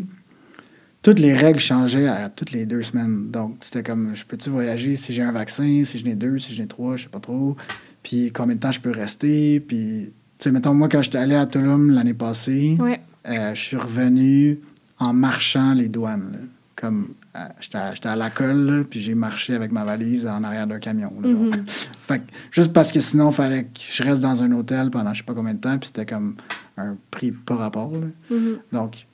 Toutes 1.01 1.19
les 1.19 1.35
règles 1.35 1.59
changeaient 1.59 2.07
à 2.07 2.29
toutes 2.29 2.51
les 2.51 2.65
deux 2.65 2.81
semaines. 2.81 3.29
Donc, 3.29 3.57
c'était 3.61 3.83
comme, 3.83 4.15
je 4.15 4.25
peux-tu 4.25 4.49
voyager 4.49 4.95
si 4.95 5.13
j'ai 5.13 5.21
un 5.21 5.31
vaccin, 5.31 5.83
si 5.85 5.99
je 5.99 6.05
n'ai 6.05 6.15
deux, 6.15 6.39
si 6.39 6.55
je 6.55 6.61
n'ai 6.63 6.67
trois, 6.67 6.95
je 6.97 7.03
sais 7.03 7.09
pas 7.09 7.19
trop. 7.19 7.55
Puis 8.01 8.31
combien 8.31 8.55
de 8.55 8.59
temps 8.59 8.71
je 8.71 8.79
peux 8.79 8.89
rester? 8.89 9.59
Puis, 9.59 10.11
tu 10.39 10.43
sais, 10.43 10.51
mettons, 10.51 10.73
moi, 10.73 10.89
quand 10.89 11.03
j'étais 11.03 11.19
allé 11.19 11.35
à 11.35 11.45
Tulum 11.45 11.91
l'année 11.91 12.15
passée, 12.15 12.75
Ouais. 12.79 12.99
euh, 13.27 13.53
je 13.53 13.61
suis 13.61 13.77
revenu 13.77 14.59
en 14.97 15.13
marchant 15.13 15.75
les 15.75 15.89
douanes. 15.89 16.31
là. 16.31 16.39
Comme 16.75 17.09
euh, 17.35 17.39
j'étais 17.61 18.09
à, 18.09 18.15
la 18.17 18.29
colle, 18.29 18.65
là, 18.65 18.83
puis 18.83 18.99
j'ai 18.99 19.15
marché 19.15 19.55
avec 19.55 19.71
ma 19.71 19.85
valise 19.85 20.27
en 20.27 20.43
arrière 20.43 20.67
d'un 20.67 20.79
camion. 20.79 21.13
là. 21.21 21.29
Mhm. 21.29 21.65
Fait 22.07 22.19
que 22.19 22.25
juste 22.51 22.73
parce 22.73 22.91
que 22.91 22.99
sinon, 22.99 23.31
il 23.31 23.33
fallait 23.33 23.63
que 23.63 23.79
je 23.79 24.03
reste 24.03 24.21
dans 24.21 24.43
un 24.43 24.51
hôtel 24.51 24.91
pendant 24.91 25.13
je 25.13 25.19
sais 25.19 25.23
pas 25.23 25.33
combien 25.33 25.53
de 25.53 25.59
temps, 25.59 25.77
puis 25.77 25.87
c'était 25.87 26.05
comme 26.05 26.35
un 26.77 26.97
prix 27.11 27.31
pas 27.31 27.55
rapport. 27.55 27.91
là. 27.91 28.07
Mhm. 28.29 28.57
Donc, 28.73 29.07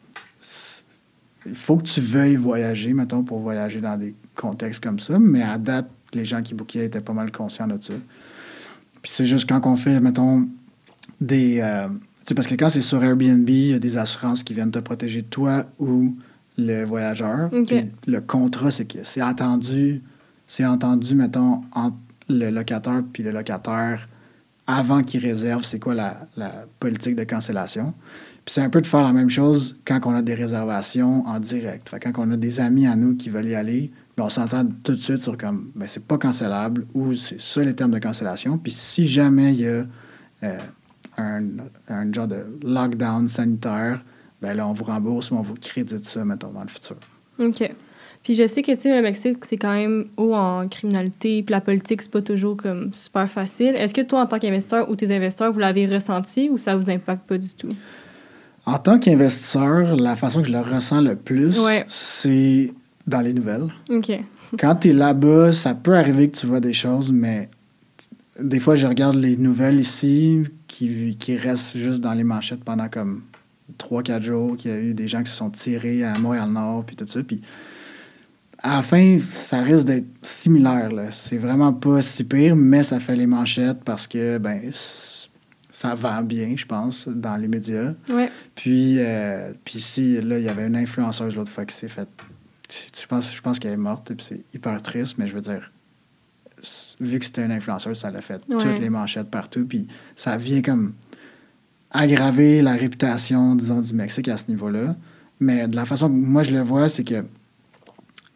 il 1.46 1.56
faut 1.56 1.78
que 1.78 1.84
tu 1.84 2.02
veuilles 2.02 2.36
voyager, 2.36 2.94
mettons, 2.94 3.24
pour 3.24 3.40
voyager 3.40 3.82
dans 3.82 3.98
des 3.98 4.16
contextes 4.36 4.84
comme 4.84 5.00
ça. 5.00 5.20
Mais 5.20 5.44
à 5.44 5.58
date, 5.58 5.90
les 6.14 6.26
gens 6.26 6.42
qui 6.42 6.54
bookaient 6.54 6.86
étaient 6.86 7.02
pas 7.02 7.14
mal 7.14 7.32
conscients 7.32 7.68
de 7.68 7.78
ça. 7.82 7.94
Puis 9.02 9.12
c'est 9.12 9.26
juste 9.26 9.48
quand 9.48 9.66
on 9.66 9.76
fait, 9.76 10.00
mettons, 10.00 10.48
des. 11.20 11.60
euh, 11.62 11.88
tu 11.88 11.96
sais, 12.30 12.36
parce 12.36 12.48
que 12.48 12.56
quand 12.56 12.70
c'est 12.70 12.82
sur 12.82 13.04
Airbnb, 13.04 13.50
il 13.50 13.68
y 13.68 13.74
a 13.74 13.80
des 13.80 13.98
assurances 13.98 14.44
qui 14.44 14.54
viennent 14.54 14.72
te 14.72 14.80
protéger 14.80 15.24
toi 15.24 15.66
ou 15.80 16.16
le 16.66 16.84
voyageur. 16.84 17.50
Puis 17.50 17.92
le 18.08 18.22
contrat, 18.22 18.72
c'est 18.72 18.86
que 18.86 19.00
c'est 19.04 19.22
entendu, 19.22 20.02
c'est 20.48 20.66
entendu, 20.66 21.16
mettons, 21.16 21.62
entre 21.74 21.98
le 22.30 22.50
locataire 22.50 23.04
puis 23.12 23.24
le 23.24 23.32
locataire 23.32 24.08
avant 24.68 25.04
qu'il 25.04 25.22
réserve, 25.22 25.64
c'est 25.64 25.80
quoi 25.80 25.94
la, 25.94 26.28
la 26.38 26.66
politique 26.80 27.16
de 27.16 27.24
cancellation. 27.24 27.94
Puis 28.46 28.54
c'est 28.54 28.62
un 28.62 28.70
peu 28.70 28.82
de 28.82 28.88
faire 28.88 29.04
la 29.04 29.14
même 29.14 29.30
chose 29.30 29.78
quand 29.86 30.00
on 30.06 30.16
a 30.16 30.22
des 30.22 30.34
réservations 30.34 31.26
en 31.28 31.40
direct. 31.40 31.90
Fait 31.90 32.00
quand 32.00 32.14
on 32.18 32.32
a 32.32 32.38
des 32.38 32.60
amis 32.60 32.88
à 32.88 32.96
nous 32.96 33.16
qui 33.16 33.30
veulent 33.30 33.50
y 33.50 33.56
aller, 33.56 33.92
ben 34.18 34.26
on 34.26 34.30
s'entend 34.30 34.66
tout 34.84 34.94
de 34.94 34.98
suite 34.98 35.20
sur 35.20 35.38
comme, 35.38 35.72
ben 35.76 35.88
c'est 35.88 36.04
pas 36.04 36.18
cancellable 36.18 36.86
ou 36.94 37.14
c'est 37.14 37.40
ça 37.40 37.64
les 37.64 37.76
termes 37.76 37.92
de 37.92 38.00
cancellation. 38.00 38.58
Puis 38.58 38.72
si 38.72 39.08
jamais 39.08 39.54
il 39.54 39.62
y 39.62 39.68
a 39.68 39.84
euh, 40.44 40.58
un, 41.18 41.44
un 41.88 42.14
genre 42.14 42.28
de 42.28 42.46
lockdown 42.64 43.28
sanitaire, 43.28 44.04
ben 44.42 44.54
là, 44.54 44.68
on 44.68 44.74
vous 44.74 44.84
rembourse 44.84 45.32
ou 45.32 45.36
on 45.36 45.42
vous 45.42 45.56
crédite 45.56 46.06
ça, 46.06 46.26
mettons, 46.26 46.50
dans 46.52 46.62
le 46.62 46.68
futur. 46.68 46.96
OK. 47.40 47.72
Puis 48.24 48.36
je 48.36 48.46
sais 48.46 48.62
que, 48.62 48.72
tu 48.72 48.78
sais, 48.78 48.96
le 48.96 49.02
Mexique, 49.02 49.44
c'est 49.46 49.58
quand 49.58 49.74
même 49.74 50.06
haut 50.18 50.36
en 50.36 50.68
criminalité, 50.68 51.42
puis 51.42 51.52
la 51.52 51.62
politique, 51.62 52.02
c'est 52.04 52.12
pas 52.12 52.22
toujours 52.22 52.56
comme 52.56 52.94
super 52.94 53.28
facile. 53.28 53.76
Est-ce 53.76 53.94
que 53.96 54.02
toi, 54.02 54.22
en 54.22 54.28
tant 54.28 54.38
qu'investisseur 54.38 54.90
ou 54.92 54.96
tes 54.96 55.16
investisseurs, 55.16 55.52
vous 55.52 55.60
l'avez 55.60 55.88
ressenti 55.88 56.50
ou 56.50 56.58
ça 56.60 56.76
vous 56.76 56.90
impacte 56.92 57.28
pas 57.28 57.38
du 57.40 57.50
tout? 57.50 57.70
En 58.68 58.78
tant 58.78 59.00
qu'investisseur, 59.00 59.96
la 59.96 60.16
façon 60.16 60.42
que 60.44 60.48
je 60.50 60.54
le 60.54 60.60
ressens 60.60 61.02
le 61.02 61.16
plus, 61.16 61.60
Ouais. 61.60 61.84
c'est 61.88 62.72
dans 63.08 63.22
les 63.22 63.34
nouvelles. 63.34 63.70
OK. 63.90 64.12
Quand 64.60 64.76
tu 64.76 64.90
es 64.90 64.94
là-bas, 64.94 65.54
ça 65.54 65.74
peut 65.74 65.96
arriver 65.96 66.30
que 66.30 66.38
tu 66.38 66.46
vois 66.46 66.60
des 66.60 66.74
choses, 66.74 67.12
mais 67.12 67.50
des 68.40 68.60
fois, 68.60 68.76
je 68.76 68.86
regarde 68.86 69.16
les 69.16 69.36
nouvelles 69.36 69.80
ici 69.80 70.44
qui, 70.68 71.16
qui 71.20 71.38
restent 71.38 71.78
juste 71.78 72.02
dans 72.02 72.14
les 72.14 72.24
manchettes 72.24 72.64
pendant 72.64 72.88
comme 72.88 73.24
3-4 73.78 74.22
jours, 74.22 74.58
qu'il 74.58 74.72
y 74.72 74.74
a 74.74 74.78
eu 74.80 74.94
des 74.94 75.08
gens 75.08 75.24
qui 75.24 75.32
se 75.32 75.38
sont 75.38 75.50
tirés 75.50 76.04
à 76.04 76.18
Montréal-Nord, 76.20 76.86
puis 76.86 76.96
tout 76.96 77.08
ça. 77.08 77.22
Puis 77.24 77.42
à 78.64 78.78
la 78.78 78.82
fin, 78.84 79.18
ça 79.20 79.62
risque 79.64 79.86
d'être 79.86 80.08
similaire. 80.22 80.92
là. 80.92 81.12
C'est 81.12 81.38
vraiment 81.38 81.74
pas 81.74 82.02
si 82.02 82.24
pire, 82.24 82.56
mais 82.56 82.84
ça 82.84 83.00
fait 83.00 83.16
les 83.16 83.28
manchettes 83.28 83.84
parce 83.84 84.06
que 84.08 84.38
ben 84.38 84.62
ça 85.74 85.96
vend 85.96 86.22
bien, 86.22 86.54
je 86.56 86.66
pense, 86.66 87.08
dans 87.08 87.38
les 87.38 87.48
médias. 87.48 87.94
Ouais. 88.10 88.30
Puis, 88.56 88.98
euh, 89.00 89.52
puis 89.66 89.80
ici, 89.80 90.22
là, 90.22 90.38
il 90.38 90.44
y 90.44 90.50
avait 90.50 90.68
une 90.68 90.76
influenceuse 90.76 91.36
l'autre 91.36 91.50
fois 91.50 91.66
qui 91.66 91.76
s'est 91.76 91.88
faite. 91.88 92.10
Je 92.70 93.08
pense, 93.08 93.34
je 93.34 93.42
pense 93.42 93.58
qu'elle 93.58 93.72
est 93.74 93.78
morte, 93.78 94.12
et 94.12 94.16
puis 94.16 94.26
c'est 94.30 94.42
hyper 94.54 94.80
triste, 94.82 95.16
mais 95.18 95.28
je 95.28 95.34
veux 95.34 95.42
dire, 95.42 95.72
vu 97.00 97.18
que 97.20 97.26
c'était 97.26 97.44
une 97.44 97.52
influenceuse, 97.52 97.98
ça 98.00 98.12
l'a 98.12 98.22
fait 98.22 98.42
Ouais. 98.48 98.58
toutes 98.60 98.80
les 98.80 98.90
manchettes 98.90 99.30
partout, 99.32 99.66
puis 99.66 99.88
ça 100.16 100.38
vient 100.38 100.62
comme 100.62 100.94
aggraver 101.92 102.62
la 102.62 102.74
réputation, 102.74 103.56
disons, 103.56 103.82
du 103.82 103.94
Mexique 103.94 104.28
à 104.28 104.38
ce 104.38 104.48
niveau-là. 104.50 104.96
Mais 105.40 105.68
de 105.68 105.76
la 105.76 105.86
façon 105.86 106.08
que 106.08 106.14
moi 106.14 106.44
je 106.44 106.52
le 106.52 106.62
vois, 106.62 106.90
c'est 106.90 107.04
que 107.04 107.24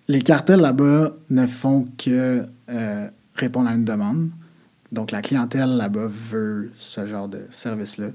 les 0.07 0.21
cartels 0.21 0.59
là-bas 0.59 1.13
ne 1.29 1.47
font 1.47 1.87
que 1.97 2.45
euh, 2.69 3.07
répondre 3.35 3.69
à 3.69 3.73
une 3.73 3.85
demande. 3.85 4.29
Donc, 4.91 5.11
la 5.11 5.21
clientèle 5.21 5.69
là-bas 5.77 6.07
veut 6.07 6.71
ce 6.77 7.05
genre 7.05 7.27
de 7.27 7.41
service-là. 7.49 8.07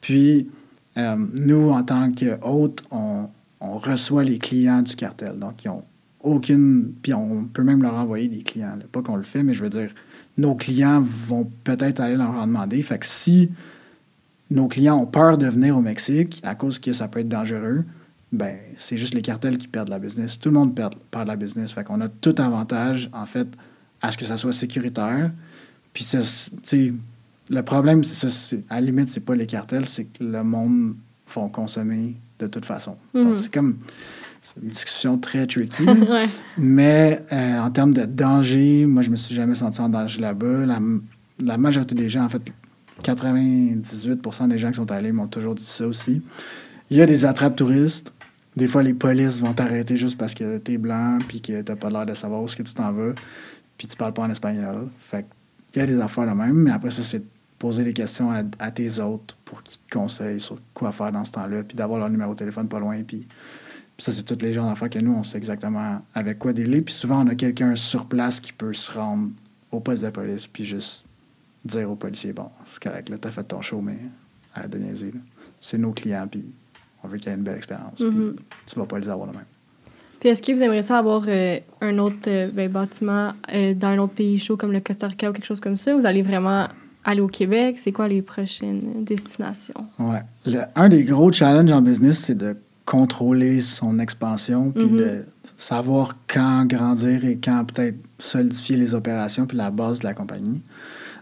Puis, 0.00 0.48
euh, 0.96 1.16
nous, 1.34 1.70
en 1.70 1.82
tant 1.82 2.10
qu'hôtes, 2.12 2.82
on, 2.90 3.28
on 3.60 3.78
reçoit 3.78 4.24
les 4.24 4.38
clients 4.38 4.82
du 4.82 4.96
cartel. 4.96 5.38
Donc, 5.38 5.64
ils 5.64 5.68
ont 5.68 5.84
aucune. 6.20 6.92
Puis, 7.02 7.12
on 7.12 7.44
peut 7.44 7.62
même 7.62 7.82
leur 7.82 7.94
envoyer 7.94 8.28
des 8.28 8.42
clients. 8.42 8.78
Pas 8.90 9.02
qu'on 9.02 9.16
le 9.16 9.22
fait, 9.22 9.42
mais 9.42 9.54
je 9.54 9.62
veux 9.62 9.70
dire, 9.70 9.90
nos 10.38 10.54
clients 10.54 11.04
vont 11.28 11.50
peut-être 11.64 12.00
aller 12.00 12.16
leur 12.16 12.30
en 12.30 12.46
demander. 12.46 12.82
Fait 12.82 12.98
que 12.98 13.06
si 13.06 13.50
nos 14.50 14.68
clients 14.68 14.96
ont 14.98 15.06
peur 15.06 15.38
de 15.38 15.46
venir 15.46 15.76
au 15.76 15.80
Mexique 15.80 16.40
à 16.44 16.54
cause 16.54 16.78
que 16.78 16.92
ça 16.92 17.08
peut 17.08 17.20
être 17.20 17.28
dangereux, 17.28 17.84
ben 18.32 18.56
c'est 18.78 18.96
juste 18.96 19.14
les 19.14 19.22
cartels 19.22 19.58
qui 19.58 19.68
perdent 19.68 19.88
la 19.88 19.98
business. 19.98 20.38
Tout 20.38 20.50
le 20.50 20.54
monde 20.54 20.74
perd, 20.74 20.94
perd 21.10 21.26
la 21.28 21.36
business. 21.36 21.72
Fait 21.72 21.84
qu'on 21.84 22.00
a 22.00 22.08
tout 22.08 22.34
avantage, 22.38 23.08
en 23.12 23.26
fait, 23.26 23.48
à 24.02 24.12
ce 24.12 24.18
que 24.18 24.24
ça 24.24 24.36
soit 24.36 24.52
sécuritaire. 24.52 25.30
Puis, 25.92 26.04
c'est- 26.04 26.20
tu 26.20 26.58
sais, 26.64 26.94
le 27.48 27.62
problème, 27.62 28.04
c'est 28.04 28.14
ça, 28.14 28.30
c'est- 28.30 28.62
à 28.68 28.76
la 28.76 28.80
limite, 28.82 29.10
c'est 29.10 29.20
pas 29.20 29.34
les 29.34 29.46
cartels, 29.46 29.86
c'est 29.86 30.04
que 30.04 30.22
le 30.22 30.42
monde 30.42 30.96
vont 31.34 31.48
consommer 31.48 32.14
de 32.38 32.46
toute 32.46 32.64
façon. 32.66 32.96
Mhm. 33.14 33.24
Donc, 33.24 33.40
c'est 33.40 33.52
comme 33.52 33.78
une 34.62 34.68
discussion 34.68 35.18
très 35.18 35.46
tricky. 35.46 35.84
ouais. 35.86 36.26
Mais 36.58 37.24
euh, 37.32 37.58
en 37.60 37.70
termes 37.70 37.92
de 37.94 38.04
danger, 38.04 38.86
moi, 38.86 39.02
je 39.02 39.10
me 39.10 39.16
suis 39.16 39.34
jamais 39.34 39.54
senti 39.54 39.80
en 39.80 39.88
danger 39.88 40.20
là-bas. 40.20 40.66
La, 40.66 40.78
la 41.42 41.56
majorité 41.56 41.94
des 41.94 42.08
gens, 42.10 42.24
en 42.24 42.28
fait, 42.28 42.42
98% 43.02 44.48
des 44.48 44.58
gens 44.58 44.70
qui 44.70 44.76
sont 44.76 44.90
allés 44.90 45.12
m'ont 45.12 45.28
toujours 45.28 45.54
dit 45.54 45.64
ça 45.64 45.86
aussi. 45.86 46.22
Il 46.90 46.96
y 46.96 47.02
a 47.02 47.06
des 47.06 47.24
attrapes 47.24 47.56
touristes. 47.56 48.12
Des 48.56 48.68
fois, 48.68 48.82
les 48.82 48.94
polices 48.94 49.40
vont 49.40 49.52
t'arrêter 49.52 49.96
juste 49.96 50.16
parce 50.16 50.34
que 50.34 50.58
t'es 50.58 50.78
blanc 50.78 51.18
puis 51.28 51.40
que 51.40 51.60
t'as 51.60 51.76
pas 51.76 51.90
l'air 51.90 52.06
de 52.06 52.14
savoir 52.14 52.42
où 52.42 52.46
est-ce 52.46 52.56
que 52.56 52.62
tu 52.62 52.72
t'en 52.72 52.92
vas 52.92 53.12
puis 53.76 53.86
tu 53.86 53.96
parles 53.96 54.12
pas 54.12 54.22
en 54.22 54.30
espagnol. 54.30 54.88
Fait 54.98 55.26
il 55.74 55.80
y 55.80 55.82
a 55.82 55.86
des 55.86 56.00
affaires 56.00 56.26
de 56.26 56.32
même, 56.32 56.54
mais 56.54 56.70
après 56.70 56.90
ça, 56.90 57.02
c'est 57.02 57.18
de 57.18 57.26
poser 57.58 57.84
des 57.84 57.92
questions 57.92 58.30
à, 58.30 58.70
tes 58.70 58.98
autres 58.98 59.36
pour 59.44 59.62
qu'ils 59.62 59.78
te 59.78 59.94
conseillent 59.94 60.40
sur 60.40 60.58
quoi 60.72 60.90
faire 60.92 61.12
dans 61.12 61.24
ce 61.24 61.32
temps-là, 61.32 61.64
puis 61.64 61.76
d'avoir 61.76 61.98
leur 62.00 62.08
numéro 62.08 62.32
de 62.32 62.38
téléphone 62.38 62.68
pas 62.68 62.80
loin, 62.80 63.02
puis 63.02 63.26
ça, 63.98 64.12
c'est 64.12 64.22
toutes 64.22 64.42
les 64.42 64.52
gens 64.52 64.66
d'affaires 64.66 64.90
que 64.90 64.98
nous, 64.98 65.12
on 65.12 65.22
sait 65.22 65.38
exactement 65.38 66.02
avec 66.14 66.38
quoi 66.38 66.52
dealer. 66.52 66.82
Puis 66.82 66.94
souvent, 66.94 67.24
on 67.24 67.28
a 67.28 67.34
quelqu'un 67.34 67.76
sur 67.76 68.06
place 68.06 68.40
qui 68.40 68.52
peut 68.52 68.74
se 68.74 68.90
rendre 68.90 69.30
au 69.70 69.80
poste 69.80 70.02
de 70.04 70.10
police 70.10 70.46
puis 70.46 70.64
juste 70.64 71.05
dire 71.66 71.90
aux 71.90 71.96
policiers, 71.96 72.32
bon, 72.32 72.48
c'est 72.64 72.82
correct, 72.82 73.08
là, 73.08 73.16
t'as 73.20 73.30
fait 73.30 73.44
ton 73.44 73.60
show, 73.62 73.80
mais 73.80 73.96
arrête 74.54 74.70
de 74.70 74.78
niaiser. 74.78 75.12
C'est 75.60 75.78
nos 75.78 75.92
clients, 75.92 76.26
puis 76.30 76.44
on 77.02 77.08
veut 77.08 77.18
qu'il 77.18 77.30
y 77.30 77.34
ait 77.34 77.36
une 77.38 77.44
belle 77.44 77.56
expérience. 77.56 78.00
Mhm. 78.00 78.34
Puis 78.36 78.44
tu 78.66 78.78
vas 78.78 78.86
pas 78.86 78.98
les 78.98 79.08
avoir 79.08 79.28
de 79.28 79.32
même. 79.36 79.44
Puis 80.20 80.30
est-ce 80.30 80.40
que 80.40 80.50
vous 80.52 80.62
aimeriez 80.62 80.82
ça 80.82 80.98
avoir 80.98 81.24
euh, 81.28 81.58
un 81.82 81.98
autre 81.98 82.16
euh, 82.28 82.48
ben, 82.50 82.70
bâtiment 82.70 83.32
euh, 83.52 83.74
dans 83.74 83.88
un 83.88 83.98
autre 83.98 84.14
pays 84.14 84.38
chaud 84.38 84.56
comme 84.56 84.72
le 84.72 84.80
Costa 84.80 85.06
Rica 85.08 85.28
ou 85.28 85.32
quelque 85.32 85.44
chose 85.46 85.60
comme 85.60 85.76
ça? 85.76 85.94
Vous 85.94 86.06
allez 86.06 86.22
vraiment 86.22 86.68
aller 87.04 87.20
au 87.20 87.28
Québec? 87.28 87.76
C'est 87.78 87.92
quoi 87.92 88.08
les 88.08 88.22
prochaines 88.22 89.04
destinations? 89.04 89.86
Ouais. 89.98 90.22
Le- 90.46 90.62
un 90.74 90.88
des 90.88 91.04
gros 91.04 91.30
challenges 91.32 91.70
en 91.70 91.82
business, 91.82 92.18
c'est 92.20 92.34
de 92.34 92.56
contrôler 92.86 93.60
son 93.60 93.98
expansion, 93.98 94.70
puis 94.70 94.84
Mhm. 94.86 94.96
de 94.96 95.24
savoir 95.56 96.16
quand 96.32 96.64
grandir 96.66 97.24
et 97.24 97.36
quand 97.36 97.64
peut-être 97.64 97.96
solidifier 98.18 98.76
les 98.76 98.94
opérations, 98.94 99.44
puis 99.46 99.56
la 99.56 99.70
base 99.70 99.98
de 99.98 100.04
la 100.04 100.14
compagnie. 100.14 100.62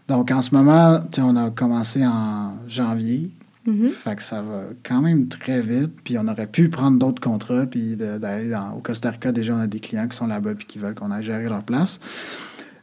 Donc, 0.08 0.30
en 0.30 0.42
ce 0.42 0.54
moment, 0.54 1.00
on 1.18 1.36
a 1.36 1.50
commencé 1.50 2.04
en 2.06 2.54
janvier. 2.68 3.30
Mhm. 3.66 3.88
Fait 3.88 4.16
que 4.16 4.22
ça 4.22 4.42
va 4.42 4.64
quand 4.82 5.00
même 5.00 5.26
très 5.28 5.62
vite. 5.62 5.92
Puis 6.04 6.18
on 6.18 6.28
aurait 6.28 6.46
pu 6.46 6.68
prendre 6.68 6.98
d'autres 6.98 7.22
contrats, 7.22 7.64
puis 7.66 7.96
d'aller 7.96 8.50
dans- 8.50 8.72
au 8.74 8.80
Costa 8.80 9.10
Rica. 9.10 9.32
Déjà, 9.32 9.54
on 9.54 9.60
a 9.60 9.66
des 9.66 9.80
clients 9.80 10.06
qui 10.06 10.16
sont 10.16 10.26
là-bas, 10.26 10.54
puis 10.54 10.66
qui 10.66 10.78
veulent 10.78 10.94
qu'on 10.94 11.10
aille 11.10 11.24
gérer 11.24 11.48
leur 11.48 11.62
place. 11.62 11.98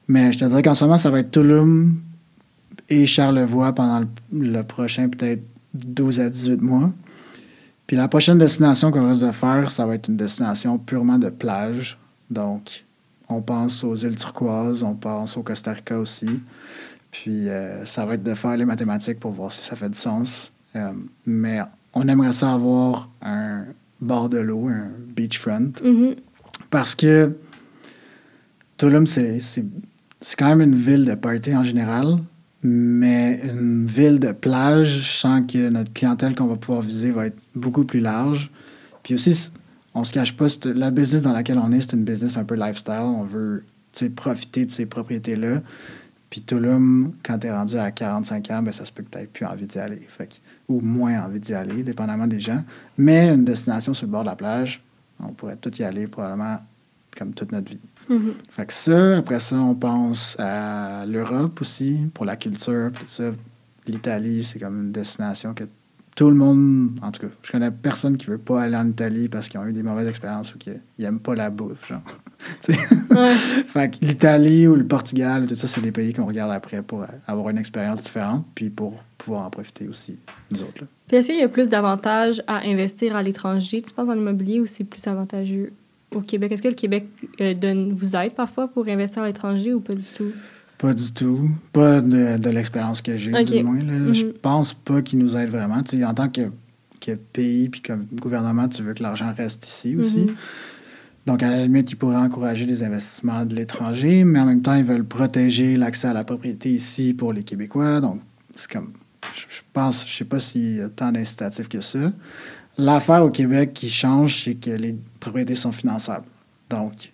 Mais 0.07 0.31
je 0.33 0.39
te 0.39 0.45
dirais 0.45 0.63
qu'en 0.63 0.73
ce 0.73 0.83
moment, 0.83 0.97
ça 0.97 1.11
va 1.11 1.19
être 1.19 1.29
Tulum 1.31 1.95
et 2.89 3.05
Charlevoix 3.05 3.73
pendant 3.73 3.99
le, 3.99 4.07
le 4.31 4.63
prochain 4.63 5.07
peut-être 5.07 5.43
12 5.75 6.19
à 6.19 6.29
18 6.29 6.61
mois. 6.61 6.91
Puis 7.85 7.95
la 7.97 8.07
prochaine 8.07 8.37
destination 8.39 8.89
qu'on 8.91 9.07
risque 9.07 9.23
de 9.25 9.31
faire, 9.31 9.69
ça 9.69 9.85
va 9.85 9.95
être 9.95 10.07
une 10.09 10.17
destination 10.17 10.79
purement 10.79 11.19
de 11.19 11.29
plage. 11.29 11.99
Donc, 12.31 12.85
on 13.29 13.41
pense 13.41 13.83
aux 13.83 13.95
îles 13.95 14.15
turquoises, 14.15 14.81
on 14.81 14.95
pense 14.95 15.37
au 15.37 15.43
Costa 15.43 15.73
Rica 15.73 15.97
aussi. 15.99 16.41
Puis 17.11 17.49
euh, 17.49 17.85
ça 17.85 18.05
va 18.05 18.15
être 18.15 18.23
de 18.23 18.33
faire 18.33 18.55
les 18.57 18.65
mathématiques 18.65 19.19
pour 19.19 19.31
voir 19.31 19.51
si 19.51 19.61
ça 19.63 19.75
fait 19.75 19.89
du 19.89 19.97
sens. 19.97 20.51
Euh, 20.75 20.91
mais 21.25 21.59
on 21.93 22.07
aimerait 22.07 22.33
ça 22.33 22.53
avoir 22.53 23.09
un 23.21 23.65
bord 23.99 24.29
de 24.29 24.39
l'eau, 24.39 24.67
un 24.67 24.91
beachfront. 25.15 25.73
Mhm. 25.83 26.15
Parce 26.69 26.95
que 26.95 27.35
Tulum, 28.77 29.05
c'est 29.05 29.41
quand 30.37 30.47
même 30.55 30.61
une 30.61 30.75
ville 30.75 31.05
de 31.05 31.13
party 31.13 31.55
en 31.55 31.63
général, 31.63 32.17
mais 32.63 33.41
une 33.43 33.85
ville 33.85 34.19
de 34.19 34.31
plage, 34.31 34.99
je 34.99 35.19
sens 35.19 35.41
que 35.51 35.69
notre 35.69 35.91
clientèle 35.93 36.33
qu'on 36.33 36.47
va 36.47 36.55
pouvoir 36.55 36.81
viser 36.81 37.11
va 37.11 37.27
être 37.27 37.37
beaucoup 37.53 37.83
plus 37.83 37.99
large. 37.99 38.49
Puis 39.03 39.15
aussi, 39.15 39.51
on 39.93 40.03
se 40.03 40.13
cache 40.13 40.35
pas, 40.35 40.47
la 40.63 40.91
business 40.91 41.21
dans 41.21 41.33
laquelle 41.33 41.57
on 41.57 41.71
est, 41.71 41.81
c'est 41.81 41.93
une 41.93 42.05
business 42.05 42.37
un 42.37 42.43
peu 42.43 42.55
lifestyle. 42.55 43.01
On 43.01 43.23
veut 43.23 43.63
profiter 44.15 44.65
de 44.65 44.71
ces 44.71 44.85
propriétés-là. 44.85 45.61
Puis 46.31 46.41
Tulum, 46.41 47.11
quand 47.23 47.37
tu 47.37 47.47
es 47.47 47.51
rendu 47.51 47.77
à 47.77 47.91
45 47.91 48.49
ans, 48.51 48.63
ben, 48.63 48.71
ça 48.71 48.85
se 48.85 48.91
peut 48.91 49.03
que 49.03 49.09
tu 49.11 49.17
n'aies 49.19 49.27
plus 49.27 49.45
envie 49.45 49.67
d'y 49.67 49.77
aller. 49.77 49.99
Fait 50.07 50.27
que- 50.27 50.35
ou 50.69 50.79
moins 50.79 51.23
envie 51.25 51.39
d'y 51.41 51.53
aller, 51.53 51.83
dépendamment 51.83 52.25
des 52.25 52.39
gens. 52.39 52.63
Mais 52.97 53.29
une 53.29 53.43
destination 53.45 53.93
sur 53.93 54.07
le 54.07 54.11
bord 54.13 54.21
de 54.23 54.29
la 54.29 54.35
plage, 54.35 54.81
on 55.19 55.33
pourrait 55.33 55.57
tout 55.57 55.75
y 55.75 55.83
aller 55.83 56.07
probablement 56.07 56.57
comme 57.17 57.33
toute 57.33 57.51
notre 57.51 57.69
vie. 57.69 57.81
Mhm. 58.09 58.33
Fait 58.49 58.65
que 58.65 58.71
ça, 58.73 59.17
après 59.17 59.39
ça, 59.39 59.57
on 59.57 59.75
pense 59.75 60.35
à 60.39 61.05
l'Europe 61.05 61.59
aussi, 61.61 62.07
pour 62.13 62.25
la 62.25 62.37
culture, 62.37 62.91
tout 62.97 63.05
ça. 63.07 63.31
L'Italie, 63.85 64.43
c'est 64.45 64.57
comme 64.59 64.79
une 64.85 64.91
destination 64.91 65.53
que 65.53 65.65
tout 66.15 66.29
le 66.29 66.35
monde, 66.35 66.99
en 67.01 67.11
tout 67.11 67.21
cas, 67.21 67.33
je 67.41 67.51
connais 67.51 67.71
personne 67.71 68.17
qui 68.17 68.27
veut 68.27 68.37
pas 68.37 68.63
aller 68.63 68.75
en 68.75 68.87
Italie 68.87 69.29
parce 69.29 69.47
qu'ils 69.47 69.59
ont 69.59 69.65
eu 69.65 69.71
des 69.73 69.83
mauvaises 69.83 70.07
expériences 70.07 70.53
ou 70.53 70.57
qu'ils 70.57 70.81
n'aiment 70.99 71.19
pas 71.19 71.35
la 71.35 71.49
bouffe, 71.49 71.87
genre. 71.87 72.01
Ouais. 73.11 73.35
fait 73.35 73.91
que 73.91 74.05
l'Italie 74.05 74.67
ou 74.67 74.75
le 74.75 74.85
Portugal, 74.85 75.45
tout 75.45 75.55
ça, 75.55 75.67
c'est 75.67 75.81
des 75.81 75.91
pays 75.91 76.13
qu'on 76.13 76.25
regarde 76.25 76.51
après 76.51 76.81
pour 76.81 77.05
avoir 77.27 77.49
une 77.49 77.57
expérience 77.57 78.03
différente, 78.03 78.45
puis 78.55 78.69
pour 78.69 79.03
pouvoir 79.17 79.45
en 79.45 79.49
profiter 79.49 79.87
aussi, 79.87 80.17
nous 80.49 80.61
autres. 80.61 80.81
là. 80.81 80.87
Puis 81.07 81.17
est-ce 81.17 81.27
qu'il 81.27 81.37
y 81.37 81.43
a 81.43 81.49
plus 81.49 81.67
d'avantages 81.69 82.41
à 82.47 82.65
investir 82.65 83.15
à 83.15 83.21
l'étranger, 83.21 83.81
tu 83.81 83.93
penses, 83.93 84.07
en 84.09 84.15
immobilier, 84.15 84.61
ou 84.61 84.65
c'est 84.65 84.85
plus 84.85 85.05
avantageux 85.07 85.73
au 86.15 86.21
Québec? 86.21 86.53
Est-ce 86.53 86.61
que 86.61 86.69
le 86.69 86.73
Québec 86.73 87.05
euh, 87.41 87.53
donne, 87.53 87.93
vous 87.93 88.15
aide 88.15 88.33
parfois 88.33 88.67
pour 88.69 88.87
investir 88.87 89.23
à 89.23 89.27
l'étranger 89.27 89.73
ou 89.73 89.81
pas 89.81 89.93
du 89.93 90.05
tout? 90.15 90.31
Pas 90.81 90.93
du 90.95 91.11
tout. 91.13 91.49
Pas 91.71 92.01
de, 92.01 92.37
de 92.37 92.49
l'expérience 92.49 93.01
que 93.03 93.15
j'ai, 93.15 93.31
du 93.43 93.63
moins. 93.63 93.83
là. 93.83 94.11
Je 94.11 94.25
Mhm. 94.25 94.33
pense 94.41 94.73
pas 94.73 95.01
qu'ils 95.03 95.19
nous 95.19 95.37
aident 95.37 95.51
vraiment. 95.51 95.75
En 96.05 96.13
tant 96.13 96.27
que, 96.27 96.49
que 96.99 97.11
pays 97.11 97.69
puis 97.69 97.81
comme 97.81 98.07
gouvernement, 98.19 98.67
tu 98.67 98.81
veux 98.81 98.93
que 98.95 99.03
l'argent 99.03 99.31
reste 99.37 99.67
ici 99.67 99.95
aussi. 99.95 100.21
Mhm. 100.21 100.35
Donc, 101.27 101.43
à 101.43 101.51
la 101.51 101.61
limite, 101.61 101.91
ils 101.91 101.95
pourraient 101.95 102.15
encourager 102.15 102.65
les 102.65 102.81
investissements 102.81 103.45
de 103.45 103.53
l'étranger, 103.53 104.23
mais 104.23 104.39
en 104.39 104.45
même 104.45 104.63
temps, 104.63 104.73
ils 104.73 104.83
veulent 104.83 105.05
protéger 105.05 105.77
l'accès 105.77 106.07
à 106.07 106.13
la 106.13 106.23
propriété 106.23 106.69
ici 106.71 107.13
pour 107.13 107.31
les 107.31 107.43
Québécois. 107.43 108.01
Donc, 108.01 108.19
c'est 108.55 108.71
comme. 108.71 108.93
Je 109.35 109.41
je 109.57 109.61
pense, 109.71 110.03
je 110.07 110.17
sais 110.17 110.25
pas 110.25 110.39
s'il 110.39 110.77
y 110.77 110.81
a 110.81 110.89
tant 110.89 111.11
d'incitatifs 111.11 111.69
que 111.69 111.79
ça. 111.79 112.11
L'affaire 112.79 113.23
au 113.23 113.29
Québec 113.29 113.71
qui 113.75 113.87
change, 113.87 114.45
c'est 114.45 114.55
que 114.55 114.71
les 114.71 114.95
propriétés 115.19 115.53
sont 115.53 115.71
finançables. 115.71 116.25
Donc, 116.71 117.11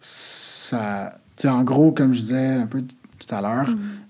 ça. 0.00 1.16
Sais, 1.40 1.48
en 1.48 1.64
gros, 1.64 1.90
comme 1.92 2.12
je 2.12 2.20
disais 2.20 2.46
un 2.54 2.66
peu 2.66 2.82
tout 2.82 3.34
à 3.34 3.40
l'heure, 3.40 3.68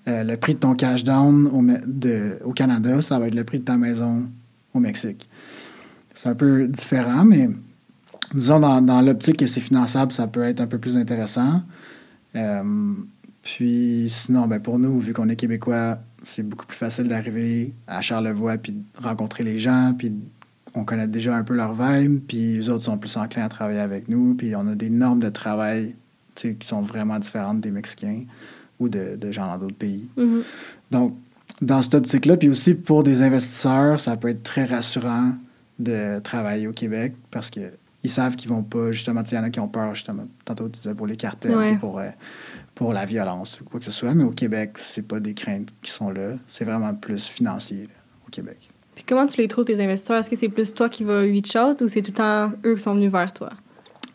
euh, 0.09 0.25
le 0.25 0.37
prix 0.37 0.55
de 0.55 0.59
ton 0.61 0.75
cash 0.75 1.05
down 1.05 1.47
au, 1.47 1.61
Me- 1.61 1.81
de- 1.87 2.39
au 2.45 2.53
Canada, 2.53 3.01
ça 3.03 3.19
va 3.19 3.29
être 3.29 3.35
le 3.35 3.45
prix 3.45 3.61
de 3.61 3.65
ta 3.65 3.77
maison 3.77 4.29
au 4.75 4.81
Mexique. 4.81 5.29
C'est 6.15 6.29
un 6.29 6.35
peu 6.35 6.67
différent, 6.67 7.25
mais 7.25 7.49
disons, 8.35 8.59
dans, 8.61 8.81
dans 8.83 9.01
l'optique 9.01 9.37
que 9.37 9.47
c'est 9.47 9.61
finançable, 9.61 10.13
ça 10.13 10.27
peut 10.27 10.43
être 10.43 10.61
un 10.61 10.67
peu 10.67 10.79
plus 10.79 10.97
intéressant. 10.97 11.63
Euh, 12.35 12.95
puis 13.43 14.09
sinon, 14.11 14.47
ben, 14.47 14.61
pour 14.61 14.79
nous, 14.79 14.99
vu 14.99 15.13
qu'on 15.13 15.29
est 15.29 15.37
québécois, 15.37 15.99
c'est 16.25 16.43
beaucoup 16.43 16.67
plus 16.67 16.77
facile 16.77 17.09
d'arriver 17.09 17.73
à 17.87 18.01
Charlevoix 18.01 18.59
puis 18.59 18.73
de 18.73 18.83
rencontrer 19.03 19.45
les 19.45 19.59
gens, 19.59 19.95
puis 19.97 20.13
on 20.75 20.85
connaît 20.85 21.09
déjà 21.09 21.35
un 21.37 21.45
peu 21.45 21.55
leur 21.55 21.75
vibe, 21.75 22.21
puis 22.27 22.57
les 22.57 22.71
autres 22.71 22.85
sont 22.85 22.99
plus 22.99 23.17
enclins 23.17 23.45
à 23.45 23.49
travailler 23.49 23.81
avec 23.81 24.09
nous, 24.09 24.35
puis 24.35 24.55
on 24.57 24.67
a 24.69 24.75
des 24.75 24.91
normes 24.91 25.21
de 25.21 25.29
travail 25.31 25.95
qui 26.49 26.67
sont 26.67 26.83
vraiment 26.83 27.19
différentes 27.19 27.61
des 27.61 27.71
Mexicains 27.71 28.25
ou 28.79 28.89
de, 28.89 29.17
de 29.17 29.33
gens 29.33 29.47
dans 29.47 29.59
d'autres 29.59 29.77
pays. 29.77 30.09
Mhm. 30.17 30.43
Donc, 30.91 31.17
dans 31.61 31.83
cette 31.83 31.95
optique-là, 31.95 32.37
puis 32.37 32.49
aussi 32.49 32.75
pour 32.75 33.03
des 33.03 33.23
investisseurs, 33.23 34.01
ça 34.01 34.17
peut 34.17 34.29
être 34.29 34.43
très 34.43 34.65
rassurant 34.65 35.35
de 35.79 36.19
travailler 36.21 36.67
au 36.67 36.73
Québec 36.73 37.15
parce 37.31 37.51
que 37.51 37.61
ils 38.03 38.11
savent 38.11 38.35
qu'ils 38.37 38.49
vont 38.49 38.63
pas, 38.63 38.93
justement, 38.93 39.23
il 39.31 39.35
y 39.35 39.39
en 39.39 39.43
a 39.43 39.51
qui 39.51 39.61
ont 39.61 39.69
peur, 39.69 39.95
justement, 39.95 40.27
tantôt 40.47 40.65
tu 40.71 40.81
disais 40.81 40.95
pour 40.95 41.07
les 41.07 41.17
cartels, 41.17 41.55
Ouais. 41.55 41.77
pour, 41.77 41.99
euh, 41.99 42.09
pour 42.75 42.95
la 42.95 43.05
violence 43.05 43.61
ou 43.61 43.65
quoi 43.65 43.79
que 43.79 43.85
ce 43.85 43.91
soit, 43.91 44.15
mais 44.15 44.25
au 44.25 44.31
Québec, 44.31 44.73
c'est 44.77 45.07
pas 45.07 45.21
des 45.21 45.35
craintes 45.35 45.69
qui 45.83 45.91
sont 45.91 46.11
là, 46.11 46.37
c'est 46.49 46.65
vraiment 46.65 46.95
plus 46.95 47.27
financier 47.27 47.83
là, 47.83 48.01
au 48.27 48.31
Québec. 48.31 48.71
Puis 48.95 49.05
comment 49.07 49.27
tu 49.27 49.39
les 49.41 49.49
trouves, 49.49 49.67
tes 49.67 49.83
investisseurs? 49.85 50.17
Est-ce 50.19 50.31
que 50.31 50.37
c'est 50.37 50.49
plus 50.49 50.73
toi 50.73 50.89
qui 50.89 51.05
vas 51.05 51.21
reach 51.21 51.55
out 51.57 51.83
ou 51.83 51.89
c'est 51.89 52.01
tout 52.01 52.11
le 52.13 52.17
temps 52.17 52.53
eux 52.65 52.75
qui 52.75 52.81
sont 52.81 52.95
venus 52.95 53.13
vers 53.13 53.33
toi? 53.35 53.51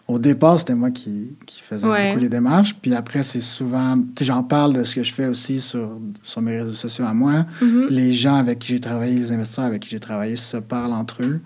Au 0.07 0.19
départ, 0.19 0.59
c'était 0.59 0.75
moi 0.75 0.91
qui, 0.91 1.29
qui 1.47 1.61
faisais 1.61 1.87
Ouais. 1.87 2.09
beaucoup 2.09 2.21
les 2.21 2.29
démarches, 2.29 2.75
puis 2.79 2.93
après, 2.93 3.23
c'est 3.23 3.41
souvent, 3.41 3.97
tu 3.97 4.03
sais, 4.19 4.25
j'en 4.25 4.43
parle 4.43 4.73
de 4.73 4.83
ce 4.83 4.93
que 4.95 5.01
je 5.03 5.11
fais 5.13 5.25
aussi 5.25 5.59
sur, 5.61 5.97
sur 6.21 6.41
mes 6.43 6.59
réseaux 6.59 6.73
sociaux 6.73 7.05
à 7.05 7.13
moi, 7.13 7.45
Mhm. 7.61 7.87
les 7.89 8.13
gens 8.13 8.35
avec 8.35 8.59
qui 8.59 8.67
j'ai 8.67 8.79
travaillé, 8.79 9.15
les 9.17 9.31
investisseurs 9.31 9.65
avec 9.65 9.81
qui 9.81 9.89
j'ai 9.89 9.99
travaillé 9.99 10.35
se 10.35 10.57
parlent 10.57 10.93
entre 10.93 11.23
eux, 11.23 11.39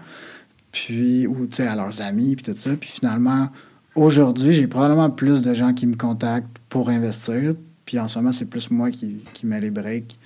puis, 0.73 1.25
ou 1.25 1.47
tu 1.47 1.57
sais, 1.57 1.67
à 1.67 1.75
leurs 1.75 2.01
amis, 2.01 2.35
puis 2.35 2.43
tout 2.51 2.59
ça. 2.59 2.71
Puis 2.75 2.89
finalement, 2.89 3.47
aujourd'hui, 3.95 4.53
j'ai 4.53 4.67
probablement 4.67 5.09
plus 5.09 5.41
de 5.41 5.53
gens 5.53 5.73
qui 5.73 5.87
me 5.87 5.95
contactent 5.95 6.57
pour 6.67 6.89
investir. 6.89 7.55
Puis 7.85 7.97
en 7.97 8.07
ce 8.07 8.19
moment, 8.19 8.31
c'est 8.31 8.45
plus 8.45 8.69
moi 8.69 8.91
qui, 8.91 9.17
qui 9.33 9.45
mets 9.47 9.59
les 9.61 9.71
breaks 9.71 10.19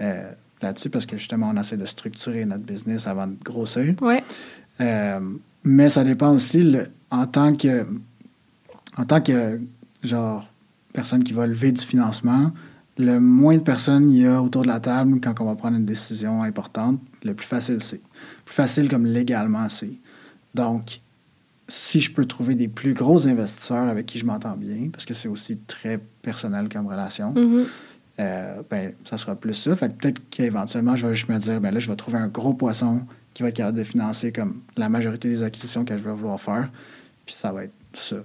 euh, 0.00 0.30
là-dessus 0.62 0.88
parce 0.90 1.04
que 1.06 1.18
justement, 1.18 1.52
on 1.54 1.60
essaie 1.60 1.76
de 1.76 1.84
structurer 1.86 2.44
notre 2.46 2.64
business 2.64 3.06
avant 3.06 3.26
de 3.26 3.34
grossir. 3.44 3.94
Ouais. 4.00 4.22
Euh, 4.80 5.20
mais 5.64 5.88
ça 5.88 6.04
dépend 6.04 6.32
aussi 6.34 6.62
le- 6.62 6.88
en 7.10 7.26
tant 7.26 7.54
que 7.54 7.86
en 8.96 9.04
tant 9.04 9.20
que 9.20 9.60
genre 10.02 10.46
personne 10.92 11.22
qui 11.22 11.32
va 11.32 11.46
lever 11.46 11.70
du 11.72 11.82
financement, 11.84 12.50
le 12.98 13.18
moins 13.20 13.56
de 13.56 13.62
personnes 13.62 14.10
il 14.10 14.22
y 14.22 14.26
a 14.26 14.42
autour 14.42 14.62
de 14.62 14.68
la 14.68 14.80
table 14.80 15.20
quand 15.20 15.40
on 15.40 15.44
va 15.44 15.54
prendre 15.54 15.76
une 15.76 15.84
décision 15.86 16.42
importante, 16.42 17.00
le 17.24 17.34
plus 17.34 17.46
facile 17.46 17.78
c'est. 17.80 18.00
Plus 18.44 18.54
facile 18.54 18.88
comme 18.88 19.06
légalement 19.06 19.68
c'est. 19.68 19.92
Donc, 20.54 21.00
si 21.68 22.00
je 22.00 22.12
peux 22.12 22.24
trouver 22.24 22.56
des 22.56 22.66
plus 22.66 22.92
gros 22.94 23.26
investisseurs 23.28 23.88
avec 23.88 24.06
qui 24.06 24.18
je 24.18 24.26
m'entends 24.26 24.56
bien, 24.56 24.88
parce 24.92 25.04
que 25.04 25.14
c'est 25.14 25.28
aussi 25.28 25.56
très 25.68 26.00
personnel 26.22 26.68
comme 26.68 26.88
relation, 26.88 27.32
Mhm. 27.32 27.64
euh, 28.18 28.62
ben, 28.68 28.92
ça 29.08 29.16
sera 29.16 29.36
plus 29.36 29.54
ça. 29.54 29.76
Fait 29.76 29.96
peut-être 29.96 30.20
qu'éventuellement, 30.30 30.96
je 30.96 31.06
vais 31.06 31.14
juste 31.14 31.28
me 31.28 31.38
dire, 31.38 31.60
ben 31.60 31.70
là, 31.72 31.78
je 31.78 31.88
vais 31.88 31.94
trouver 31.96 32.18
un 32.18 32.26
gros 32.26 32.54
poisson 32.54 33.02
qui 33.34 33.42
va 33.42 33.50
être 33.50 33.56
capable 33.56 33.78
de 33.78 33.84
financer 33.84 34.32
comme 34.32 34.62
la 34.76 34.88
majorité 34.88 35.28
des 35.28 35.42
acquisitions 35.42 35.84
que 35.84 35.96
je 35.96 36.02
vais 36.02 36.12
vouloir 36.12 36.40
faire. 36.40 36.70
Puis 37.26 37.34
ça 37.34 37.52
va 37.52 37.64
être 37.64 37.74
ça. 37.94 38.16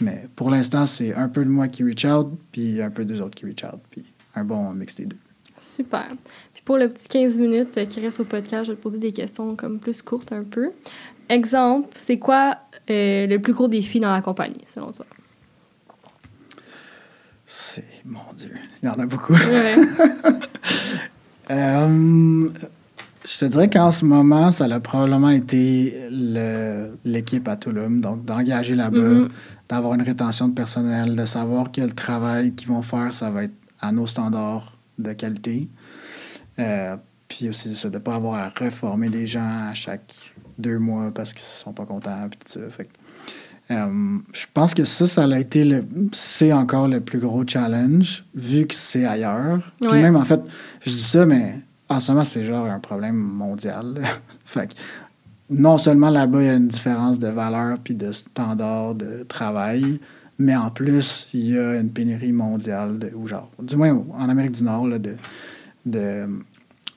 Mais 0.00 0.26
pour 0.34 0.50
l'instant, 0.50 0.86
c'est 0.86 1.14
un 1.14 1.28
peu 1.28 1.44
de 1.44 1.50
moi 1.50 1.68
qui 1.68 1.84
reach 1.84 2.04
out, 2.04 2.28
puis 2.52 2.80
un 2.80 2.90
peu 2.90 3.04
des 3.04 3.20
autres 3.20 3.34
qui 3.34 3.46
reach 3.46 3.64
out, 3.64 3.80
puis 3.90 4.04
un 4.34 4.44
bon 4.44 4.72
mix 4.72 4.94
des 4.94 5.06
deux. 5.06 5.16
Super. 5.58 6.08
Puis 6.54 6.62
pour 6.64 6.78
le 6.78 6.88
petit 6.88 7.06
15 7.06 7.38
minutes 7.38 7.76
euh, 7.76 7.84
qui 7.84 8.00
reste 8.00 8.20
au 8.20 8.24
podcast, 8.24 8.64
je 8.64 8.72
vais 8.72 8.76
te 8.76 8.82
poser 8.82 8.98
des 8.98 9.12
questions 9.12 9.54
comme 9.56 9.78
plus 9.78 10.00
courtes 10.00 10.32
un 10.32 10.42
peu. 10.42 10.70
Exemple, 11.28 11.90
c'est 11.94 12.18
quoi 12.18 12.56
euh, 12.90 13.26
le 13.26 13.38
plus 13.38 13.52
gros 13.52 13.68
défi 13.68 14.00
dans 14.00 14.10
la 14.10 14.22
compagnie, 14.22 14.64
selon 14.66 14.90
toi? 14.90 15.06
C'est. 17.46 17.84
Mon 18.04 18.20
Dieu, 18.36 18.54
il 18.82 18.86
y 18.86 18.88
en 18.88 18.98
a 18.98 19.06
beaucoup. 19.06 19.34
Ouais. 19.34 19.76
Euh, 21.50 22.48
je 23.24 23.38
te 23.38 23.44
dirais 23.44 23.68
qu'en 23.68 23.90
ce 23.90 24.04
moment, 24.04 24.50
ça 24.50 24.64
a 24.64 24.80
probablement 24.80 25.30
été 25.30 25.94
l'équipe 27.04 27.46
à 27.48 27.56
Toulouse. 27.56 28.00
Donc, 28.00 28.24
d'engager 28.24 28.74
là-bas, 28.74 28.98
Mhm. 28.98 29.28
d'avoir 29.68 29.94
une 29.94 30.02
rétention 30.02 30.48
de 30.48 30.54
personnel, 30.54 31.14
de 31.14 31.24
savoir 31.26 31.70
que 31.72 31.80
le 31.82 31.92
travail 31.92 32.52
qu'ils 32.52 32.68
vont 32.68 32.82
faire, 32.82 33.12
ça 33.14 33.30
va 33.30 33.44
être 33.44 33.54
à 33.80 33.92
nos 33.92 34.06
standards 34.06 34.76
de 34.98 35.12
qualité. 35.12 35.68
Euh, 36.58 36.96
puis 37.28 37.48
aussi, 37.48 37.74
ça, 37.74 37.88
de 37.88 37.94
ne 37.94 37.98
pas 38.00 38.14
avoir 38.16 38.34
à 38.34 38.48
reformer 38.48 39.08
des 39.08 39.26
gens 39.26 39.68
à 39.70 39.74
chaque 39.74 40.32
deux 40.58 40.78
mois 40.78 41.10
parce 41.14 41.32
qu'ils 41.32 41.42
sont 41.42 41.72
pas 41.72 41.86
contents. 41.86 42.28
Puis 42.28 42.38
tout 42.44 42.60
ça. 42.60 42.68
Fait 42.70 42.84
que, 42.86 42.90
euh, 43.72 44.18
je 44.34 44.46
pense 44.52 44.74
que 44.74 44.84
ça, 44.84 45.06
ça 45.06 45.24
a 45.24 45.38
été 45.38 45.64
le, 45.64 45.86
c'est 46.12 46.52
encore 46.52 46.88
le 46.88 47.00
plus 47.00 47.18
gros 47.20 47.46
challenge, 47.46 48.24
vu 48.34 48.66
que 48.66 48.74
c'est 48.74 49.04
ailleurs. 49.04 49.72
Puis 49.80 50.00
même, 50.02 50.16
en 50.16 50.24
fait, 50.24 50.40
je 50.84 50.90
dis 50.90 51.02
ça, 51.02 51.24
mais 51.24 51.60
en 51.90 52.00
ce 52.00 52.12
moment, 52.12 52.24
c'est 52.24 52.44
genre 52.44 52.66
un 52.66 52.78
problème 52.78 53.16
mondial. 53.16 54.00
fait 54.44 54.68
que, 54.68 54.74
non 55.50 55.76
seulement 55.76 56.10
là-bas, 56.10 56.40
il 56.40 56.46
y 56.46 56.50
a 56.50 56.54
une 56.54 56.68
différence 56.68 57.18
de 57.18 57.26
valeur 57.26 57.78
puis 57.82 57.94
de 57.94 58.12
standard 58.12 58.94
de 58.94 59.24
travail, 59.24 60.00
mais 60.38 60.56
en 60.56 60.70
plus, 60.70 61.28
il 61.34 61.50
y 61.50 61.58
a 61.58 61.74
une 61.74 61.90
pénurie 61.90 62.32
mondiale, 62.32 62.98
de, 62.98 63.10
ou 63.14 63.26
genre, 63.26 63.50
du 63.60 63.76
moins 63.76 63.92
en 64.16 64.28
Amérique 64.28 64.52
du 64.52 64.64
Nord, 64.64 64.86
là, 64.86 64.98
de, 64.98 65.16
de, 65.84 66.28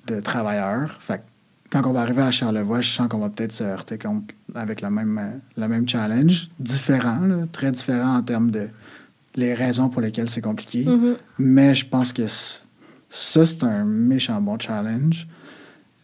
de 0.07 0.19
travailleurs. 0.21 0.91
Fait 1.01 1.17
que 1.17 1.23
quand 1.71 1.87
on 1.87 1.91
va 1.91 2.01
arriver 2.01 2.21
à 2.21 2.31
Charlevoix, 2.31 2.81
je 2.81 2.89
sens 2.89 3.07
qu'on 3.07 3.17
va 3.17 3.29
peut-être 3.29 3.51
se 3.51 3.63
heurter 3.63 3.97
contre, 3.97 4.35
avec 4.53 4.81
le 4.81 4.91
même, 4.91 5.41
le 5.57 5.67
même 5.67 5.89
challenge, 5.89 6.49
différent, 6.59 7.21
là, 7.21 7.47
très 7.51 7.71
différent 7.71 8.17
en 8.17 8.21
termes 8.21 8.51
de 8.51 8.67
les 9.35 9.55
raisons 9.55 9.89
pour 9.89 10.01
lesquelles 10.01 10.29
c'est 10.29 10.41
compliqué. 10.41 10.85
Mhm. 10.85 11.15
Mais 11.39 11.73
je 11.73 11.87
pense 11.87 12.13
que 12.13 12.27
ça, 13.16 13.45
c'est 13.45 13.64
un 13.64 13.86
méchant 13.86 14.41
bon 14.41 14.57
challenge. 14.57 15.28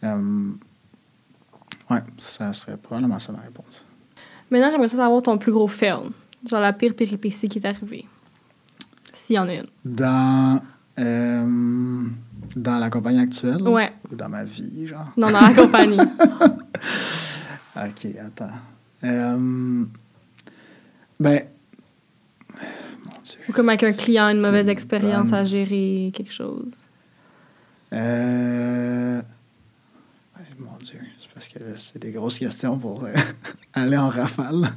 Euh, 0.04 0.50
ouais, 1.90 1.98
ça 2.18 2.52
serait 2.52 2.76
probablement 2.76 3.18
ça 3.18 3.32
ma 3.32 3.40
réponse. 3.40 3.84
Maintenant, 4.48 4.70
j'aimerais 4.70 4.86
savoir 4.86 5.20
ton 5.20 5.36
plus 5.36 5.50
gros 5.50 5.66
fail. 5.66 6.10
Genre 6.48 6.60
la 6.60 6.72
pire 6.72 6.94
péripétie 6.94 7.48
qui 7.48 7.58
est 7.58 7.66
arrivée. 7.66 8.06
S'il 9.12 9.34
y 9.34 9.38
en 9.40 9.48
a 9.48 9.54
une. 9.54 9.66
Dans, 9.84 10.62
euh, 11.00 12.06
dans 12.54 12.78
la 12.78 12.90
compagnie 12.90 13.18
actuelle? 13.18 13.62
Ouais. 13.62 13.92
ou 14.12 14.14
dans 14.14 14.28
ma 14.28 14.44
vie, 14.44 14.86
genre? 14.86 15.10
Non, 15.16 15.32
dans 15.32 15.40
la 15.40 15.52
compagnie. 15.52 15.98
OK, 17.76 18.06
attends. 18.24 18.54
Euh, 19.02 19.84
ben, 21.18 21.42
mon 23.04 23.20
Dieu. 23.24 23.40
Ou 23.48 23.52
comme 23.52 23.68
avec 23.68 23.82
un 23.82 23.92
client, 23.92 24.28
une 24.28 24.40
mauvaise 24.40 24.68
expérience 24.68 25.30
bonne. 25.30 25.40
à 25.40 25.44
gérer 25.44 26.12
quelque 26.14 26.32
chose. 26.32 26.86
Euh, 27.92 29.20
mon 30.58 30.76
Dieu, 30.82 30.98
c'est 31.18 31.30
parce 31.32 31.48
que 31.48 31.58
c'est 31.78 32.00
des 32.00 32.10
grosses 32.12 32.38
questions 32.38 32.78
pour 32.78 33.04
euh, 33.04 33.12
aller 33.72 33.96
en 33.96 34.08
rafale. 34.08 34.68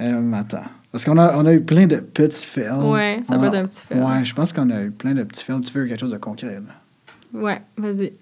Euh, 0.00 0.32
attends. 0.32 0.62
Parce 0.92 1.04
qu'on 1.04 1.18
a, 1.18 1.36
on 1.36 1.46
a 1.46 1.52
eu 1.52 1.60
plein 1.60 1.86
de 1.86 1.96
petits 1.96 2.46
fails. 2.46 2.70
Ouais, 2.90 3.20
ça 3.26 3.34
On 3.34 3.38
peut 3.38 3.44
a- 3.46 3.48
être 3.48 3.54
un 3.54 3.66
petit 3.66 3.82
fail. 3.86 3.98
Ouais, 4.00 4.24
je 4.24 4.34
pense 4.34 4.52
qu'on 4.52 4.70
a 4.70 4.82
eu 4.82 4.90
plein 4.90 5.14
de 5.14 5.22
petits 5.24 5.44
fails. 5.44 5.60
Tu 5.60 5.72
veux 5.72 5.86
quelque 5.86 6.00
chose 6.00 6.12
de 6.12 6.16
concret, 6.18 6.60
là? 6.60 7.40
Ouais, 7.40 7.60
vas-y. 7.76 8.12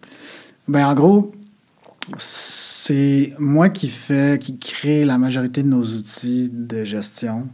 Ben, 0.66 0.86
en 0.86 0.94
gros, 0.94 1.32
c'est 2.18 3.34
moi 3.38 3.68
qui 3.68 3.88
fais, 3.88 4.38
qui 4.38 4.58
crée 4.58 5.04
la 5.04 5.18
majorité 5.18 5.62
de 5.62 5.68
nos 5.68 5.84
outils 5.84 6.48
de 6.52 6.84
gestion 6.84 7.48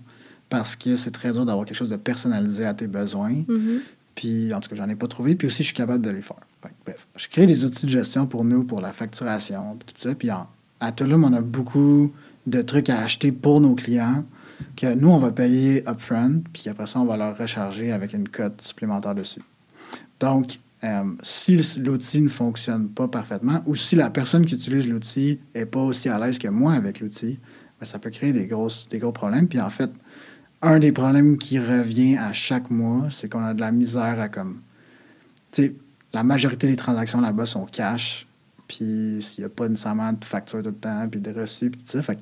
parce 0.48 0.74
que 0.76 0.96
c'est 0.96 1.10
très 1.12 1.32
dur 1.32 1.44
d'avoir 1.44 1.64
quelque 1.66 1.76
chose 1.76 1.90
de 1.90 1.96
personnalisé 1.96 2.64
à 2.64 2.74
tes 2.74 2.86
besoins. 2.86 3.44
Mhm. 3.48 3.80
Puis, 4.20 4.52
en 4.52 4.60
tout 4.60 4.68
cas, 4.68 4.76
j'en 4.76 4.88
ai 4.90 4.96
pas 4.96 5.06
trouvé. 5.06 5.34
Puis 5.34 5.46
aussi, 5.46 5.62
je 5.62 5.68
suis 5.68 5.74
capable 5.74 6.04
de 6.04 6.10
les 6.10 6.20
faire. 6.20 6.36
Bref, 6.84 7.06
je 7.16 7.26
crée 7.28 7.46
des 7.46 7.64
outils 7.64 7.86
de 7.86 7.90
gestion 7.90 8.26
pour 8.26 8.44
nous, 8.44 8.64
pour 8.64 8.82
la 8.82 8.92
facturation, 8.92 9.78
puis 9.78 9.94
tout 9.94 9.98
ça. 9.98 10.14
Puis 10.14 10.30
en- 10.30 10.46
à 10.78 10.92
Tulum, 10.92 11.24
on 11.24 11.32
a 11.32 11.40
beaucoup 11.40 12.12
de 12.46 12.60
trucs 12.60 12.90
à 12.90 12.98
acheter 13.00 13.32
pour 13.32 13.62
nos 13.62 13.74
clients 13.74 14.24
que 14.76 14.92
nous, 14.94 15.08
on 15.08 15.16
va 15.18 15.30
payer 15.30 15.82
upfront, 15.88 16.42
puis 16.52 16.64
après 16.68 16.86
ça, 16.86 17.00
on 17.00 17.06
va 17.06 17.16
leur 17.16 17.34
recharger 17.38 17.92
avec 17.92 18.12
une 18.12 18.28
cote 18.28 18.60
supplémentaire 18.60 19.14
dessus. 19.14 19.40
Donc, 20.20 20.58
euh, 20.84 21.04
si 21.22 21.58
l'outil 21.78 22.20
ne 22.20 22.28
fonctionne 22.28 22.90
pas 22.90 23.08
parfaitement 23.08 23.62
ou 23.64 23.74
si 23.74 23.96
la 23.96 24.10
personne 24.10 24.44
qui 24.44 24.54
utilise 24.54 24.86
l'outil 24.86 25.40
n'est 25.54 25.64
pas 25.64 25.80
aussi 25.80 26.10
à 26.10 26.18
l'aise 26.18 26.38
que 26.38 26.48
moi 26.48 26.74
avec 26.74 27.00
l'outil, 27.00 27.38
ben, 27.80 27.86
ça 27.86 27.98
peut 27.98 28.10
créer 28.10 28.32
des, 28.32 28.46
des 28.90 28.98
gros 28.98 29.12
problèmes. 29.12 29.48
Puis 29.48 29.60
en 29.60 29.70
fait, 29.70 29.90
un 30.62 30.78
des 30.78 30.92
problèmes 30.92 31.38
qui 31.38 31.58
revient 31.58 32.16
à 32.16 32.32
chaque 32.32 32.70
mois, 32.70 33.08
c'est 33.10 33.28
qu'on 33.30 33.42
a 33.42 33.54
de 33.54 33.60
la 33.60 33.72
misère 33.72 34.20
à 34.20 34.28
comme. 34.28 34.60
Tu 35.52 35.62
sais, 35.62 35.74
la 36.12 36.22
majorité 36.22 36.66
des 36.66 36.76
transactions 36.76 37.20
là-bas 37.20 37.46
sont 37.46 37.64
cash, 37.66 38.26
puis 38.68 39.18
s'il 39.22 39.42
n'y 39.42 39.46
a 39.46 39.48
pas 39.48 39.68
nécessairement 39.68 40.12
de 40.12 40.24
facture 40.24 40.60
tout 40.62 40.68
le 40.68 40.74
temps, 40.74 41.08
puis 41.10 41.20
de 41.20 41.30
reçus, 41.32 41.70
puis 41.70 41.80
tout 41.80 41.90
ça. 41.92 42.02
Fait 42.02 42.16
que 42.16 42.20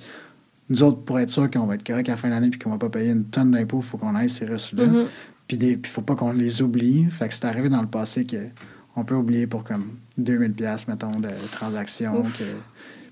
nous 0.70 0.82
autres, 0.82 1.00
pour 1.00 1.18
être 1.18 1.30
sûr 1.30 1.50
qu'on 1.50 1.66
va 1.66 1.74
être 1.76 1.86
correct 1.86 2.08
à 2.08 2.12
la 2.12 2.16
fin 2.16 2.28
de 2.28 2.34
l'année, 2.34 2.50
puis 2.50 2.58
qu'on 2.58 2.70
va 2.70 2.78
pas 2.78 2.90
payer 2.90 3.10
une 3.10 3.24
tonne 3.24 3.50
d'impôts, 3.50 3.78
il 3.80 3.84
faut 3.86 3.96
qu'on 3.98 4.14
aille 4.14 4.30
ces 4.30 4.46
reçus-là. 4.46 4.86
Mhm. 4.86 5.06
Puis 5.46 5.56
il 5.58 5.80
ne 5.80 5.86
faut 5.86 6.02
pas 6.02 6.14
qu'on 6.14 6.32
les 6.32 6.60
oublie. 6.60 7.06
Fait 7.10 7.26
que 7.28 7.34
c'est 7.34 7.46
arrivé 7.46 7.70
dans 7.70 7.80
le 7.80 7.88
passé 7.88 8.26
qu'on 8.26 9.04
peut 9.04 9.14
oublier 9.14 9.46
pour 9.46 9.64
comme 9.64 9.86
2000 10.18 10.52
pièces 10.52 10.86
mettons, 10.86 11.10
de 11.10 11.30
transactions. 11.52 12.22
Que- 12.22 12.44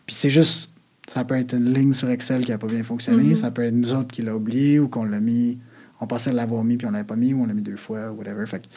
Puis 0.04 0.14
c'est 0.14 0.28
juste, 0.30 0.70
ça 1.06 1.24
peut 1.24 1.36
être 1.36 1.54
une 1.54 1.72
ligne 1.72 1.92
sur 1.92 2.10
Excel 2.10 2.44
qui 2.44 2.50
n'a 2.50 2.58
pas 2.58 2.66
bien 2.66 2.82
fonctionné. 2.82 3.24
Mhm. 3.24 3.36
Ça 3.36 3.50
peut 3.50 3.62
être 3.62 3.74
nous 3.74 3.94
autres 3.94 4.08
qui 4.08 4.22
l'a 4.22 4.34
oublié 4.34 4.78
ou 4.78 4.88
qu'on 4.88 5.04
l'a 5.04 5.20
mis, 5.20 5.58
on 6.00 6.06
pensait 6.06 6.32
l'avoir 6.32 6.64
mis 6.64 6.76
puis 6.76 6.86
on 6.86 6.90
l'avait 6.90 7.04
pas 7.04 7.16
mis 7.16 7.32
ou 7.32 7.42
on 7.42 7.46
l'a 7.46 7.54
mis 7.54 7.62
deux 7.62 7.76
fois 7.76 8.10
ou 8.10 8.18
whatever. 8.18 8.44
Fait 8.46 8.68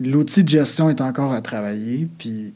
l'outil 0.00 0.44
de 0.44 0.48
gestion 0.48 0.90
est 0.90 1.00
encore 1.00 1.32
à 1.32 1.40
travailler. 1.40 2.08
Puis, 2.18 2.54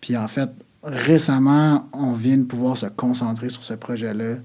puis 0.00 0.16
en 0.16 0.28
fait, 0.28 0.50
récemment, 0.82 1.88
on 1.92 2.12
vient 2.12 2.38
de 2.38 2.44
pouvoir 2.44 2.76
se 2.76 2.86
concentrer 2.86 3.48
sur 3.48 3.62
ce 3.62 3.74
projet-là. 3.74 4.36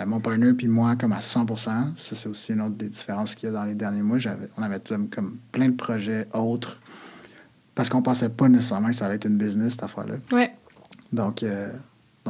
Euh, 0.00 0.06
mon 0.06 0.20
partner 0.20 0.52
puis 0.52 0.68
moi, 0.68 0.96
comme 0.96 1.12
à 1.12 1.20
100% 1.20 1.56
Ça, 1.56 1.92
c'est 1.96 2.28
aussi 2.28 2.52
une 2.52 2.60
autre 2.60 2.76
des 2.76 2.88
différences 2.88 3.34
qu'il 3.34 3.48
y 3.48 3.50
a 3.50 3.54
dans 3.54 3.64
les 3.64 3.74
derniers 3.74 4.02
mois. 4.02 4.18
On 4.56 4.62
avait 4.62 4.80
comme, 4.80 5.08
comme 5.08 5.38
plein 5.52 5.68
de 5.68 5.76
projets 5.76 6.26
autres 6.32 6.80
parce 7.74 7.88
qu'on 7.88 8.02
pensait 8.02 8.28
pas 8.28 8.48
nécessairement 8.48 8.88
que 8.88 8.96
ça 8.96 9.06
allait 9.06 9.14
être 9.16 9.26
une 9.26 9.38
business, 9.38 9.72
cette 9.72 9.84
affaire-là. 9.84 10.16
Ouais. 10.32 10.52
Donc, 11.12 11.42
euh, 11.42 11.70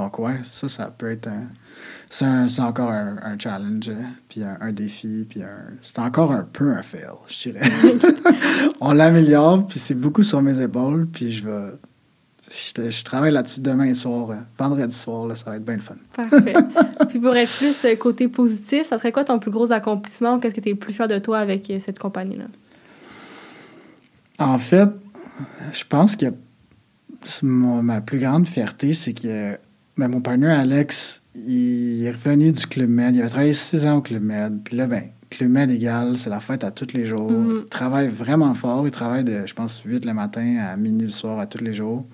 donc 0.01 0.19
ouais, 0.19 0.37
ça, 0.51 0.69
ça 0.69 0.87
peut 0.87 1.11
être 1.11 1.29
un... 1.29 1.45
C'est, 2.09 2.61
encore 2.61 2.91
un, 2.91 3.19
un 3.23 3.39
challenge, 3.39 3.89
euh, 3.89 3.95
puis 4.29 4.43
un, 4.43 4.57
un 4.61 4.73
défi, 4.73 5.27
puis 5.29 5.43
un... 5.43 5.75
C'est 5.83 5.99
encore 5.99 6.33
un 6.33 6.43
peu 6.43 6.73
un 6.73 6.83
fail, 6.83 7.07
je 7.29 7.51
dirais. 7.51 7.61
on 8.81 8.93
l'améliore, 8.93 9.67
puis 9.67 9.79
c'est 9.79 9.95
beaucoup 9.95 10.23
sur 10.23 10.43
mes 10.43 10.61
épaules, 10.61 11.07
puis 11.07 11.31
je 11.33 11.45
vais... 11.47 11.73
Je, 12.51 12.91
je 12.91 13.05
travaille 13.05 13.31
là-dessus 13.31 13.61
demain 13.61 13.95
soir, 13.95 14.31
euh, 14.31 14.35
vendredi 14.59 14.95
soir, 14.95 15.27
là, 15.27 15.37
ça 15.37 15.45
va 15.51 15.57
être 15.57 15.65
bien 15.65 15.77
le 15.77 15.83
fun. 15.83 15.95
Parfait. 16.17 16.55
Puis 17.11 17.21
pour 17.21 17.37
être 17.37 17.57
plus 17.59 17.85
euh, 17.85 17.95
côté 17.95 18.27
positif, 18.27 18.89
ça 18.89 18.99
serait 18.99 19.13
quoi 19.13 19.23
ton 19.23 19.39
plus 19.39 19.53
gros 19.53 19.71
accomplissement? 19.71 20.41
Qu'est-ce 20.41 20.57
que 20.57 20.61
tu 20.61 20.71
es 20.71 20.73
le 20.73 20.79
plus 20.79 20.93
fier 20.93 21.07
de 21.07 21.19
toi 21.21 21.39
avec 21.39 21.71
euh, 21.71 21.79
cette 21.79 22.01
compagnie-là? 22.01 22.47
En 24.41 24.59
fait, 24.59 24.89
je 25.73 25.85
pense 25.89 26.17
que 26.17 26.27
mon- 27.43 27.83
ma 27.85 28.01
plus 28.01 28.19
grande 28.19 28.49
fierté, 28.49 28.95
c'est 28.95 29.13
que 29.13 29.57
ben, 30.01 30.09
mon 30.09 30.23
partenaire 30.23 30.59
Alex, 30.59 31.21
il 31.35 32.05
est 32.05 32.11
revenu 32.11 32.53
du 32.53 32.67
Club 32.67 32.89
Med. 32.89 33.15
Il 33.15 33.21
avait 33.21 33.29
travaillé 33.29 33.53
six 33.53 33.87
ans 33.87 33.99
au 33.99 34.01
Club 34.01 34.23
Med. 34.23 34.61
Puis 34.65 34.75
là, 34.75 34.87
ben, 34.87 35.05
Club 35.29 35.51
Med 35.51 35.71
égal, 35.71 36.17
c'est 36.17 36.31
la 36.31 36.41
fête 36.41 36.65
à 36.65 36.71
tous 36.71 36.95
les 36.95 37.05
jours. 37.05 37.31
Mhm. 37.31 37.61
Il 37.65 37.69
travaille 37.69 38.09
vraiment 38.09 38.55
fort. 38.55 38.87
Il 38.87 38.91
travaille 38.91 39.25
de, 39.25 39.47
je 39.47 39.53
pense, 39.53 39.83
8 39.85 40.07
le 40.07 40.15
matin 40.15 40.57
à 40.57 40.77
minuit 40.79 41.07
le 41.07 41.13
soir 41.13 41.39
à 41.39 41.47
tous 41.47 41.63
les 41.63 41.75
jours. 41.75 42.07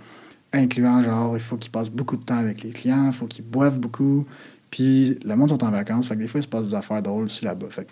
Incluant, 0.53 1.01
genre, 1.01 1.37
il 1.37 1.41
faut 1.41 1.57
qu'il 1.57 1.71
passe 1.71 1.89
beaucoup 1.89 2.17
de 2.17 2.25
temps 2.25 2.39
avec 2.39 2.65
les 2.65 2.71
clients, 2.71 3.07
il 3.07 3.13
faut 3.13 3.27
qu'il 3.27 3.45
boive 3.45 3.79
beaucoup. 3.79 4.27
Puis 4.71 5.19
le 5.25 5.37
monde 5.37 5.51
sont 5.51 5.63
en 5.63 5.71
vacances. 5.71 6.09
Fait 6.09 6.17
que 6.17 6.21
des 6.21 6.29
fois, 6.29 6.41
il 6.41 6.43
se 6.43 6.49
passe 6.49 6.67
des 6.67 6.75
affaires 6.75 7.03
drôles 7.03 7.25
aussi 7.25 7.45
là-bas. 7.45 7.69
Fait 7.71 7.85
que 7.85 7.91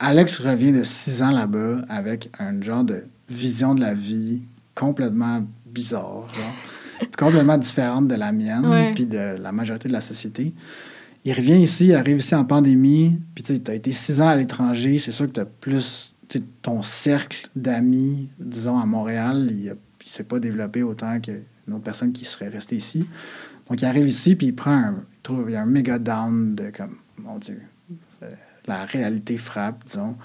Alex 0.00 0.38
revient 0.40 0.72
de 0.72 0.84
six 0.84 1.22
ans 1.22 1.30
là-bas 1.30 1.82
avec 1.88 2.30
un 2.38 2.60
genre 2.60 2.84
de 2.84 3.04
vision 3.30 3.74
de 3.74 3.80
la 3.80 3.94
vie 3.94 4.42
complètement 4.74 5.44
bizarre, 5.66 6.26
genre, 6.34 6.54
complètement 7.16 7.58
différente 7.58 8.08
de 8.08 8.14
la 8.14 8.32
mienne, 8.32 8.94
puis 8.94 9.06
de 9.06 9.36
la 9.40 9.52
majorité 9.52 9.88
de 9.88 9.92
la 9.92 10.00
société. 10.00 10.54
Il 11.24 11.32
revient 11.32 11.60
ici, 11.60 11.88
il 11.88 11.94
arrive 11.94 12.18
ici 12.18 12.34
en 12.34 12.44
pandémie, 12.44 13.20
puis 13.34 13.44
tu 13.44 13.70
as 13.70 13.74
été 13.74 13.92
six 13.92 14.20
ans 14.20 14.28
à 14.28 14.36
l'étranger, 14.36 14.98
c'est 14.98 15.12
sûr 15.12 15.26
que 15.26 15.32
tu 15.32 15.40
as 15.40 15.44
plus 15.44 16.14
ton 16.62 16.82
cercle 16.82 17.48
d'amis, 17.56 18.28
disons, 18.38 18.78
à 18.78 18.86
Montréal, 18.86 19.48
il 19.50 19.66
ne 19.66 19.74
s'est 20.04 20.24
pas 20.24 20.38
développé 20.38 20.82
autant 20.82 21.18
qu'une 21.20 21.42
autre 21.70 21.84
personne 21.84 22.12
qui 22.12 22.24
serait 22.24 22.48
restée 22.48 22.76
ici. 22.76 23.06
Donc, 23.68 23.82
il 23.82 23.84
arrive 23.84 24.06
ici, 24.06 24.36
puis 24.36 24.48
il 24.48 24.54
prend 24.54 24.72
un, 24.72 25.04
il 25.12 25.20
trouve, 25.22 25.44
il 25.48 25.52
y 25.52 25.56
a 25.56 25.62
un 25.62 25.66
méga 25.66 25.98
down 25.98 26.54
de 26.54 26.70
comme, 26.70 26.96
mon 27.18 27.38
Dieu, 27.38 27.60
euh, 28.22 28.30
la 28.66 28.84
réalité 28.84 29.38
frappe, 29.38 29.84
disons. 29.86 30.16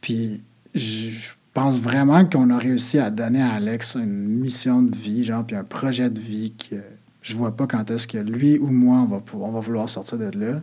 Puis, 0.00 0.42
je 0.74 1.30
pense 1.52 1.78
vraiment 1.80 2.24
qu'on 2.24 2.50
a 2.50 2.58
réussi 2.58 2.98
à 2.98 3.10
donner 3.10 3.42
à 3.42 3.54
Alex 3.54 3.94
une 3.96 4.06
mission 4.40 4.82
de 4.82 4.94
vie, 4.94 5.24
genre, 5.24 5.44
puis 5.44 5.56
un 5.56 5.64
projet 5.64 6.08
de 6.10 6.20
vie 6.20 6.52
que 6.52 6.76
je 7.22 7.36
vois 7.36 7.56
pas 7.56 7.66
quand 7.66 7.90
est-ce 7.90 8.06
que 8.06 8.18
lui 8.18 8.58
ou 8.58 8.68
moi, 8.68 8.98
on 8.98 9.04
va, 9.06 9.22
on 9.34 9.50
va 9.50 9.60
vouloir 9.60 9.88
sortir 9.90 10.18
de 10.18 10.30
là. 10.38 10.62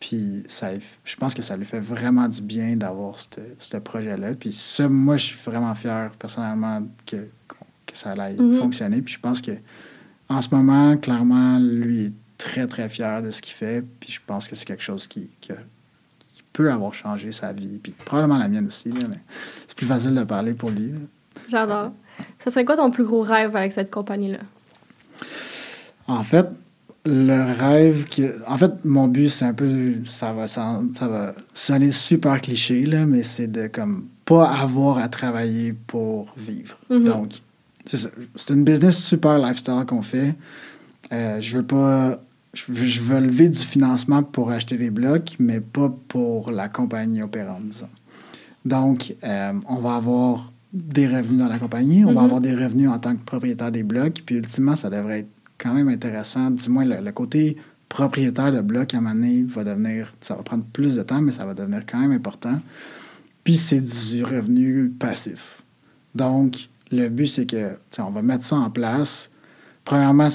Puis 0.00 0.42
ça, 0.48 0.70
je 1.04 1.16
pense 1.16 1.34
que 1.34 1.40
ça 1.42 1.56
lui 1.56 1.64
fait 1.64 1.80
vraiment 1.80 2.28
du 2.28 2.42
bien 2.42 2.76
d'avoir 2.76 3.16
ce 3.58 3.76
projet-là. 3.78 4.34
Puis 4.34 4.52
ça, 4.52 4.88
moi, 4.88 5.16
je 5.16 5.26
suis 5.26 5.38
vraiment 5.44 5.74
fier 5.74 6.10
personnellement 6.18 6.82
que, 7.06 7.16
que 7.86 7.96
ça 7.96 8.10
allait 8.10 8.34
Mhm. 8.36 8.58
fonctionner. 8.58 9.00
Puis 9.02 9.14
je 9.14 9.20
pense 9.20 9.40
que 9.40 9.52
en 10.28 10.42
ce 10.42 10.54
moment, 10.54 10.96
clairement, 10.96 11.58
lui 11.58 12.06
est 12.06 12.12
très, 12.38 12.66
très 12.66 12.88
fier 12.88 13.22
de 13.22 13.30
ce 13.30 13.40
qu'il 13.40 13.54
fait. 13.54 13.82
Puis 14.00 14.12
je 14.12 14.20
pense 14.26 14.48
que 14.48 14.56
c'est 14.56 14.64
quelque 14.66 14.82
chose 14.82 15.06
qui, 15.06 15.30
qui, 15.40 15.52
a- 15.52 15.56
qui 15.56 15.62
peut 16.54 16.72
avoir 16.72 16.94
changé 16.94 17.32
sa 17.32 17.52
vie. 17.52 17.78
Puis 17.82 17.92
probablement 17.92 18.38
la 18.38 18.48
mienne 18.48 18.66
aussi, 18.66 18.90
là, 18.90 19.06
mais 19.10 19.18
c'est 19.68 19.76
plus 19.76 19.86
facile 19.86 20.14
de 20.14 20.24
parler 20.24 20.54
pour 20.54 20.70
lui. 20.70 20.94
J'adore. 21.48 21.90
Ça 22.42 22.50
serait 22.50 22.64
quoi 22.64 22.76
ton 22.76 22.90
plus 22.90 23.04
gros 23.04 23.20
rêve 23.20 23.54
avec 23.54 23.72
cette 23.72 23.90
compagnie-là? 23.90 24.38
En 26.06 26.22
fait, 26.22 26.46
le 27.04 27.60
rêve 27.60 28.06
que. 28.08 28.40
En 28.46 28.56
fait, 28.56 28.72
mon 28.84 29.08
but, 29.08 29.28
c'est 29.28 29.44
un 29.44 29.52
peu. 29.52 29.94
Ça 30.06 30.32
va, 30.32 30.46
ça, 30.46 30.80
ça 30.94 31.08
va 31.08 31.34
sonner 31.52 31.90
super 31.90 32.40
cliché, 32.40 32.86
là, 32.86 33.04
mais 33.04 33.22
c'est 33.22 33.48
de 33.48 33.66
comme 33.66 34.06
pas 34.24 34.48
avoir 34.48 34.98
à 34.98 35.08
travailler 35.08 35.72
pour 35.72 36.32
vivre. 36.36 36.78
Mhm. 36.88 37.04
Donc, 37.04 37.32
c'est 37.84 37.98
ça. 37.98 38.08
C'est 38.36 38.50
une 38.50 38.64
business 38.64 38.96
super 39.02 39.38
lifestyle 39.38 39.84
qu'on 39.86 40.02
fait. 40.02 40.34
Euh, 41.12 41.40
je 41.40 41.58
veux 41.58 41.66
pas. 41.66 42.20
Je 42.54 42.72
veux, 42.72 42.86
je 42.86 43.00
veux 43.02 43.20
lever 43.20 43.48
du 43.48 43.58
financement 43.58 44.22
pour 44.22 44.50
acheter 44.50 44.76
des 44.76 44.90
blocs, 44.90 45.36
mais 45.38 45.60
pas 45.60 45.92
pour 46.08 46.50
la 46.50 46.68
compagnie 46.68 47.22
opérante, 47.22 47.64
disons. 47.68 47.88
Donc, 48.64 49.14
euh, 49.24 49.52
on 49.68 49.76
va 49.76 49.96
avoir 49.96 50.52
des 50.72 51.06
revenus 51.06 51.38
dans 51.38 51.48
la 51.48 51.58
compagnie, 51.58 52.04
on 52.04 52.12
va 52.12 52.20
Mhm. 52.20 52.24
avoir 52.26 52.40
des 52.40 52.54
revenus 52.54 52.88
en 52.88 52.98
tant 52.98 53.14
que 53.14 53.24
propriétaire 53.24 53.70
des 53.70 53.82
blocs, 53.82 54.22
puis 54.24 54.36
ultimement, 54.36 54.74
ça 54.76 54.90
devrait 54.90 55.20
être 55.20 55.28
quand 55.58 55.74
même 55.74 55.88
intéressant. 55.88 56.50
Du 56.50 56.68
moins, 56.68 56.84
le, 56.84 57.00
le 57.00 57.12
côté 57.12 57.56
propriétaire 57.88 58.50
de 58.52 58.60
bloc, 58.60 58.94
à 58.94 58.98
un 58.98 59.00
moment 59.00 59.14
donné, 59.14 59.44
va 59.44 59.62
devenir, 59.64 60.14
ça 60.20 60.34
va 60.34 60.42
prendre 60.42 60.64
plus 60.64 60.94
de 60.96 61.02
temps, 61.02 61.20
mais 61.20 61.32
ça 61.32 61.44
va 61.44 61.54
devenir 61.54 61.84
quand 61.86 61.98
même 61.98 62.12
important. 62.12 62.60
Puis 63.44 63.56
c'est 63.56 63.80
du 63.80 64.24
revenu 64.24 64.88
passif. 64.90 65.62
Donc, 66.14 66.68
le 66.90 67.08
but, 67.08 67.26
c'est 67.26 67.46
que, 67.46 67.76
on 67.98 68.10
va 68.10 68.22
mettre 68.22 68.44
ça 68.44 68.56
en 68.56 68.70
place. 68.70 69.30
Premièrement, 69.84 70.28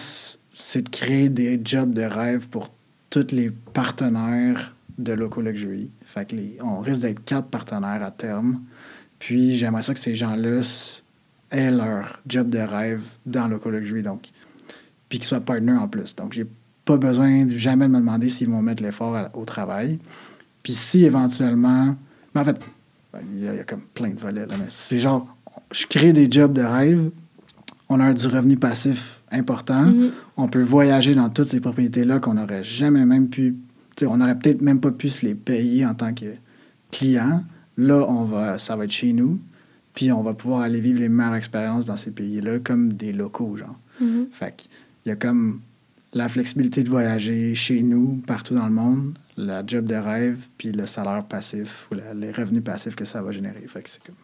c'est 0.62 0.82
de 0.84 0.90
créer 0.90 1.30
des 1.30 1.60
jobs 1.64 1.94
de 1.94 2.04
rêve 2.04 2.50
pour 2.50 2.70
tous 3.10 3.32
les 3.32 3.50
partenaires 3.50 4.76
de 4.98 5.14
Loco 5.14 5.42
Luxury. 5.42 5.90
On 6.62 6.80
risque 6.80 7.02
d'être 7.02 7.24
quatre 7.24 7.48
partenaires 7.48 8.04
à 8.04 8.12
terme. 8.12 8.62
Puis 9.20 9.56
j'aimerais 9.56 9.84
ça 9.84 9.94
que 9.94 10.00
ces 10.00 10.16
gens-là 10.16 10.62
aient 11.52 11.72
leur 11.72 12.20
job 12.28 12.50
de 12.50 12.60
rêve 12.60 13.02
dans 13.26 13.48
Loco 13.48 13.70
Luxury. 13.70 14.04
Donc, 14.04 14.30
puis 15.08 15.20
qu'ils 15.20 15.28
soient 15.28 15.40
partners 15.40 15.72
en 15.72 15.88
plus. 15.88 16.14
Donc, 16.16 16.34
j'ai 16.34 16.46
pas 16.84 16.98
besoin 16.98 17.46
de 17.46 17.56
jamais 17.56 17.86
de 17.86 17.92
me 17.92 18.00
demander 18.00 18.30
s'ils 18.30 18.50
vont 18.50 18.62
mettre 18.62 18.84
l'effort 18.84 19.30
au 19.34 19.46
travail. 19.46 19.98
Puis 20.62 20.74
si 20.74 21.06
éventuellement. 21.06 21.96
Mais 22.36 22.42
en 22.42 22.46
fait, 22.46 22.60
ben, 23.14 23.22
il 23.34 23.40
y, 23.40 23.46
y 23.46 23.48
a 23.48 23.64
comme 23.64 23.82
plein 23.94 24.10
de 24.10 24.20
volets, 24.20 24.46
là, 24.46 24.56
mais 24.60 24.68
c'est 24.70 25.00
genre, 25.00 25.26
je 25.72 25.88
crée 25.88 26.12
des 26.12 26.30
jobs 26.30 26.54
de 26.54 26.62
rêve, 26.62 27.10
on 27.90 28.00
a 28.00 28.14
du 28.14 28.28
revenu 28.28 28.56
passif 28.58 29.22
important, 29.32 29.84
Mhm. 29.86 30.12
on 30.38 30.48
peut 30.48 30.62
voyager 30.64 31.16
dans 31.16 31.30
toutes 31.30 31.50
ces 31.50 31.60
propriétés-là 31.60 32.20
qu'on 32.20 32.36
n'aurait 32.36 32.64
jamais 32.64 33.06
même 33.06 33.30
pu. 33.30 33.56
On 34.06 34.18
n'aurait 34.18 34.38
peut-être 34.38 34.62
même 34.62 34.80
pas 34.80 34.92
pu 34.92 35.10
se 35.10 35.26
les 35.26 35.36
payer 35.36 35.86
en 35.86 35.94
tant 35.94 36.14
que 36.14 36.26
client. 36.92 37.44
Là, 37.78 38.06
on 38.10 38.24
va, 38.24 38.58
ça 38.60 38.76
va 38.76 38.86
être 38.86 38.92
chez 38.92 39.12
nous, 39.14 39.40
puis 39.94 40.12
on 40.12 40.22
va 40.22 40.34
pouvoir 40.34 40.62
aller 40.62 40.80
vivre 40.82 41.00
les 41.00 41.10
meilleures 41.10 41.36
expériences 41.36 41.86
dans 41.86 41.98
ces 41.98 42.12
pays-là 42.12 42.60
comme 42.60 42.94
des 42.94 43.12
locaux, 43.12 43.58
genre. 43.58 43.80
Mhm. 44.00 44.28
Fait 44.32 44.56
qu'il 44.56 44.70
y 45.06 45.12
a 45.12 45.16
comme 45.16 45.62
la 46.14 46.28
flexibilité 46.30 46.84
de 46.84 46.90
voyager 46.90 47.54
chez 47.56 47.82
nous, 47.84 48.22
partout 48.26 48.56
dans 48.56 48.66
le 48.68 48.74
monde, 48.74 49.18
la 49.38 49.64
job 49.66 49.86
de 49.86 49.96
rêve, 49.96 50.46
puis 50.58 50.72
le 50.72 50.86
salaire 50.88 51.24
passif 51.26 51.88
ou 51.92 51.96
la- 51.96 52.14
les 52.14 52.32
revenus 52.32 52.64
passifs 52.64 52.96
que 52.96 53.06
ça 53.06 53.22
va 53.22 53.32
générer. 53.32 53.64
Fait 53.68 53.82
que 53.84 53.90
c'est 53.90 54.04
comme... 54.04 54.16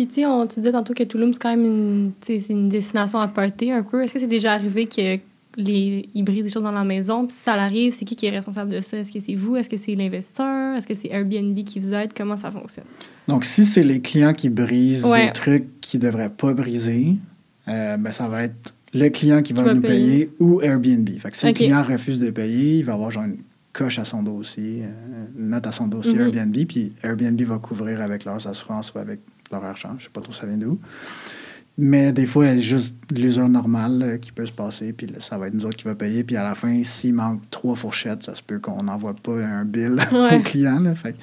Puis, 0.00 0.06
tu 0.08 0.14
sais, 0.14 0.24
on 0.26 0.46
tu 0.46 0.60
disais 0.60 0.72
tantôt 0.72 0.94
que 0.94 1.02
Tulum, 1.02 1.34
c'est 1.34 1.42
quand 1.42 1.54
même 1.54 1.62
une, 1.66 2.12
une 2.48 2.68
destination 2.70 3.18
à 3.18 3.28
party 3.28 3.70
un 3.70 3.82
peu. 3.82 4.02
Est-ce 4.02 4.14
que 4.14 4.18
c'est 4.18 4.26
déjà 4.26 4.54
arrivé 4.54 4.86
que 4.86 5.18
les, 5.58 6.08
ils 6.14 6.22
brisent 6.24 6.44
des 6.44 6.50
choses 6.50 6.62
dans 6.62 6.72
la 6.72 6.84
maison? 6.84 7.26
Puis 7.26 7.36
si 7.36 7.42
ça 7.42 7.52
arrive, 7.52 7.92
c'est 7.92 8.06
qui 8.06 8.16
qui 8.16 8.24
est 8.24 8.30
responsable 8.30 8.70
de 8.70 8.80
ça? 8.80 8.96
Est-ce 8.96 9.12
que 9.12 9.20
c'est 9.20 9.34
vous? 9.34 9.56
Est-ce 9.56 9.68
que 9.68 9.76
c'est 9.76 9.94
l'investisseur? 9.94 10.74
Est-ce 10.74 10.86
que 10.86 10.94
c'est 10.94 11.10
Airbnb 11.10 11.54
qui 11.64 11.80
vous 11.80 11.92
aide? 11.92 12.12
Comment 12.16 12.38
ça 12.38 12.50
fonctionne? 12.50 12.86
Donc, 13.28 13.44
si 13.44 13.66
c'est 13.66 13.82
les 13.82 14.00
clients 14.00 14.32
qui 14.32 14.48
brisent 14.48 15.04
Ouais. 15.04 15.26
des 15.26 15.32
trucs 15.34 15.80
qui 15.82 15.98
ne 15.98 16.02
devraient 16.04 16.30
pas 16.30 16.54
briser, 16.54 17.16
euh, 17.68 17.98
ben, 17.98 18.10
ça 18.10 18.26
va 18.26 18.44
être 18.44 18.72
le 18.94 19.10
client 19.10 19.42
qui 19.42 19.52
va 19.52 19.74
nous 19.74 19.82
payer. 19.82 20.26
payer. 20.26 20.30
ou 20.40 20.62
Airbnb. 20.62 21.10
Fait 21.18 21.30
que 21.30 21.36
si 21.36 21.44
le 21.44 21.52
client 21.52 21.82
refuse 21.82 22.18
de 22.18 22.30
payer, 22.30 22.78
il 22.78 22.84
va 22.86 22.94
avoir 22.94 23.10
genre 23.10 23.24
une 23.24 23.36
coche 23.74 23.98
à 23.98 24.06
son 24.06 24.22
dossier, 24.22 24.84
euh, 24.84 25.26
une 25.38 25.50
note 25.50 25.66
à 25.66 25.72
son 25.72 25.88
dossier 25.88 26.14
Mhm. 26.14 26.20
Airbnb, 26.38 26.56
puis 26.66 26.92
Airbnb 27.02 27.38
va 27.42 27.58
couvrir 27.58 28.00
avec 28.00 28.24
leurs 28.24 28.46
assurances 28.48 28.94
ou 28.94 28.98
avec 28.98 29.20
leur 29.50 29.64
argent. 29.64 29.94
Je 29.98 30.04
sais 30.04 30.10
pas 30.10 30.20
trop 30.20 30.32
ça 30.32 30.46
vient 30.46 30.56
d'où. 30.56 30.78
Mais 31.78 32.12
des 32.12 32.26
fois, 32.26 32.46
il 32.48 32.54
y 32.56 32.58
a 32.58 32.60
juste 32.60 32.94
l'usure 33.10 33.48
normale 33.48 34.02
euh, 34.02 34.18
qui 34.18 34.32
peut 34.32 34.44
se 34.44 34.52
passer, 34.52 34.92
puis 34.92 35.06
là, 35.06 35.20
ça 35.20 35.38
va 35.38 35.46
être 35.46 35.54
nous 35.54 35.64
autres 35.64 35.76
qui 35.78 35.84
va 35.84 35.94
payer. 35.94 36.24
Puis 36.24 36.36
à 36.36 36.42
la 36.42 36.54
fin, 36.54 36.82
s'il 36.84 37.14
manque 37.14 37.40
trois 37.50 37.74
fourchettes, 37.74 38.22
ça 38.24 38.34
se 38.34 38.42
peut 38.42 38.58
qu'on 38.58 38.82
n'envoie 38.82 39.14
pas 39.14 39.36
un 39.38 39.64
bill 39.64 39.96
Ouais. 40.12 40.36
au 40.36 40.42
client. 40.42 40.80
Là. 40.80 40.94
Fait 40.94 41.12
que 41.12 41.18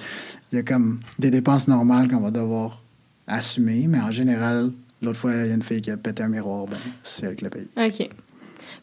il 0.52 0.56
y 0.56 0.60
a 0.60 0.64
comme 0.64 1.00
des 1.20 1.30
dépenses 1.30 1.68
normales 1.68 2.10
qu'on 2.10 2.22
va 2.22 2.32
devoir 2.32 2.82
assumer, 3.28 3.86
mais 3.88 4.00
en 4.00 4.10
général, 4.10 4.72
l'autre 5.02 5.20
fois, 5.20 5.34
il 5.34 5.48
y 5.48 5.52
a 5.52 5.54
une 5.54 5.62
fille 5.62 5.82
qui 5.82 5.92
a 5.92 5.98
pété 5.98 6.24
un 6.24 6.30
miroir, 6.30 6.66
ben, 6.66 6.78
c'est 7.04 7.26
elle 7.28 7.36
qui 7.36 7.44
l'a 7.44 7.50
payé. 7.52 7.68
OK. 7.78 8.10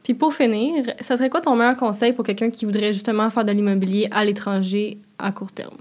Puis 0.04 0.14
pour 0.14 0.32
finir, 0.34 0.84
ça 1.00 1.16
serait 1.16 1.30
quoi 1.30 1.40
ton 1.40 1.56
meilleur 1.56 1.76
conseil 1.76 2.12
pour 2.12 2.24
quelqu'un 2.24 2.50
qui 2.50 2.66
voudrait 2.66 2.92
justement 2.92 3.30
faire 3.30 3.44
de 3.44 3.52
l'immobilier 3.52 4.06
à 4.12 4.24
l'étranger 4.24 4.98
à 5.18 5.32
court 5.32 5.50
terme? 5.50 5.78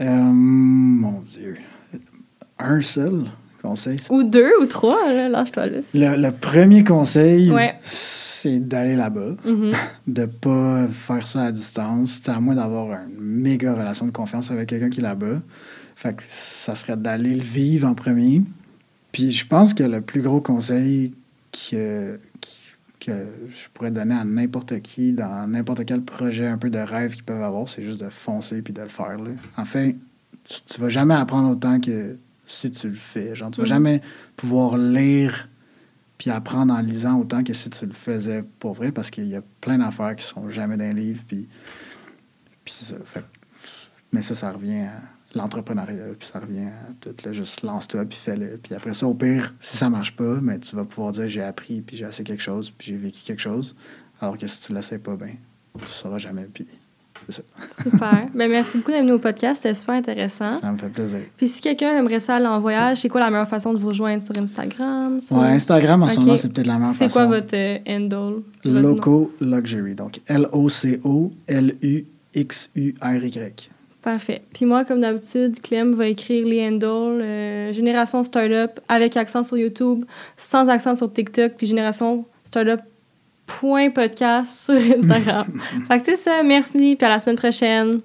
Euh, 0.00 0.04
mon 0.32 1.20
Dieu. 1.20 1.56
Un 2.58 2.80
seul 2.82 3.22
conseil. 3.62 3.98
Ou 4.10 4.22
deux 4.22 4.50
ou 4.60 4.66
trois, 4.66 5.12
lâche-toi 5.28 5.66
là. 5.66 5.78
Le, 5.94 6.16
le 6.22 6.30
premier 6.32 6.84
conseil, 6.84 7.50
Ouais. 7.50 7.74
c'est 7.82 8.60
d'aller 8.60 8.96
là-bas. 8.96 9.34
Mhm. 9.44 9.72
de 10.06 10.24
pas 10.26 10.86
faire 10.88 11.26
ça 11.26 11.44
à 11.44 11.52
distance. 11.52 12.20
C'est 12.22 12.30
à 12.30 12.40
moins 12.40 12.54
d'avoir 12.54 12.98
une 13.08 13.20
méga 13.20 13.74
relation 13.74 14.06
de 14.06 14.12
confiance 14.12 14.50
avec 14.50 14.68
quelqu'un 14.68 14.90
qui 14.90 15.00
est 15.00 15.02
là-bas. 15.02 15.40
Fait 15.96 16.14
que 16.14 16.22
ça 16.28 16.74
serait 16.74 16.96
d'aller 16.96 17.34
le 17.34 17.42
vivre 17.42 17.88
en 17.88 17.94
premier. 17.94 18.42
Puis 19.12 19.30
je 19.32 19.46
pense 19.46 19.72
que 19.74 19.82
le 19.82 20.00
plus 20.02 20.20
gros 20.20 20.40
conseil 20.42 21.14
que, 21.70 22.20
que 23.00 23.12
je 23.50 23.68
pourrais 23.72 23.90
donner 23.90 24.14
à 24.14 24.24
n'importe 24.24 24.80
qui 24.82 25.12
dans 25.14 25.46
n'importe 25.50 25.84
quel 25.86 26.02
projet 26.02 26.46
un 26.46 26.58
peu 26.58 26.68
de 26.68 26.78
rêve 26.78 27.14
qu'ils 27.14 27.24
peuvent 27.24 27.42
avoir, 27.42 27.66
c'est 27.68 27.82
juste 27.82 28.00
de 28.02 28.10
foncer 28.10 28.60
puis 28.62 28.74
de 28.74 28.82
le 28.82 28.88
faire. 28.88 29.16
Là. 29.18 29.30
Enfin, 29.56 29.90
tu, 30.44 30.60
tu 30.66 30.80
vas 30.80 30.90
jamais 30.90 31.14
apprendre 31.14 31.50
autant 31.50 31.80
que 31.80 32.18
si 32.46 32.70
tu 32.70 32.88
le 32.88 32.94
fais. 32.94 33.34
Genre, 33.34 33.50
tu 33.50 33.58
vas 33.60 33.64
Mhm. 33.64 33.68
jamais 33.68 34.02
pouvoir 34.36 34.76
lire 34.76 35.48
puis 36.18 36.30
apprendre 36.30 36.72
en 36.72 36.80
lisant 36.80 37.18
autant 37.20 37.44
que 37.44 37.52
si 37.52 37.68
tu 37.68 37.84
le 37.86 37.92
faisais 37.92 38.42
pour 38.58 38.72
vrai, 38.74 38.90
parce 38.92 39.10
qu'il 39.10 39.26
y 39.28 39.36
a 39.36 39.42
plein 39.60 39.78
d'affaires 39.78 40.16
qui 40.16 40.24
sont 40.24 40.48
jamais 40.48 40.76
dans 40.78 40.84
les 40.84 40.94
livres, 40.94 41.22
puis, 41.28 41.48
puis 42.64 42.72
ça. 42.74 42.96
Fait 43.04 43.24
mais 44.12 44.22
ça, 44.22 44.34
ça 44.34 44.50
revient 44.52 44.82
à 44.82 45.02
l'entrepreneuriat, 45.34 46.14
puis 46.18 46.26
ça 46.32 46.38
revient 46.38 46.68
à 46.68 46.92
tout. 47.00 47.14
Là, 47.24 47.32
juste 47.32 47.62
lance-toi, 47.62 48.04
puis 48.06 48.16
fais-le. 48.18 48.58
Puis 48.62 48.74
après 48.74 48.94
ça, 48.94 49.06
au 49.06 49.12
pire, 49.14 49.54
si 49.60 49.76
ça 49.76 49.90
marche 49.90 50.16
pas, 50.16 50.40
mais 50.40 50.58
tu 50.58 50.74
vas 50.74 50.84
pouvoir 50.84 51.12
dire 51.12 51.28
j'ai 51.28 51.42
appris, 51.42 51.82
puis 51.82 51.96
j'ai 51.98 52.04
assez 52.06 52.24
quelque 52.24 52.42
chose, 52.42 52.70
puis 52.70 52.88
j'ai 52.88 52.96
vécu 52.96 53.20
quelque 53.24 53.42
chose. 53.42 53.76
Alors 54.20 54.38
que 54.38 54.46
si 54.46 54.60
tu 54.60 54.72
ne 54.72 54.78
l'essaies 54.78 54.98
pas 55.00 55.16
bien, 55.16 55.34
tu 55.76 55.82
ne 55.82 55.86
sauras 55.86 56.18
jamais, 56.18 56.44
puis 56.44 56.66
ça. 57.32 57.42
Super. 57.82 58.26
ben, 58.34 58.50
merci 58.50 58.78
beaucoup 58.78 58.90
d'être 58.90 59.00
venu 59.02 59.12
au 59.12 59.18
podcast. 59.18 59.62
C'était 59.62 59.74
super 59.74 59.94
intéressant. 59.96 60.60
Ça 60.60 60.70
me 60.72 60.78
fait 60.78 60.88
plaisir. 60.88 61.20
Puis 61.36 61.48
si 61.48 61.60
quelqu'un 61.60 61.96
aimerait 61.98 62.20
ça 62.20 62.36
aller 62.36 62.46
en 62.46 62.60
voyage, 62.60 62.98
c'est 62.98 63.08
quoi 63.08 63.20
la 63.20 63.30
meilleure 63.30 63.48
façon 63.48 63.72
de 63.72 63.78
vous 63.78 63.88
rejoindre? 63.88 64.22
Sur 64.22 64.36
Instagram? 64.40 65.20
sur- 65.20 65.36
Ouais, 65.36 65.48
Instagram, 65.48 66.02
en 66.02 66.08
ce 66.08 66.20
moment, 66.20 66.36
c'est 66.36 66.52
peut-être 66.52 66.66
la 66.66 66.78
meilleure 66.78 66.92
C'est 66.94 67.04
façon. 67.04 67.20
quoi 67.20 67.26
votre 67.26 67.54
euh, 67.54 67.78
handle? 67.88 68.42
Loco 68.64 69.32
Luxury. 69.40 69.94
Donc, 69.94 70.20
L-O-C-O-L-U-X-U-R-Y. 72.34 73.70
Parfait. 74.02 74.42
Puis 74.54 74.66
moi, 74.66 74.84
comme 74.84 75.00
d'habitude, 75.00 75.60
Clem 75.62 75.94
va 75.94 76.06
écrire 76.06 76.46
les 76.46 76.64
handles 76.68 77.20
euh, 77.22 77.72
Génération 77.72 78.22
Startup 78.22 78.70
avec 78.88 79.16
accent 79.16 79.42
sur 79.42 79.56
YouTube, 79.56 80.04
sans 80.36 80.68
accent 80.68 80.94
sur 80.94 81.12
TikTok, 81.12 81.54
puis 81.56 81.66
Génération 81.66 82.24
Startup 82.44 82.80
point 83.46 83.90
podcast 83.90 84.66
sur 84.66 84.74
Instagram. 84.74 85.46
fait 85.88 85.98
que 85.98 86.04
c'est 86.04 86.16
ça. 86.16 86.42
Merci, 86.42 86.96
puis 86.96 87.06
à 87.06 87.08
la 87.08 87.18
semaine 87.18 87.36
prochaine. 87.36 88.00